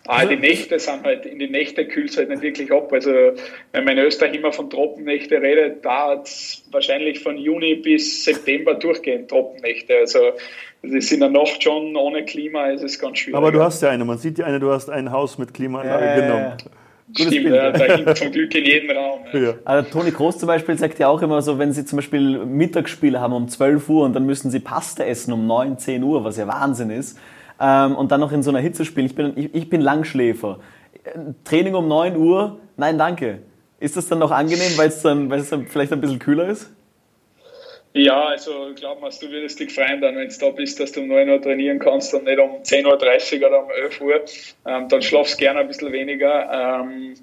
Ah, 0.07 0.25
die 0.25 0.37
Nächte 0.37 0.79
sind 0.79 1.03
halt, 1.03 1.25
in 1.25 1.39
die 1.39 1.49
Nächte 1.49 1.85
kühlt 1.85 2.09
es 2.09 2.17
halt 2.17 2.29
nicht 2.29 2.41
wirklich 2.41 2.71
ab. 2.71 2.91
Also, 2.91 3.11
wenn 3.11 3.83
man 3.83 3.97
in 3.97 4.05
Österreich 4.05 4.35
immer 4.35 4.51
von 4.51 4.69
Tropennächte 4.69 5.41
redet, 5.41 5.83
da 5.85 6.09
hat 6.09 6.27
es 6.27 6.63
wahrscheinlich 6.71 7.19
von 7.19 7.37
Juni 7.37 7.75
bis 7.75 8.23
September 8.23 8.75
durchgehend 8.75 9.29
Tropennächte. 9.29 9.95
Also, 9.97 10.19
das 10.81 10.91
ist 10.91 11.11
in 11.11 11.19
der 11.19 11.29
Nacht 11.29 11.61
schon 11.61 11.95
ohne 11.95 12.23
Klima, 12.25 12.67
ist 12.67 12.83
es 12.83 12.99
ganz 12.99 13.19
schwierig. 13.19 13.35
Aber 13.35 13.51
du 13.51 13.61
hast 13.61 13.81
ja 13.81 13.89
eine, 13.89 14.05
man 14.05 14.17
sieht 14.17 14.37
ja 14.37 14.45
eine, 14.45 14.59
du 14.59 14.71
hast 14.71 14.89
ein 14.89 15.11
Haus 15.11 15.37
mit 15.37 15.53
Klimaanlage 15.53 16.05
ja, 16.05 16.15
genommen. 16.15 16.53
Gutes 17.07 17.27
Stimmt, 17.27 17.55
ja, 17.55 17.71
da 17.71 17.95
gibt 17.95 18.17
zum 18.17 18.31
Glück 18.31 18.53
in 18.53 18.65
jedem 18.65 18.91
Raum. 18.91 19.21
Ja. 19.31 19.39
Ja. 19.39 19.53
Also 19.63 19.89
Toni 19.89 20.11
Groß 20.11 20.39
zum 20.39 20.47
Beispiel 20.47 20.77
sagt 20.77 20.99
ja 20.99 21.07
auch 21.07 21.21
immer 21.21 21.41
so, 21.41 21.57
wenn 21.57 21.71
sie 21.71 21.85
zum 21.85 21.97
Beispiel 21.97 22.45
Mittagsspiele 22.45 23.21
haben 23.21 23.33
um 23.33 23.47
12 23.47 23.87
Uhr 23.89 24.03
und 24.03 24.13
dann 24.13 24.25
müssen 24.25 24.51
sie 24.51 24.59
Pasta 24.59 25.05
essen 25.05 25.31
um 25.31 25.47
9, 25.47 25.77
10 25.77 26.03
Uhr, 26.03 26.25
was 26.25 26.35
ja 26.35 26.47
Wahnsinn 26.47 26.89
ist, 26.89 27.17
ähm, 27.59 27.95
und 27.95 28.11
dann 28.11 28.19
noch 28.19 28.31
in 28.31 28.43
so 28.43 28.49
einer 28.49 28.59
Hitze 28.59 28.85
spielen. 28.85 29.05
Ich 29.05 29.15
bin, 29.15 29.33
ich, 29.35 29.53
ich 29.53 29.69
bin 29.69 29.81
Langschläfer. 29.81 30.59
Training 31.43 31.75
um 31.75 31.87
9 31.87 32.17
Uhr, 32.17 32.59
nein, 32.75 32.97
danke. 32.97 33.39
Ist 33.79 33.95
das 33.95 34.07
dann 34.07 34.19
noch 34.19 34.31
angenehm, 34.31 34.77
weil 34.77 34.89
es 34.89 35.01
dann, 35.01 35.29
dann 35.29 35.67
vielleicht 35.67 35.93
ein 35.93 36.01
bisschen 36.01 36.19
kühler 36.19 36.47
ist? 36.47 36.71
Ja, 37.93 38.25
also 38.25 38.73
glaub 38.75 39.01
mir, 39.01 39.09
du 39.09 39.31
würdest 39.31 39.59
dich 39.59 39.73
freuen, 39.73 40.01
dann, 40.01 40.15
wenn 40.15 40.29
du 40.29 40.35
da 40.39 40.49
bist, 40.51 40.79
dass 40.79 40.91
du 40.91 41.01
um 41.01 41.07
9 41.07 41.29
Uhr 41.29 41.41
trainieren 41.41 41.79
kannst 41.79 42.13
und 42.13 42.25
nicht 42.25 42.39
um 42.39 42.61
10.30 42.61 43.41
Uhr 43.41 43.47
oder 43.47 43.63
um 43.63 43.71
11 43.71 44.01
Uhr. 44.01 44.21
Ähm, 44.67 44.87
dann 44.87 45.01
schlafst 45.01 45.35
du 45.35 45.37
gerne 45.37 45.61
ein 45.61 45.67
bisschen 45.67 45.91
weniger. 45.91 46.81
Ähm, 46.81 47.15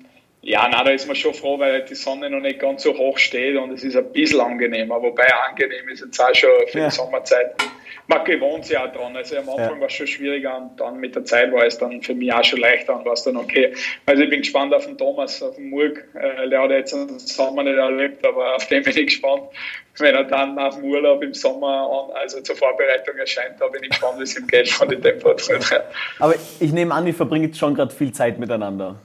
Ja, 0.47 0.69
na, 0.71 0.85
da 0.85 0.91
ist 0.91 1.07
man 1.07 1.17
schon 1.17 1.33
froh, 1.33 1.59
weil 1.59 1.83
die 1.87 1.95
Sonne 1.95 2.29
noch 2.29 2.41
nicht 2.41 2.61
ganz 2.61 2.83
so 2.83 2.93
hoch 2.95 3.17
steht 3.17 3.57
und 3.57 3.73
es 3.73 3.83
ist 3.83 3.97
ein 3.97 4.13
bisschen 4.13 4.41
angenehmer. 4.41 5.01
Wobei 5.01 5.27
angenehm 5.49 5.89
ist 5.89 6.05
jetzt 6.05 6.21
auch 6.21 6.35
schon 6.35 6.51
für 6.69 6.81
ja. 6.81 6.89
die 6.89 6.95
Sommerzeit. 6.95 7.55
Man 8.09 8.23
gewohnt 8.25 8.67
sich 8.67 8.77
auch 8.77 8.93
dran. 8.93 9.17
Also 9.17 9.39
am 9.39 9.49
Anfang 9.49 9.77
ja. 9.77 9.81
war 9.81 9.87
es 9.87 9.95
schon 9.95 10.07
schwieriger 10.07 10.55
und 10.59 10.79
dann 10.79 10.99
mit 10.99 11.15
der 11.17 11.25
Zeit 11.25 11.51
war 11.51 11.65
es 11.65 11.79
dann 11.79 12.03
für 12.03 12.15
mich 12.15 12.31
auch 12.31 12.45
schon 12.45 12.61
leichter 12.61 12.95
und 12.95 13.07
war 13.07 13.15
es 13.15 13.23
dann 13.23 13.39
okay. 13.39 13.73
Also 14.05 14.23
ich 14.23 14.29
bin 14.29 14.41
gespannt 14.41 14.75
auf 14.75 14.85
den 14.85 14.99
Thomas, 14.99 15.43
auf 15.43 15.57
den 15.57 15.71
Murg. 15.71 16.05
Äh, 16.13 16.51
der 16.51 16.61
hat 16.61 16.71
jetzt 16.71 16.93
den 16.93 17.19
Sommer 17.19 17.63
nicht 17.63 17.79
erlebt, 17.79 18.27
aber 18.27 18.57
auf 18.57 18.67
den 18.67 18.83
bin 18.83 18.99
ich 18.99 19.07
gespannt. 19.07 19.45
Wenn 19.97 20.15
er 20.15 20.25
dann 20.25 20.57
nach 20.57 20.75
dem 20.75 20.85
Urlaub 20.85 21.23
im 21.23 21.33
Sommer 21.33 21.89
an, 22.11 22.17
also 22.17 22.43
zur 22.43 22.57
Vorbereitung 22.57 23.17
erscheint, 23.17 23.59
da 23.61 23.69
bin 23.69 23.83
ich 23.83 23.91
gespannt, 23.91 24.19
wie 24.19 24.25
es 24.25 24.39
ihm 24.39 24.47
geht 24.47 24.69
von 24.69 24.91
den 24.91 25.01
Temperaturen. 25.01 25.63
Aber 26.19 26.35
ich 26.61 26.73
nehme 26.73 26.93
an, 26.93 27.07
ihr 27.07 27.15
verbringt 27.15 27.57
schon 27.57 27.75
gerade 27.75 27.95
viel 27.95 28.13
Zeit 28.13 28.39
miteinander. 28.39 29.01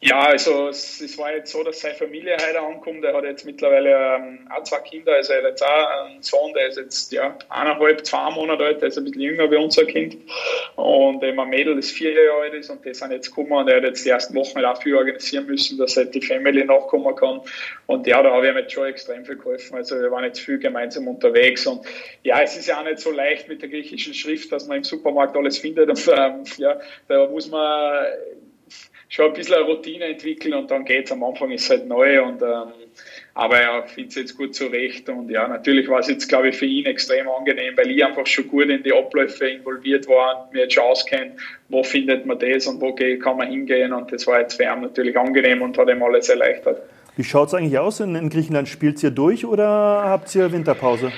Ja, 0.00 0.20
also 0.20 0.68
es, 0.68 1.00
es, 1.00 1.18
war 1.18 1.34
jetzt 1.34 1.50
so, 1.50 1.64
dass 1.64 1.80
seine 1.80 1.96
Familie 1.96 2.36
heute 2.36 2.60
ankommt. 2.60 3.04
Er 3.04 3.14
hat 3.14 3.24
jetzt 3.24 3.44
mittlerweile 3.44 3.90
ähm, 3.90 4.48
auch 4.48 4.62
zwei 4.62 4.78
Kinder. 4.78 5.14
Also 5.14 5.32
er 5.32 5.42
hat 5.42 5.48
jetzt 5.50 5.62
auch 5.64 6.06
einen 6.06 6.22
Sohn, 6.22 6.52
der 6.54 6.68
ist 6.68 6.76
jetzt 6.76 7.10
ja, 7.10 7.36
eineinhalb, 7.48 8.06
zwei 8.06 8.30
Monate 8.30 8.64
alt, 8.64 8.80
der 8.80 8.88
ist 8.90 8.98
ein 8.98 9.02
bisschen 9.02 9.22
jünger 9.22 9.50
wie 9.50 9.56
unser 9.56 9.86
Kind. 9.86 10.16
Und 10.76 11.24
ähm, 11.24 11.40
ein 11.40 11.48
Mädel, 11.48 11.74
das 11.74 11.90
vier 11.90 12.12
Jahre 12.12 12.42
alt 12.42 12.54
ist 12.54 12.70
und 12.70 12.84
die 12.84 12.94
sind 12.94 13.10
jetzt 13.10 13.30
gekommen 13.30 13.50
und 13.50 13.68
er 13.68 13.78
hat 13.78 13.82
jetzt 13.82 14.04
die 14.04 14.10
ersten 14.10 14.36
Wochen 14.36 14.60
dafür 14.60 14.98
organisieren 14.98 15.46
müssen, 15.46 15.78
dass 15.78 15.96
halt 15.96 16.14
die 16.14 16.22
Family 16.22 16.64
nachkommen 16.64 17.16
kann. 17.16 17.40
Und 17.86 18.06
ja, 18.06 18.22
da 18.22 18.30
habe 18.30 18.46
ich 18.46 18.52
ihm 18.52 18.58
jetzt 18.58 18.72
schon 18.72 18.86
extrem 18.86 19.24
viel 19.24 19.36
geholfen. 19.36 19.74
Also 19.74 20.00
wir 20.00 20.12
waren 20.12 20.22
jetzt 20.22 20.38
viel 20.38 20.60
gemeinsam 20.60 21.08
unterwegs 21.08 21.66
und 21.66 21.84
ja, 22.22 22.40
es 22.40 22.56
ist 22.56 22.68
ja 22.68 22.78
auch 22.78 22.84
nicht 22.84 23.00
so 23.00 23.10
leicht 23.10 23.48
mit 23.48 23.62
der 23.62 23.68
griechischen 23.68 24.14
Schrift, 24.14 24.52
dass 24.52 24.68
man 24.68 24.76
im 24.76 24.84
Supermarkt 24.84 25.36
alles 25.36 25.58
findet. 25.58 25.88
Und, 25.88 26.08
ähm, 26.16 26.44
ja, 26.58 26.78
da 27.08 27.26
muss 27.26 27.50
man 27.50 28.06
schon 29.08 29.26
ein 29.26 29.32
bisschen 29.32 29.54
eine 29.54 29.64
Routine 29.64 30.04
entwickeln 30.04 30.54
und 30.54 30.70
dann 30.70 30.84
geht 30.84 31.06
es. 31.06 31.12
Am 31.12 31.22
Anfang 31.24 31.50
ist 31.50 31.64
es 31.64 31.70
halt 31.70 31.86
neu 31.86 32.22
und 32.22 32.42
ähm, 32.42 32.72
aber 33.34 33.62
ja, 33.62 33.82
finde 33.82 34.08
es 34.08 34.14
jetzt 34.16 34.36
gut 34.36 34.54
zurecht 34.54 35.08
und 35.08 35.30
ja, 35.30 35.46
natürlich 35.46 35.88
war 35.88 36.00
es 36.00 36.08
jetzt, 36.08 36.28
glaube 36.28 36.48
ich, 36.48 36.56
für 36.56 36.66
ihn 36.66 36.86
extrem 36.86 37.28
angenehm, 37.28 37.76
weil 37.76 37.90
ich 37.90 38.04
einfach 38.04 38.26
schon 38.26 38.48
gut 38.48 38.68
in 38.68 38.82
die 38.82 38.92
Abläufe 38.92 39.48
involviert 39.48 40.08
war 40.08 40.44
und 40.44 40.52
mir 40.52 40.62
jetzt 40.62 40.74
schon 40.74 40.84
auskenne, 40.84 41.36
wo 41.68 41.82
findet 41.82 42.26
man 42.26 42.38
das 42.38 42.66
und 42.66 42.80
wo 42.80 42.94
kann 42.94 43.36
man 43.36 43.48
hingehen 43.48 43.92
und 43.92 44.12
das 44.12 44.26
war 44.26 44.40
jetzt 44.40 44.56
für 44.56 44.64
ihn 44.64 44.80
natürlich 44.80 45.16
angenehm 45.16 45.62
und 45.62 45.78
hat 45.78 45.88
ihm 45.88 46.02
alles 46.02 46.28
erleichtert. 46.28 46.82
Wie 47.16 47.24
schaut 47.24 47.48
es 47.48 47.54
eigentlich 47.54 47.78
aus 47.78 48.00
in 48.00 48.28
Griechenland? 48.28 48.68
Spielt 48.68 49.02
ihr 49.02 49.10
durch 49.10 49.44
oder 49.44 49.66
habt 49.66 50.34
ihr 50.34 50.52
Winterpause? 50.52 51.12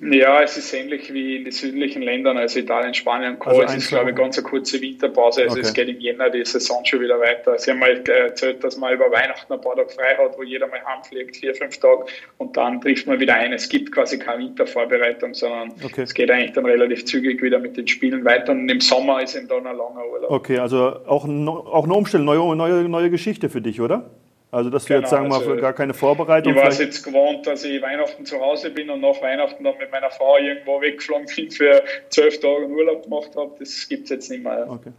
Ja, 0.00 0.42
es 0.42 0.56
ist 0.56 0.72
ähnlich 0.72 1.12
wie 1.12 1.36
in 1.36 1.44
den 1.44 1.52
südlichen 1.52 2.02
Ländern, 2.02 2.36
also 2.36 2.60
Italien, 2.60 2.94
Spanien 2.94 3.32
und 3.32 3.38
Co. 3.40 3.50
Also 3.50 3.62
es 3.62 3.74
ist, 3.74 3.88
glaube 3.88 4.10
ich, 4.10 4.16
ganz 4.16 4.38
eine 4.38 4.46
kurze 4.46 4.80
Winterpause. 4.80 5.42
Also 5.42 5.54
okay. 5.54 5.62
es 5.62 5.72
geht 5.72 5.88
im 5.88 5.98
Jänner 5.98 6.30
die 6.30 6.44
Saison 6.44 6.84
schon 6.84 7.00
wieder 7.00 7.18
weiter. 7.18 7.58
Sie 7.58 7.72
haben 7.72 7.80
mal 7.80 8.00
erzählt, 8.08 8.62
dass 8.62 8.76
man 8.76 8.94
über 8.94 9.10
Weihnachten 9.10 9.52
ein 9.52 9.60
paar 9.60 9.74
Tage 9.74 9.88
frei 9.88 10.16
hat, 10.16 10.38
wo 10.38 10.44
jeder 10.44 10.68
mal 10.68 10.80
heimfliegt, 10.84 11.36
vier, 11.36 11.54
fünf 11.54 11.78
Tage, 11.78 12.04
und 12.38 12.56
dann 12.56 12.80
trifft 12.80 13.08
man 13.08 13.18
wieder 13.18 13.34
ein. 13.34 13.52
Es 13.52 13.68
gibt 13.68 13.90
quasi 13.90 14.18
keine 14.18 14.44
Wintervorbereitung, 14.44 15.34
sondern 15.34 15.72
okay. 15.82 16.02
es 16.02 16.14
geht 16.14 16.30
eigentlich 16.30 16.52
dann 16.52 16.66
relativ 16.66 17.04
zügig 17.04 17.42
wieder 17.42 17.58
mit 17.58 17.76
den 17.76 17.88
Spielen 17.88 18.24
weiter. 18.24 18.52
Und 18.52 18.68
im 18.68 18.80
Sommer 18.80 19.22
ist 19.22 19.34
eben 19.34 19.48
dann 19.48 19.66
ein 19.66 19.76
langer 19.76 20.06
Urlaub. 20.12 20.30
Okay, 20.30 20.58
also 20.58 20.96
auch, 21.06 21.24
auch 21.24 21.84
eine 21.84 21.94
Umstellung, 21.94 22.26
neue, 22.26 22.54
neue, 22.54 22.88
neue 22.88 23.10
Geschichte 23.10 23.48
für 23.48 23.60
dich, 23.60 23.80
oder? 23.80 24.10
Also, 24.50 24.70
dass 24.70 24.84
du 24.84 24.88
genau, 24.88 25.00
jetzt 25.00 25.10
sagen 25.10 25.30
also, 25.30 25.50
mal 25.50 25.60
gar 25.60 25.74
keine 25.74 25.92
Vorbereitung. 25.92 26.54
Ich 26.54 26.58
war 26.58 26.68
es 26.68 26.78
jetzt 26.78 27.02
gewohnt, 27.02 27.46
dass 27.46 27.64
ich 27.64 27.82
Weihnachten 27.82 28.24
zu 28.24 28.40
Hause 28.40 28.70
bin 28.70 28.88
und 28.88 29.00
nach 29.00 29.20
Weihnachten 29.20 29.62
dann 29.62 29.76
mit 29.78 29.90
meiner 29.92 30.10
Frau 30.10 30.38
irgendwo 30.38 30.80
weggeflogen 30.80 31.26
bin 31.34 31.50
für 31.50 31.82
zwölf 32.08 32.40
Tage 32.40 32.66
Urlaub 32.66 33.02
gemacht 33.02 33.30
habe. 33.36 33.50
Das 33.58 33.86
gibt 33.88 34.04
es 34.04 34.10
jetzt 34.10 34.30
nicht 34.30 34.42
mehr. 34.42 34.66
Okay. 34.68 34.92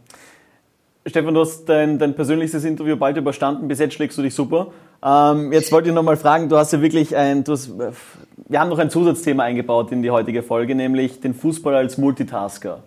Stefan, 1.06 1.34
du 1.34 1.40
hast 1.40 1.64
dein, 1.64 1.98
dein 1.98 2.14
persönlichstes 2.14 2.64
Interview 2.64 2.96
bald 2.96 3.16
überstanden. 3.16 3.66
Bis 3.66 3.80
jetzt 3.80 3.94
schlägst 3.94 4.18
du 4.18 4.22
dich 4.22 4.34
super. 4.34 4.68
Ähm, 5.02 5.52
jetzt 5.52 5.72
wollte 5.72 5.88
ich 5.88 5.94
noch 5.94 6.02
mal 6.02 6.16
fragen, 6.16 6.48
du 6.48 6.56
hast 6.56 6.72
ja 6.72 6.80
wirklich 6.80 7.16
ein, 7.16 7.42
du 7.42 7.52
hast, 7.52 7.72
wir 7.76 8.60
haben 8.60 8.68
noch 8.68 8.78
ein 8.78 8.90
Zusatzthema 8.90 9.44
eingebaut 9.44 9.90
in 9.92 10.02
die 10.02 10.10
heutige 10.10 10.42
Folge, 10.42 10.74
nämlich 10.74 11.20
den 11.20 11.34
Fußball 11.34 11.74
als 11.74 11.98
Multitasker. 11.98 12.82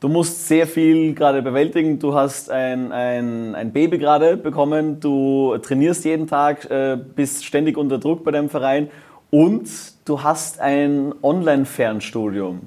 Du 0.00 0.08
musst 0.08 0.46
sehr 0.46 0.68
viel 0.68 1.12
gerade 1.12 1.42
bewältigen. 1.42 1.98
Du 1.98 2.14
hast 2.14 2.50
ein, 2.50 2.92
ein, 2.92 3.56
ein 3.56 3.72
Baby 3.72 3.98
gerade 3.98 4.36
bekommen. 4.36 5.00
Du 5.00 5.58
trainierst 5.58 6.04
jeden 6.04 6.28
Tag, 6.28 6.70
äh, 6.70 6.96
bist 7.16 7.44
ständig 7.44 7.76
unter 7.76 7.98
Druck 7.98 8.22
bei 8.22 8.30
deinem 8.30 8.48
Verein 8.48 8.90
und 9.32 9.68
du 10.04 10.22
hast 10.22 10.60
ein 10.60 11.12
Online-Fernstudium 11.20 12.60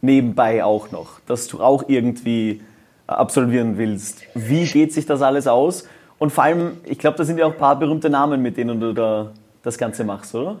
nebenbei 0.00 0.64
auch 0.64 0.90
noch, 0.90 1.20
das 1.28 1.46
du 1.46 1.60
auch 1.60 1.84
irgendwie 1.86 2.60
absolvieren 3.06 3.78
willst. 3.78 4.22
Wie 4.34 4.64
geht 4.64 4.92
sich 4.92 5.06
das 5.06 5.22
alles 5.22 5.46
aus? 5.46 5.86
Und 6.18 6.30
vor 6.30 6.42
allem, 6.42 6.78
ich 6.84 6.98
glaube, 6.98 7.16
da 7.16 7.22
sind 7.22 7.38
ja 7.38 7.46
auch 7.46 7.52
ein 7.52 7.58
paar 7.58 7.78
berühmte 7.78 8.10
Namen, 8.10 8.42
mit 8.42 8.56
denen 8.56 8.80
du 8.80 8.92
da 8.92 9.30
das 9.62 9.78
Ganze 9.78 10.02
machst, 10.02 10.34
oder? 10.34 10.56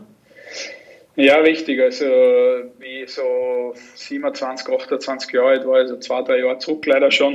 Ja, 1.16 1.36
richtig. 1.38 1.80
Also, 1.80 2.04
wie 2.78 3.06
so 3.06 3.74
27, 3.94 4.68
28 4.68 5.32
Jahre 5.32 5.48
alt 5.48 5.66
war, 5.66 5.76
also 5.76 5.98
zwei, 5.98 6.22
drei 6.22 6.38
Jahre 6.38 6.58
zurück 6.58 6.86
leider 6.86 7.10
schon, 7.10 7.34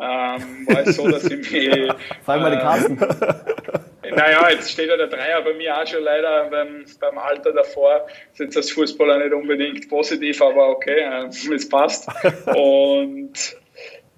ähm, 0.00 0.66
war 0.66 0.86
es 0.86 0.96
so, 0.96 1.08
dass 1.08 1.24
ich 1.24 1.50
mich. 1.50 1.92
Frag 2.24 2.40
mal 2.40 2.50
den 2.50 2.60
Carsten. 2.60 2.96
naja, 4.16 4.50
jetzt 4.50 4.70
steht 4.70 4.88
ja 4.88 4.96
der 4.96 5.08
Dreier 5.08 5.42
bei 5.42 5.52
mir 5.54 5.76
auch 5.76 5.86
schon 5.86 6.02
leider 6.02 6.48
beim, 6.50 6.84
beim 6.98 7.18
Alter 7.18 7.52
davor. 7.52 8.06
Ist 8.32 8.40
jetzt 8.40 8.56
als 8.56 8.70
Fußballer 8.70 9.18
nicht 9.18 9.34
unbedingt 9.34 9.88
positiv, 9.88 10.40
aber 10.40 10.70
okay, 10.70 11.00
äh, 11.00 11.26
es 11.54 11.68
passt. 11.68 12.08
Und 12.46 13.56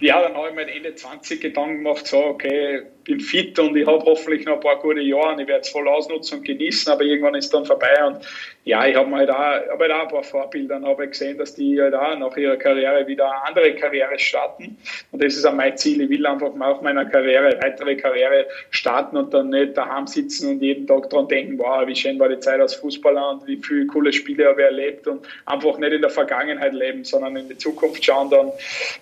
ja, 0.01 0.23
dann 0.23 0.37
habe 0.37 0.49
ich 0.51 0.55
mir 0.55 0.73
Ende 0.73 0.95
20 0.95 1.41
Gedanken 1.41 1.83
gemacht, 1.83 2.07
so, 2.07 2.19
okay, 2.19 2.83
bin 3.05 3.21
fit 3.21 3.59
und 3.59 3.77
ich 3.77 3.87
habe 3.87 4.05
hoffentlich 4.05 4.45
noch 4.47 4.55
ein 4.55 4.61
paar 4.61 4.79
gute 4.79 5.01
Jahre 5.01 5.35
und 5.35 5.41
ich 5.41 5.49
werde 5.49 5.61
es 5.61 5.69
voll 5.69 5.87
ausnutzen 5.89 6.39
und 6.39 6.45
genießen, 6.45 6.93
aber 6.93 7.03
irgendwann 7.03 7.35
ist 7.35 7.53
dann 7.53 7.65
vorbei 7.65 7.95
und 8.07 8.19
ja, 8.65 8.87
ich 8.87 8.97
habe 8.97 9.15
halt 9.15 9.31
auch, 9.31 9.37
hab 9.37 9.79
halt 9.79 9.93
auch 9.93 10.03
ein 10.03 10.09
paar 10.09 10.23
Vorbilder 10.23 10.77
und 10.77 10.87
habe 10.87 11.07
gesehen, 11.07 11.37
dass 11.37 11.55
die 11.55 11.81
halt 11.81 11.95
auch 11.95 12.19
nach 12.19 12.37
ihrer 12.37 12.57
Karriere 12.57 13.07
wieder 13.07 13.31
eine 13.31 13.45
andere 13.45 13.75
Karriere 13.75 14.19
starten 14.19 14.79
und 15.13 15.23
das 15.23 15.37
ist 15.37 15.45
auch 15.45 15.53
mein 15.53 15.77
Ziel. 15.77 16.01
Ich 16.01 16.09
will 16.09 16.27
einfach 16.27 16.55
mal 16.55 16.73
auf 16.73 16.81
meiner 16.81 17.05
Karriere, 17.05 17.59
weitere 17.63 17.97
Karriere 17.97 18.47
starten 18.71 19.17
und 19.17 19.35
dann 19.35 19.51
nicht 19.51 19.77
daheim 19.77 20.07
sitzen 20.07 20.51
und 20.51 20.63
jeden 20.63 20.87
Tag 20.87 21.11
dran 21.11 21.29
denken, 21.29 21.59
wow, 21.59 21.87
wie 21.87 21.95
schön 21.95 22.19
war 22.19 22.29
die 22.29 22.39
Zeit 22.39 22.61
als 22.61 22.75
Fußballer 22.75 23.31
und 23.31 23.47
wie 23.47 23.57
viele 23.57 23.87
coole 23.87 24.13
Spiele 24.13 24.49
habe 24.49 24.63
ich 24.63 24.67
erlebt 24.67 25.07
und 25.07 25.27
einfach 25.47 25.79
nicht 25.79 25.93
in 25.93 26.01
der 26.01 26.11
Vergangenheit 26.11 26.73
leben, 26.73 27.05
sondern 27.05 27.37
in 27.37 27.49
die 27.49 27.59
Zukunft 27.59 28.05
schauen 28.05 28.31
dann. 28.31 28.51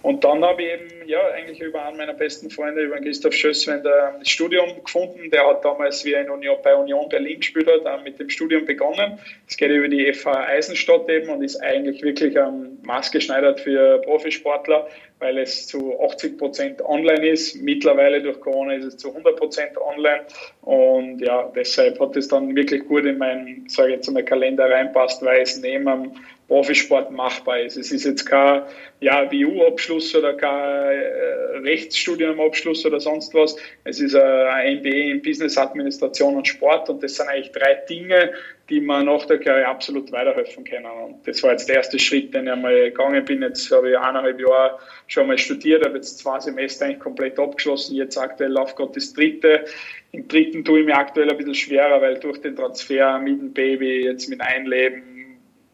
Und 0.02 0.24
dann 0.24 0.44
habe 0.44 0.62
ich 0.62 0.72
eben, 0.72 1.08
ja, 1.08 1.20
eigentlich 1.34 1.60
über 1.60 1.84
einen 1.84 1.96
meiner 1.96 2.14
besten 2.14 2.50
Freunde, 2.50 2.82
über 2.82 2.98
Christoph 2.98 3.34
Schösswender, 3.34 3.91
das 4.18 4.28
Studium 4.28 4.82
gefunden. 4.84 5.30
Der 5.30 5.46
hat 5.46 5.64
damals, 5.64 6.04
wie 6.04 6.12
er 6.12 6.30
Union, 6.32 6.56
bei 6.62 6.74
Union 6.74 7.08
Berlin 7.08 7.40
gespielt 7.40 7.68
hat, 7.68 8.04
mit 8.04 8.18
dem 8.18 8.30
Studium 8.30 8.64
begonnen. 8.64 9.18
Es 9.48 9.56
geht 9.56 9.70
über 9.70 9.88
die 9.88 10.12
FH 10.12 10.46
Eisenstadt 10.46 11.08
eben 11.08 11.28
und 11.30 11.42
ist 11.42 11.62
eigentlich 11.62 12.02
wirklich 12.02 12.36
ähm, 12.36 12.78
maßgeschneidert 12.82 13.60
für 13.60 14.00
Profisportler, 14.02 14.88
weil 15.22 15.38
es 15.38 15.68
zu 15.68 15.98
80 16.00 16.36
Prozent 16.36 16.84
online 16.84 17.28
ist. 17.28 17.54
Mittlerweile 17.62 18.20
durch 18.20 18.40
Corona 18.40 18.74
ist 18.74 18.84
es 18.84 18.96
zu 18.96 19.08
100 19.08 19.36
Prozent 19.36 19.78
online. 19.78 20.22
Und 20.62 21.20
ja, 21.20 21.50
deshalb 21.54 22.00
hat 22.00 22.16
es 22.16 22.28
dann 22.28 22.54
wirklich 22.54 22.86
gut 22.86 23.04
in 23.04 23.18
meinen, 23.18 23.68
sage 23.68 23.90
ich 23.90 23.94
jetzt 23.96 24.10
mal, 24.10 24.24
Kalender 24.24 24.68
reinpasst, 24.68 25.24
weil 25.24 25.42
es 25.42 25.56
neben 25.58 26.12
Profisport 26.48 27.10
machbar 27.10 27.60
ist. 27.60 27.76
Es 27.76 27.92
ist 27.92 28.04
jetzt 28.04 28.26
kein 28.26 28.62
ja, 29.00 29.30
WU-Abschluss 29.30 30.14
oder 30.14 30.34
kein 30.34 30.50
äh, 30.50 31.58
Rechtsstudium-Abschluss 31.62 32.84
oder 32.84 33.00
sonst 33.00 33.32
was. 33.32 33.56
Es 33.84 34.00
ist 34.00 34.14
ein 34.14 34.80
MBA 34.80 35.12
in 35.12 35.22
Business 35.22 35.56
Administration 35.56 36.36
und 36.36 36.46
Sport 36.46 36.90
und 36.90 37.02
das 37.02 37.14
sind 37.14 37.28
eigentlich 37.28 37.52
drei 37.52 37.74
Dinge, 37.88 38.32
die 38.68 38.80
man 38.80 39.06
nach 39.06 39.26
der 39.26 39.38
Karriere 39.38 39.68
absolut 39.68 40.12
weiterhelfen 40.12 40.64
können. 40.64 40.86
Und 40.86 41.26
das 41.26 41.42
war 41.42 41.52
jetzt 41.52 41.68
der 41.68 41.76
erste 41.76 41.98
Schritt, 41.98 42.32
den 42.32 42.46
ich 42.46 42.52
einmal 42.52 42.74
gegangen 42.74 43.24
bin. 43.24 43.42
Jetzt 43.42 43.70
habe 43.70 43.90
ich 43.90 43.98
eineinhalb 43.98 44.40
Jahre 44.40 44.78
schon 45.08 45.26
mal 45.26 45.38
studiert, 45.38 45.84
habe 45.84 45.96
jetzt 45.96 46.18
zwei 46.18 46.38
Semester 46.40 46.86
eigentlich 46.86 47.00
komplett 47.00 47.38
abgeschlossen. 47.38 47.96
Jetzt 47.96 48.16
aktuell 48.16 48.52
läuft 48.52 48.76
gerade 48.76 48.92
das 48.94 49.12
dritte. 49.12 49.64
Im 50.12 50.28
dritten 50.28 50.64
tue 50.64 50.80
ich 50.80 50.86
mir 50.86 50.96
aktuell 50.96 51.30
ein 51.30 51.36
bisschen 51.36 51.54
schwerer, 51.54 52.00
weil 52.00 52.18
durch 52.18 52.40
den 52.40 52.54
Transfer 52.54 53.18
mit 53.18 53.40
dem 53.40 53.52
Baby, 53.52 54.04
jetzt 54.04 54.28
mit 54.28 54.40
Einleben, 54.40 55.12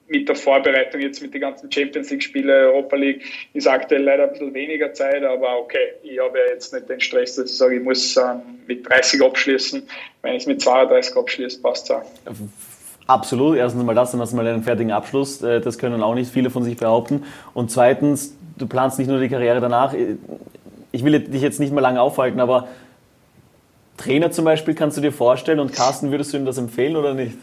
mit 0.08 0.28
der 0.28 0.36
Vorbereitung 0.36 1.00
jetzt 1.00 1.20
mit 1.20 1.34
den 1.34 1.42
ganzen 1.42 1.70
Champions 1.70 2.10
League 2.10 2.22
Spiele, 2.22 2.72
Europa 2.72 2.96
League, 2.96 3.22
ist 3.52 3.66
aktuell 3.66 4.02
leider 4.02 4.24
ein 4.24 4.30
bisschen 4.30 4.54
weniger 4.54 4.92
Zeit, 4.94 5.22
aber 5.22 5.58
okay, 5.58 5.94
ich 6.02 6.18
habe 6.18 6.38
ja 6.38 6.46
jetzt 6.52 6.72
nicht 6.72 6.88
den 6.88 7.00
Stress, 7.00 7.36
dass 7.36 7.50
ich 7.50 7.56
sage, 7.56 7.76
ich 7.76 7.82
muss 7.82 8.16
ähm, 8.16 8.40
mit 8.66 8.88
30 8.88 9.22
abschließen. 9.22 9.82
Wenn 10.22 10.34
ich 10.34 10.42
es 10.42 10.46
mit 10.46 10.62
32 10.62 11.16
abschließe, 11.16 11.60
passt 11.60 11.84
es 11.84 11.90
auch. 11.90 12.10
Absolut. 13.08 13.56
Erstens 13.56 13.82
mal 13.84 13.94
das, 13.94 14.12
dann 14.12 14.20
hast 14.20 14.32
du 14.32 14.36
mal 14.36 14.46
einen 14.46 14.62
fertigen 14.62 14.92
Abschluss. 14.92 15.42
Äh, 15.42 15.60
das 15.60 15.78
können 15.78 16.02
auch 16.02 16.14
nicht 16.14 16.30
viele 16.30 16.50
von 16.50 16.62
sich 16.62 16.76
behaupten. 16.76 17.24
Und 17.54 17.70
zweitens, 17.70 18.34
du 18.58 18.66
planst 18.66 18.98
nicht 18.98 19.08
nur 19.08 19.18
die 19.18 19.30
Karriere 19.30 19.60
danach. 19.60 19.94
Ich 20.92 21.04
will 21.04 21.18
dich 21.18 21.42
jetzt 21.42 21.58
nicht 21.58 21.72
mehr 21.72 21.82
lange 21.82 22.00
aufhalten, 22.00 22.38
aber 22.38 22.68
Trainer 23.96 24.30
zum 24.30 24.44
Beispiel 24.44 24.74
kannst 24.74 24.96
du 24.98 25.00
dir 25.00 25.12
vorstellen 25.12 25.58
und 25.58 25.72
Carsten, 25.72 26.10
würdest 26.10 26.32
du 26.32 26.36
ihm 26.36 26.44
das 26.44 26.58
empfehlen 26.58 26.96
oder 26.96 27.14
nicht? 27.14 27.36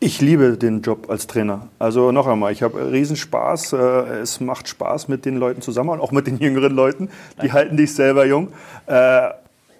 Ich 0.00 0.20
liebe 0.20 0.56
den 0.58 0.82
Job 0.82 1.10
als 1.10 1.26
Trainer. 1.26 1.68
Also 1.78 2.12
noch 2.12 2.26
einmal, 2.26 2.52
ich 2.52 2.62
habe 2.62 2.92
Riesenspaß. 2.92 3.72
Äh, 3.72 3.76
es 4.20 4.40
macht 4.40 4.68
Spaß 4.68 5.08
mit 5.08 5.24
den 5.24 5.38
Leuten 5.38 5.62
zusammen 5.62 5.88
und 5.88 6.00
auch 6.00 6.12
mit 6.12 6.26
den 6.26 6.38
jüngeren 6.38 6.74
Leuten. 6.74 7.08
Die 7.42 7.50
halten 7.50 7.78
dich 7.78 7.94
selber 7.94 8.26
jung. 8.26 8.48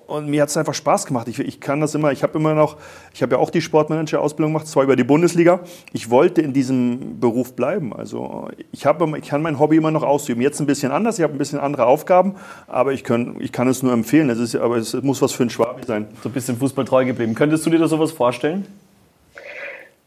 Und 0.08 0.26
mir 0.26 0.40
hat 0.40 0.48
es 0.48 0.56
einfach 0.56 0.72
Spaß 0.72 1.04
gemacht. 1.04 1.28
Ich, 1.28 1.38
ich 1.38 1.60
kann 1.60 1.82
das 1.82 1.94
immer, 1.94 2.10
ich 2.12 2.22
habe 2.22 2.38
immer 2.38 2.54
noch, 2.54 2.78
ich 3.12 3.20
habe 3.20 3.34
ja 3.34 3.38
auch 3.38 3.50
die 3.50 3.60
Sportmanager-Ausbildung 3.60 4.54
gemacht, 4.54 4.66
zwar 4.66 4.82
über 4.82 4.96
die 4.96 5.04
Bundesliga. 5.04 5.60
Ich 5.92 6.08
wollte 6.08 6.40
in 6.40 6.54
diesem 6.54 7.20
Beruf 7.20 7.54
bleiben. 7.54 7.92
Also 7.92 8.48
ich, 8.72 8.86
hab, 8.86 9.02
ich 9.16 9.28
kann 9.28 9.42
mein 9.42 9.58
Hobby 9.58 9.76
immer 9.76 9.90
noch 9.90 10.02
ausüben. 10.02 10.40
Jetzt 10.40 10.60
ein 10.60 10.66
bisschen 10.66 10.92
anders, 10.92 11.18
ich 11.18 11.24
habe 11.24 11.34
ein 11.34 11.38
bisschen 11.38 11.60
andere 11.60 11.84
Aufgaben, 11.84 12.36
aber 12.68 12.94
ich 12.94 13.04
kann, 13.04 13.36
ich 13.38 13.52
kann 13.52 13.68
es 13.68 13.82
nur 13.82 13.92
empfehlen. 13.92 14.30
Es 14.30 14.38
ist, 14.38 14.56
aber 14.56 14.78
es 14.78 14.94
muss 14.94 15.20
was 15.20 15.32
für 15.32 15.42
ein 15.42 15.50
Schwabi 15.50 15.84
sein. 15.86 16.08
So 16.22 16.30
ein 16.30 16.32
bisschen 16.32 16.56
Fußball 16.56 16.86
treu 16.86 17.04
geblieben. 17.04 17.34
Könntest 17.34 17.66
du 17.66 17.70
dir 17.70 17.78
da 17.78 17.86
sowas 17.86 18.10
vorstellen? 18.10 18.66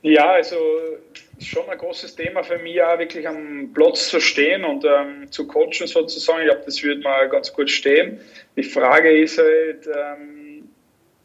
Ja, 0.02 0.32
also 0.32 0.56
schon 1.46 1.70
ein 1.70 1.78
großes 1.78 2.16
Thema 2.16 2.44
für 2.44 2.58
mich, 2.60 2.82
auch 2.82 3.00
wirklich 3.00 3.28
am 3.28 3.72
Platz 3.74 4.10
zu 4.10 4.20
stehen 4.20 4.64
und 4.64 4.86
ähm, 4.86 5.32
zu 5.32 5.48
coachen 5.48 5.88
sozusagen. 5.88 6.42
Ich 6.42 6.48
glaube, 6.48 6.64
das 6.66 6.84
würde 6.84 7.02
mal 7.02 7.30
ganz 7.30 7.52
gut 7.54 7.70
stehen. 7.70 8.20
Die 8.56 8.64
Frage 8.64 9.18
ist 9.18 9.38
halt, 9.38 9.88
ähm, 9.88 10.70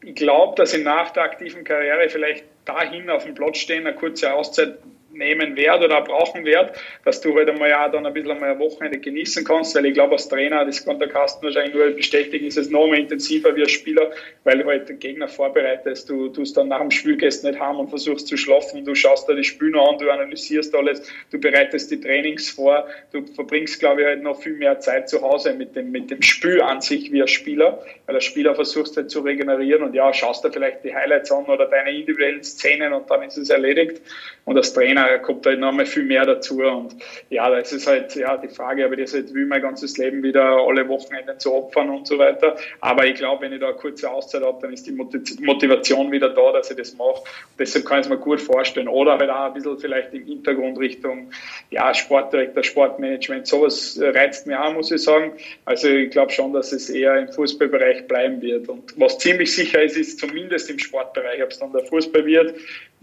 ich 0.01 0.15
glaube, 0.15 0.55
dass 0.55 0.73
ich 0.73 0.83
nach 0.83 1.11
der 1.11 1.23
aktiven 1.23 1.63
Karriere 1.63 2.09
vielleicht 2.09 2.45
dahin 2.65 3.09
auf 3.09 3.23
dem 3.23 3.35
Platz 3.35 3.57
stehen, 3.57 3.85
eine 3.85 3.95
kurze 3.95 4.33
Auszeit 4.33 4.77
nehmen 5.17 5.55
werde 5.55 5.85
oder 5.85 6.01
brauchen 6.01 6.45
werde, 6.45 6.73
dass 7.05 7.21
du 7.21 7.35
halt 7.35 7.49
einmal 7.49 7.69
ja 7.69 7.87
dann 7.89 8.05
ein 8.05 8.13
bisschen 8.13 8.31
einmal 8.31 8.51
ein 8.51 8.59
Wochenende 8.59 8.99
genießen 8.99 9.43
kannst, 9.43 9.75
weil 9.75 9.85
ich 9.85 9.93
glaube, 9.93 10.13
als 10.13 10.29
Trainer, 10.29 10.65
das 10.65 10.85
kann 10.85 10.99
der 10.99 11.09
Carsten 11.09 11.45
wahrscheinlich 11.45 11.73
nur 11.73 11.89
bestätigen, 11.91 12.45
ist 12.45 12.57
es 12.57 12.69
noch 12.69 12.87
mehr 12.87 12.99
intensiver 12.99 13.55
wie 13.55 13.61
als 13.61 13.71
Spieler, 13.71 14.11
weil 14.43 14.59
du 14.59 14.65
halt 14.65 14.89
den 14.89 14.99
Gegner 14.99 15.27
vorbereitest, 15.27 16.09
du 16.09 16.29
tust 16.29 16.55
dann 16.57 16.67
nach 16.67 16.81
dem 16.81 16.91
Spiel 16.91 17.17
gehst 17.17 17.43
nicht 17.43 17.59
heim 17.59 17.77
und 17.77 17.89
versuchst 17.89 18.27
zu 18.27 18.37
schlafen, 18.37 18.85
du 18.85 18.95
schaust 18.95 19.27
da 19.27 19.33
die 19.33 19.43
Spiele 19.43 19.79
an, 19.79 19.97
du 19.97 20.09
analysierst 20.09 20.73
alles, 20.75 21.01
du 21.31 21.39
bereitest 21.39 21.91
die 21.91 21.99
Trainings 21.99 22.49
vor, 22.49 22.87
du 23.11 23.25
verbringst, 23.25 23.79
glaube 23.79 24.01
ich, 24.01 24.07
halt 24.07 24.23
noch 24.23 24.41
viel 24.41 24.53
mehr 24.53 24.79
Zeit 24.79 25.09
zu 25.09 25.21
Hause 25.21 25.53
mit 25.53 25.75
dem, 25.75 25.91
mit 25.91 26.11
dem 26.11 26.21
Spiel 26.21 26.61
an 26.61 26.81
sich 26.81 27.11
wie 27.11 27.21
als 27.21 27.31
Spieler, 27.31 27.83
weil 28.05 28.15
als 28.15 28.25
Spieler 28.25 28.55
versuchst 28.55 28.97
halt 28.97 29.09
zu 29.09 29.21
regenerieren 29.21 29.83
und 29.83 29.93
ja, 29.93 30.13
schaust 30.13 30.45
da 30.45 30.49
vielleicht 30.49 30.83
die 30.83 30.93
Highlights 30.93 31.31
an 31.31 31.45
oder 31.45 31.65
deine 31.65 31.91
individuellen 31.91 32.43
Szenen 32.43 32.93
und 32.93 33.09
dann 33.09 33.23
ist 33.23 33.37
es 33.37 33.49
erledigt 33.49 34.01
und 34.47 34.55
als 34.55 34.71
Trainer 34.71 35.09
da 35.09 35.17
kommt 35.17 35.45
halt 35.45 35.59
noch 35.59 35.73
mal 35.73 35.85
viel 35.85 36.03
mehr 36.03 36.25
dazu. 36.25 36.61
Und 36.61 36.95
ja, 37.29 37.49
das 37.49 37.73
ist 37.73 37.85
halt 37.85 38.15
ja, 38.15 38.37
die 38.37 38.47
Frage, 38.47 38.85
aber 38.85 38.95
das 38.95 39.13
halt 39.13 39.33
will 39.33 39.45
mein 39.45 39.61
ganzes 39.61 39.97
Leben 39.97 40.23
wieder 40.23 40.41
alle 40.41 40.87
Wochenenden 40.87 41.37
zu 41.37 41.53
opfern 41.53 41.89
und 41.89 42.07
so 42.07 42.17
weiter. 42.17 42.55
Aber 42.79 43.05
ich 43.05 43.15
glaube, 43.15 43.41
wenn 43.41 43.51
ich 43.51 43.59
da 43.59 43.67
eine 43.67 43.75
kurze 43.75 44.09
Auszeit 44.09 44.43
habe, 44.43 44.57
dann 44.61 44.71
ist 44.71 44.87
die 44.87 44.93
Motivation 44.93 46.13
wieder 46.13 46.29
da, 46.29 46.53
dass 46.53 46.71
ich 46.71 46.77
das 46.77 46.95
mache. 46.95 47.23
Deshalb 47.59 47.85
kann 47.85 47.99
ich 47.99 48.05
es 48.05 48.09
mir 48.09 48.17
gut 48.17 48.39
vorstellen. 48.39 48.87
Oder 48.87 49.17
halt 49.17 49.29
auch 49.29 49.47
ein 49.47 49.53
bisschen 49.53 49.79
vielleicht 49.79 50.13
im 50.13 50.23
Hintergrund 50.23 50.79
Richtung 50.79 51.29
ja, 51.69 51.93
Sportdirektor, 51.93 52.63
Sportmanagement. 52.63 53.47
Sowas 53.47 53.99
reizt 54.01 54.47
mir 54.47 54.63
auch, 54.63 54.71
muss 54.71 54.91
ich 54.91 55.03
sagen. 55.03 55.33
Also 55.65 55.89
ich 55.89 56.09
glaube 56.11 56.31
schon, 56.31 56.53
dass 56.53 56.71
es 56.71 56.89
eher 56.89 57.19
im 57.19 57.27
Fußballbereich 57.33 58.07
bleiben 58.07 58.41
wird. 58.41 58.69
Und 58.69 58.97
was 58.97 59.17
ziemlich 59.17 59.53
sicher 59.53 59.83
ist, 59.83 59.97
ist 59.97 60.21
zumindest 60.21 60.69
im 60.69 60.79
Sportbereich, 60.79 61.43
ob 61.43 61.51
es 61.51 61.59
dann 61.59 61.73
der 61.73 61.83
Fußball 61.83 62.25
wird, 62.25 62.55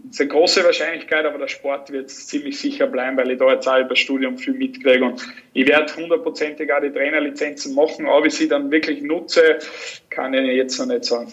ist 0.09 0.21
eine 0.21 0.29
große 0.29 0.63
Wahrscheinlichkeit, 0.63 1.25
aber 1.25 1.37
der 1.37 1.47
Sport 1.47 1.91
wird 1.91 2.09
ziemlich 2.09 2.59
sicher 2.59 2.87
bleiben, 2.87 3.17
weil 3.17 3.31
ich 3.31 3.39
da 3.39 3.51
jetzt 3.51 3.67
auch 3.67 3.79
über 3.79 3.89
das 3.89 3.99
Studium 3.99 4.37
viel 4.37 4.53
mitkriege. 4.53 5.03
Und 5.03 5.25
ich 5.53 5.67
werde 5.67 5.95
hundertprozentig 5.95 6.71
auch 6.71 6.81
die 6.81 6.91
Trainerlizenzen 6.91 7.75
machen, 7.75 8.07
aber 8.07 8.25
ich 8.25 8.33
sie 8.33 8.47
dann 8.47 8.71
wirklich 8.71 9.01
nutze, 9.01 9.59
kann 10.09 10.33
ich 10.33 10.55
jetzt 10.55 10.79
noch 10.79 10.87
nicht 10.87 11.05
sagen. 11.05 11.31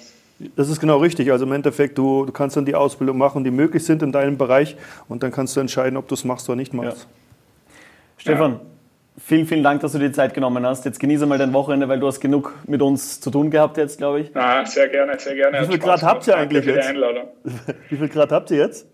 Das 0.56 0.68
ist 0.68 0.80
genau 0.80 0.98
richtig. 0.98 1.30
Also 1.30 1.44
im 1.44 1.52
Endeffekt, 1.52 1.98
du, 1.98 2.24
du 2.24 2.32
kannst 2.32 2.56
dann 2.56 2.64
die 2.64 2.74
Ausbildung 2.74 3.18
machen, 3.18 3.44
die 3.44 3.50
möglich 3.50 3.84
sind 3.84 4.02
in 4.02 4.12
deinem 4.12 4.38
Bereich 4.38 4.76
und 5.08 5.22
dann 5.22 5.30
kannst 5.30 5.56
du 5.56 5.60
entscheiden, 5.60 5.96
ob 5.96 6.08
du 6.08 6.14
es 6.14 6.24
machst 6.24 6.48
oder 6.48 6.56
nicht 6.56 6.74
machst. 6.74 7.02
Ja. 7.02 7.08
Stefan, 8.18 8.60
Vielen, 9.18 9.46
vielen 9.46 9.62
Dank, 9.62 9.82
dass 9.82 9.92
du 9.92 9.98
dir 9.98 10.08
die 10.08 10.14
Zeit 10.14 10.32
genommen 10.32 10.64
hast. 10.64 10.86
Jetzt 10.86 10.98
genieße 10.98 11.26
mal 11.26 11.36
dein 11.36 11.52
Wochenende, 11.52 11.86
weil 11.88 12.00
du 12.00 12.06
hast 12.06 12.20
genug 12.20 12.54
mit 12.66 12.80
uns 12.80 13.20
zu 13.20 13.30
tun 13.30 13.50
gehabt 13.50 13.76
jetzt, 13.76 13.98
glaube 13.98 14.20
ich. 14.20 14.34
Ah, 14.34 14.64
sehr 14.64 14.88
gerne, 14.88 15.18
sehr 15.18 15.34
gerne. 15.34 15.60
Wie 15.60 15.66
viel 15.66 15.78
Grad 15.78 16.02
habt 16.02 16.26
ihr 16.26 16.36
eigentlich 16.36 16.64
jetzt? 16.64 16.88
Wie 17.90 17.96
viel 17.96 18.08
Grad 18.08 18.32
habt 18.32 18.50
ihr 18.50 18.58
jetzt? 18.58 18.86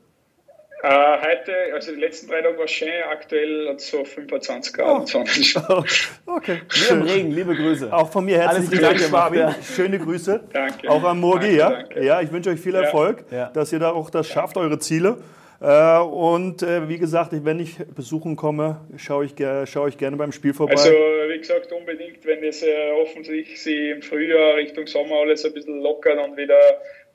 Uh, 0.80 0.86
heute, 0.86 1.74
also 1.74 1.92
die 1.92 2.00
letzten 2.00 2.28
drei 2.28 2.40
Tage 2.40 2.56
war 2.56 2.68
schön, 2.68 2.88
aktuell 3.10 3.68
hat 3.68 3.78
es 3.78 3.90
so 3.90 4.04
25 4.04 4.72
Grad. 4.72 5.12
Oh. 5.12 5.84
okay. 6.26 6.62
Wir 6.70 6.90
im 6.90 7.02
Regen, 7.02 7.30
liebe 7.32 7.56
Grüße. 7.56 7.92
Auch 7.92 8.10
von 8.10 8.24
mir 8.24 8.38
herzlichen 8.38 8.80
Dank, 8.80 9.00
Fabi. 9.00 9.44
Schöne 9.74 9.98
Grüße. 9.98 10.40
Danke. 10.52 10.88
Auch 10.88 11.02
an 11.02 11.18
Morgi, 11.18 11.56
ja? 11.56 11.70
Danke. 11.70 12.04
Ja, 12.04 12.20
ich 12.20 12.30
wünsche 12.30 12.50
euch 12.50 12.60
viel 12.60 12.76
Erfolg, 12.76 13.24
ja. 13.32 13.50
dass 13.50 13.72
ihr 13.72 13.80
da 13.80 13.90
auch 13.90 14.08
das 14.10 14.28
schafft, 14.28 14.56
eure 14.56 14.78
Ziele. 14.78 15.18
Äh, 15.60 15.98
und 15.98 16.62
äh, 16.62 16.88
wie 16.88 16.98
gesagt, 16.98 17.32
wenn 17.32 17.58
ich 17.58 17.78
besuchen 17.78 18.36
komme, 18.36 18.80
schaue 18.96 19.24
ich, 19.24 19.34
schaue 19.68 19.88
ich 19.88 19.98
gerne 19.98 20.16
beim 20.16 20.32
Spiel 20.32 20.54
vorbei. 20.54 20.74
Also 20.74 20.90
wie 20.90 21.38
gesagt, 21.38 21.72
unbedingt, 21.72 22.24
wenn 22.24 22.44
es 22.44 22.62
äh, 22.62 22.92
hoffentlich 22.92 23.60
sie 23.60 23.90
im 23.90 24.02
Frühjahr 24.02 24.56
Richtung 24.56 24.86
Sommer 24.86 25.16
alles 25.16 25.44
ein 25.44 25.52
bisschen 25.52 25.80
lockert 25.80 26.18
und 26.18 26.36
wieder 26.36 26.58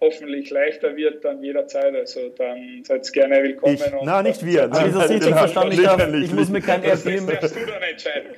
hoffentlich 0.04 0.50
leichter 0.50 0.96
wird, 0.96 1.24
dann 1.24 1.42
jederzeit. 1.42 1.96
Also 1.96 2.30
dann 2.38 2.84
seid 2.84 3.12
gerne 3.14 3.42
willkommen. 3.42 3.76
Ich, 3.76 3.82
na, 4.04 4.22
nicht 4.22 4.46
wir. 4.46 4.66
Ich 4.66 4.94
das 4.94 5.10
richtig 5.10 5.34
verstanden? 5.34 5.74
Ich, 5.74 5.84
darf, 5.84 6.14
ich 6.14 6.34
muss 6.34 6.50
mir 6.50 6.62
kein 6.62 6.84
Airbnb... 6.84 7.40
Das 7.40 7.54
du 7.54 7.60
dann 7.66 7.82
entscheiden 7.82 8.32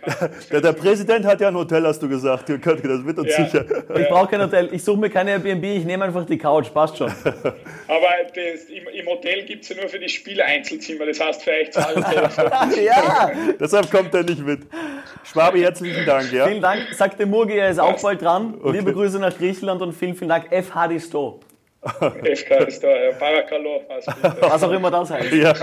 der, 0.51 0.61
der, 0.61 0.73
Präsident 0.73 1.25
hat 1.25 1.41
ja 1.41 1.47
ein 1.47 1.55
Hotel, 1.55 1.85
hast 1.85 2.01
du 2.01 2.07
gesagt. 2.07 2.49
Das 2.49 3.05
wird 3.05 3.17
uns 3.17 3.29
ja. 3.29 3.45
sicher. 3.45 3.65
Ich 3.97 4.07
brauche 4.07 4.27
kein 4.27 4.41
Hotel. 4.41 4.69
Ich 4.71 4.83
suche 4.83 4.99
mir 4.99 5.09
kein 5.09 5.27
Airbnb. 5.27 5.63
Ich 5.63 5.85
nehme 5.85 6.05
einfach 6.05 6.25
die 6.25 6.37
Couch. 6.37 6.71
Passt 6.73 6.97
schon. 6.97 7.07
Aber 7.87 8.07
das, 8.27 8.65
im, 8.65 8.87
im, 8.87 9.05
Hotel 9.07 9.43
gibt 9.45 9.63
es 9.63 9.69
ja 9.69 9.75
nur 9.77 9.89
für 9.89 9.99
die 9.99 10.09
Spieler 10.09 10.45
Einzelzimmer. 10.45 11.05
Das 11.05 11.19
heißt, 11.19 11.43
vielleicht 11.43 11.73
zahlen 11.73 12.05
Ja, 12.83 13.31
deshalb 13.59 13.89
kommt 13.89 14.13
er 14.13 14.23
nicht 14.23 14.45
mit. 14.45 14.61
Schwabi, 15.23 15.61
herzlichen 15.61 16.05
Dank. 16.05 16.31
Ja? 16.31 16.47
Vielen 16.47 16.61
Dank. 16.61 16.81
Sagt 16.93 17.19
der 17.19 17.25
Murgi, 17.25 17.57
er 17.57 17.69
ist 17.69 17.79
auch 17.79 17.99
bald 18.01 18.21
dran. 18.21 18.55
Okay. 18.61 18.77
Liebe 18.77 18.93
Grüße 18.93 19.19
nach 19.19 19.35
Griechenland 19.35 19.81
und 19.81 19.93
vielen, 19.93 20.15
vielen 20.15 20.29
Dank. 20.29 20.51
F. 20.51 20.73
Hadisto. 20.73 21.39
FK 21.85 22.67
ist 22.67 22.83
da. 22.83 22.87
Barakalov 23.19 23.83
Was 24.39 24.63
auch 24.63 24.71
immer 24.71 24.89
das 24.89 25.11
heißt. 25.11 25.31
Ja, 25.33 25.53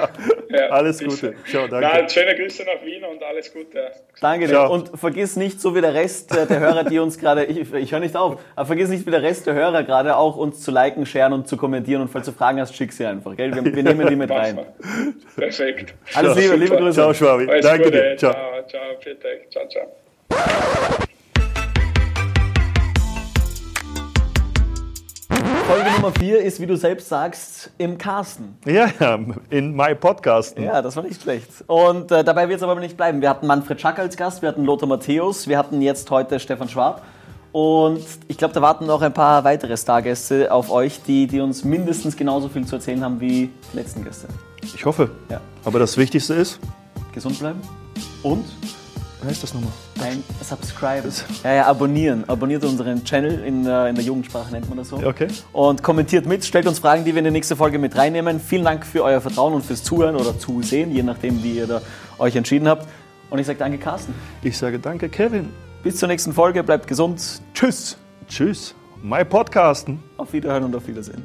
ja 0.50 0.68
alles 0.68 1.02
Gute. 1.02 1.34
Ciao, 1.48 1.66
danke. 1.66 1.88
Na, 1.92 2.08
schöne 2.08 2.36
Grüße 2.36 2.62
nach 2.64 2.84
Wien 2.84 3.04
und 3.04 3.22
alles 3.22 3.52
Gute. 3.52 3.90
Danke 4.20 4.46
dir. 4.46 4.70
Und 4.70 4.90
vergiss 4.98 5.36
nicht, 5.36 5.60
so 5.60 5.74
wie 5.74 5.80
der 5.80 5.94
Rest 5.94 6.32
der 6.34 6.48
Hörer, 6.48 6.84
die 6.84 6.98
uns 7.00 7.18
gerade, 7.18 7.44
ich, 7.44 7.72
ich 7.72 7.92
höre 7.92 8.00
nicht 8.00 8.16
auf, 8.16 8.40
aber 8.54 8.66
vergiss 8.66 8.88
nicht, 8.88 9.04
wie 9.06 9.10
der 9.10 9.22
Rest 9.22 9.46
der 9.46 9.54
Hörer 9.54 9.82
gerade 9.82 10.16
auch 10.16 10.36
uns 10.36 10.62
zu 10.62 10.70
liken, 10.70 11.06
sharen 11.06 11.32
und 11.32 11.48
zu 11.48 11.56
kommentieren 11.56 12.02
und 12.02 12.08
falls 12.08 12.26
du 12.26 12.32
Fragen 12.32 12.60
hast, 12.60 12.76
schick 12.76 12.92
sie 12.92 13.04
einfach. 13.04 13.36
Gell? 13.36 13.52
Wir, 13.54 13.64
wir 13.64 13.82
nehmen 13.82 14.06
die 14.06 14.16
mit 14.16 14.30
rein. 14.30 14.60
Perfekt. 15.36 15.94
Alles 16.14 16.36
Liebe, 16.36 16.54
liebe 16.56 16.76
Grüße. 16.76 17.00
Ciao, 17.00 17.12
Schwabi. 17.12 17.48
Alles 17.48 17.64
danke 17.64 17.84
Gute. 17.84 18.00
dir. 18.00 18.16
Ciao, 18.16 18.34
ciao, 18.68 18.82
ciao, 19.00 19.68
ciao, 19.68 19.68
ciao. 19.68 21.08
Folge 25.66 25.90
Nummer 25.92 26.12
4 26.12 26.40
ist, 26.42 26.60
wie 26.60 26.66
du 26.66 26.76
selbst 26.76 27.08
sagst, 27.08 27.70
im 27.78 27.96
Carsten. 27.96 28.56
Ja, 28.66 28.88
ja, 28.98 29.18
in 29.48 29.74
My 29.74 29.94
Podcast. 29.94 30.58
Ja, 30.58 30.82
das 30.82 30.96
war 30.96 31.04
nicht 31.04 31.22
schlecht. 31.22 31.48
Und 31.66 32.10
äh, 32.10 32.24
dabei 32.24 32.48
wird 32.48 32.58
es 32.58 32.62
aber 32.62 32.78
nicht 32.80 32.96
bleiben. 32.96 33.20
Wir 33.20 33.30
hatten 33.30 33.46
Manfred 33.46 33.80
Schack 33.80 33.98
als 33.98 34.16
Gast, 34.16 34.42
wir 34.42 34.48
hatten 34.48 34.64
Lothar 34.64 34.88
Matthäus, 34.88 35.46
wir 35.46 35.56
hatten 35.58 35.80
jetzt 35.80 36.10
heute 36.10 36.40
Stefan 36.40 36.68
Schwab. 36.68 37.02
Und 37.52 38.02
ich 38.28 38.38
glaube, 38.38 38.54
da 38.54 38.62
warten 38.62 38.86
noch 38.86 39.02
ein 39.02 39.12
paar 39.12 39.44
weitere 39.44 39.76
Stargäste 39.76 40.50
auf 40.50 40.70
euch, 40.70 41.02
die, 41.06 41.26
die 41.26 41.40
uns 41.40 41.64
mindestens 41.64 42.16
genauso 42.16 42.48
viel 42.48 42.66
zu 42.66 42.76
erzählen 42.76 43.04
haben 43.04 43.20
wie 43.20 43.50
die 43.72 43.76
letzten 43.76 44.02
Gäste. 44.04 44.28
Ich 44.62 44.84
hoffe. 44.84 45.10
Ja. 45.28 45.40
Aber 45.64 45.78
das 45.78 45.96
Wichtigste 45.96 46.34
ist? 46.34 46.58
Gesund 47.12 47.38
bleiben 47.38 47.60
und 48.22 48.44
wie 49.22 49.28
heißt 49.28 49.42
das 49.42 49.54
nochmal? 49.54 49.72
Ein 50.00 50.22
Subscribe. 50.42 51.08
Ja, 51.44 51.52
ja, 51.52 51.66
abonnieren. 51.66 52.28
Abonniert 52.28 52.64
unseren 52.64 53.04
Channel, 53.04 53.44
in, 53.44 53.66
äh, 53.66 53.88
in 53.88 53.94
der 53.94 54.04
Jugendsprache 54.04 54.50
nennt 54.52 54.68
man 54.68 54.78
das 54.78 54.88
so. 54.88 54.96
Okay. 54.96 55.28
Und 55.52 55.82
kommentiert 55.82 56.26
mit, 56.26 56.44
stellt 56.44 56.66
uns 56.66 56.80
Fragen, 56.80 57.04
die 57.04 57.12
wir 57.12 57.18
in 57.18 57.24
die 57.24 57.30
nächste 57.30 57.56
Folge 57.56 57.78
mit 57.78 57.96
reinnehmen. 57.96 58.40
Vielen 58.40 58.64
Dank 58.64 58.84
für 58.84 59.04
euer 59.04 59.20
Vertrauen 59.20 59.54
und 59.54 59.64
fürs 59.64 59.82
Zuhören 59.82 60.16
oder 60.16 60.38
Zusehen, 60.38 60.92
je 60.92 61.02
nachdem, 61.02 61.42
wie 61.42 61.52
ihr 61.52 61.66
da 61.66 61.82
euch 62.18 62.36
entschieden 62.36 62.68
habt. 62.68 62.88
Und 63.30 63.38
ich 63.38 63.46
sage 63.46 63.58
danke, 63.58 63.78
Carsten. 63.78 64.14
Ich 64.42 64.58
sage 64.58 64.78
danke, 64.78 65.08
Kevin. 65.08 65.48
Bis 65.82 65.96
zur 65.96 66.08
nächsten 66.08 66.32
Folge, 66.32 66.62
bleibt 66.62 66.86
gesund. 66.86 67.40
Tschüss. 67.54 67.96
Tschüss. 68.28 68.74
My 69.02 69.24
Podcasten. 69.24 70.02
Auf 70.16 70.32
Wiederhören 70.32 70.64
und 70.64 70.76
auf 70.76 70.86
Wiedersehen. 70.86 71.22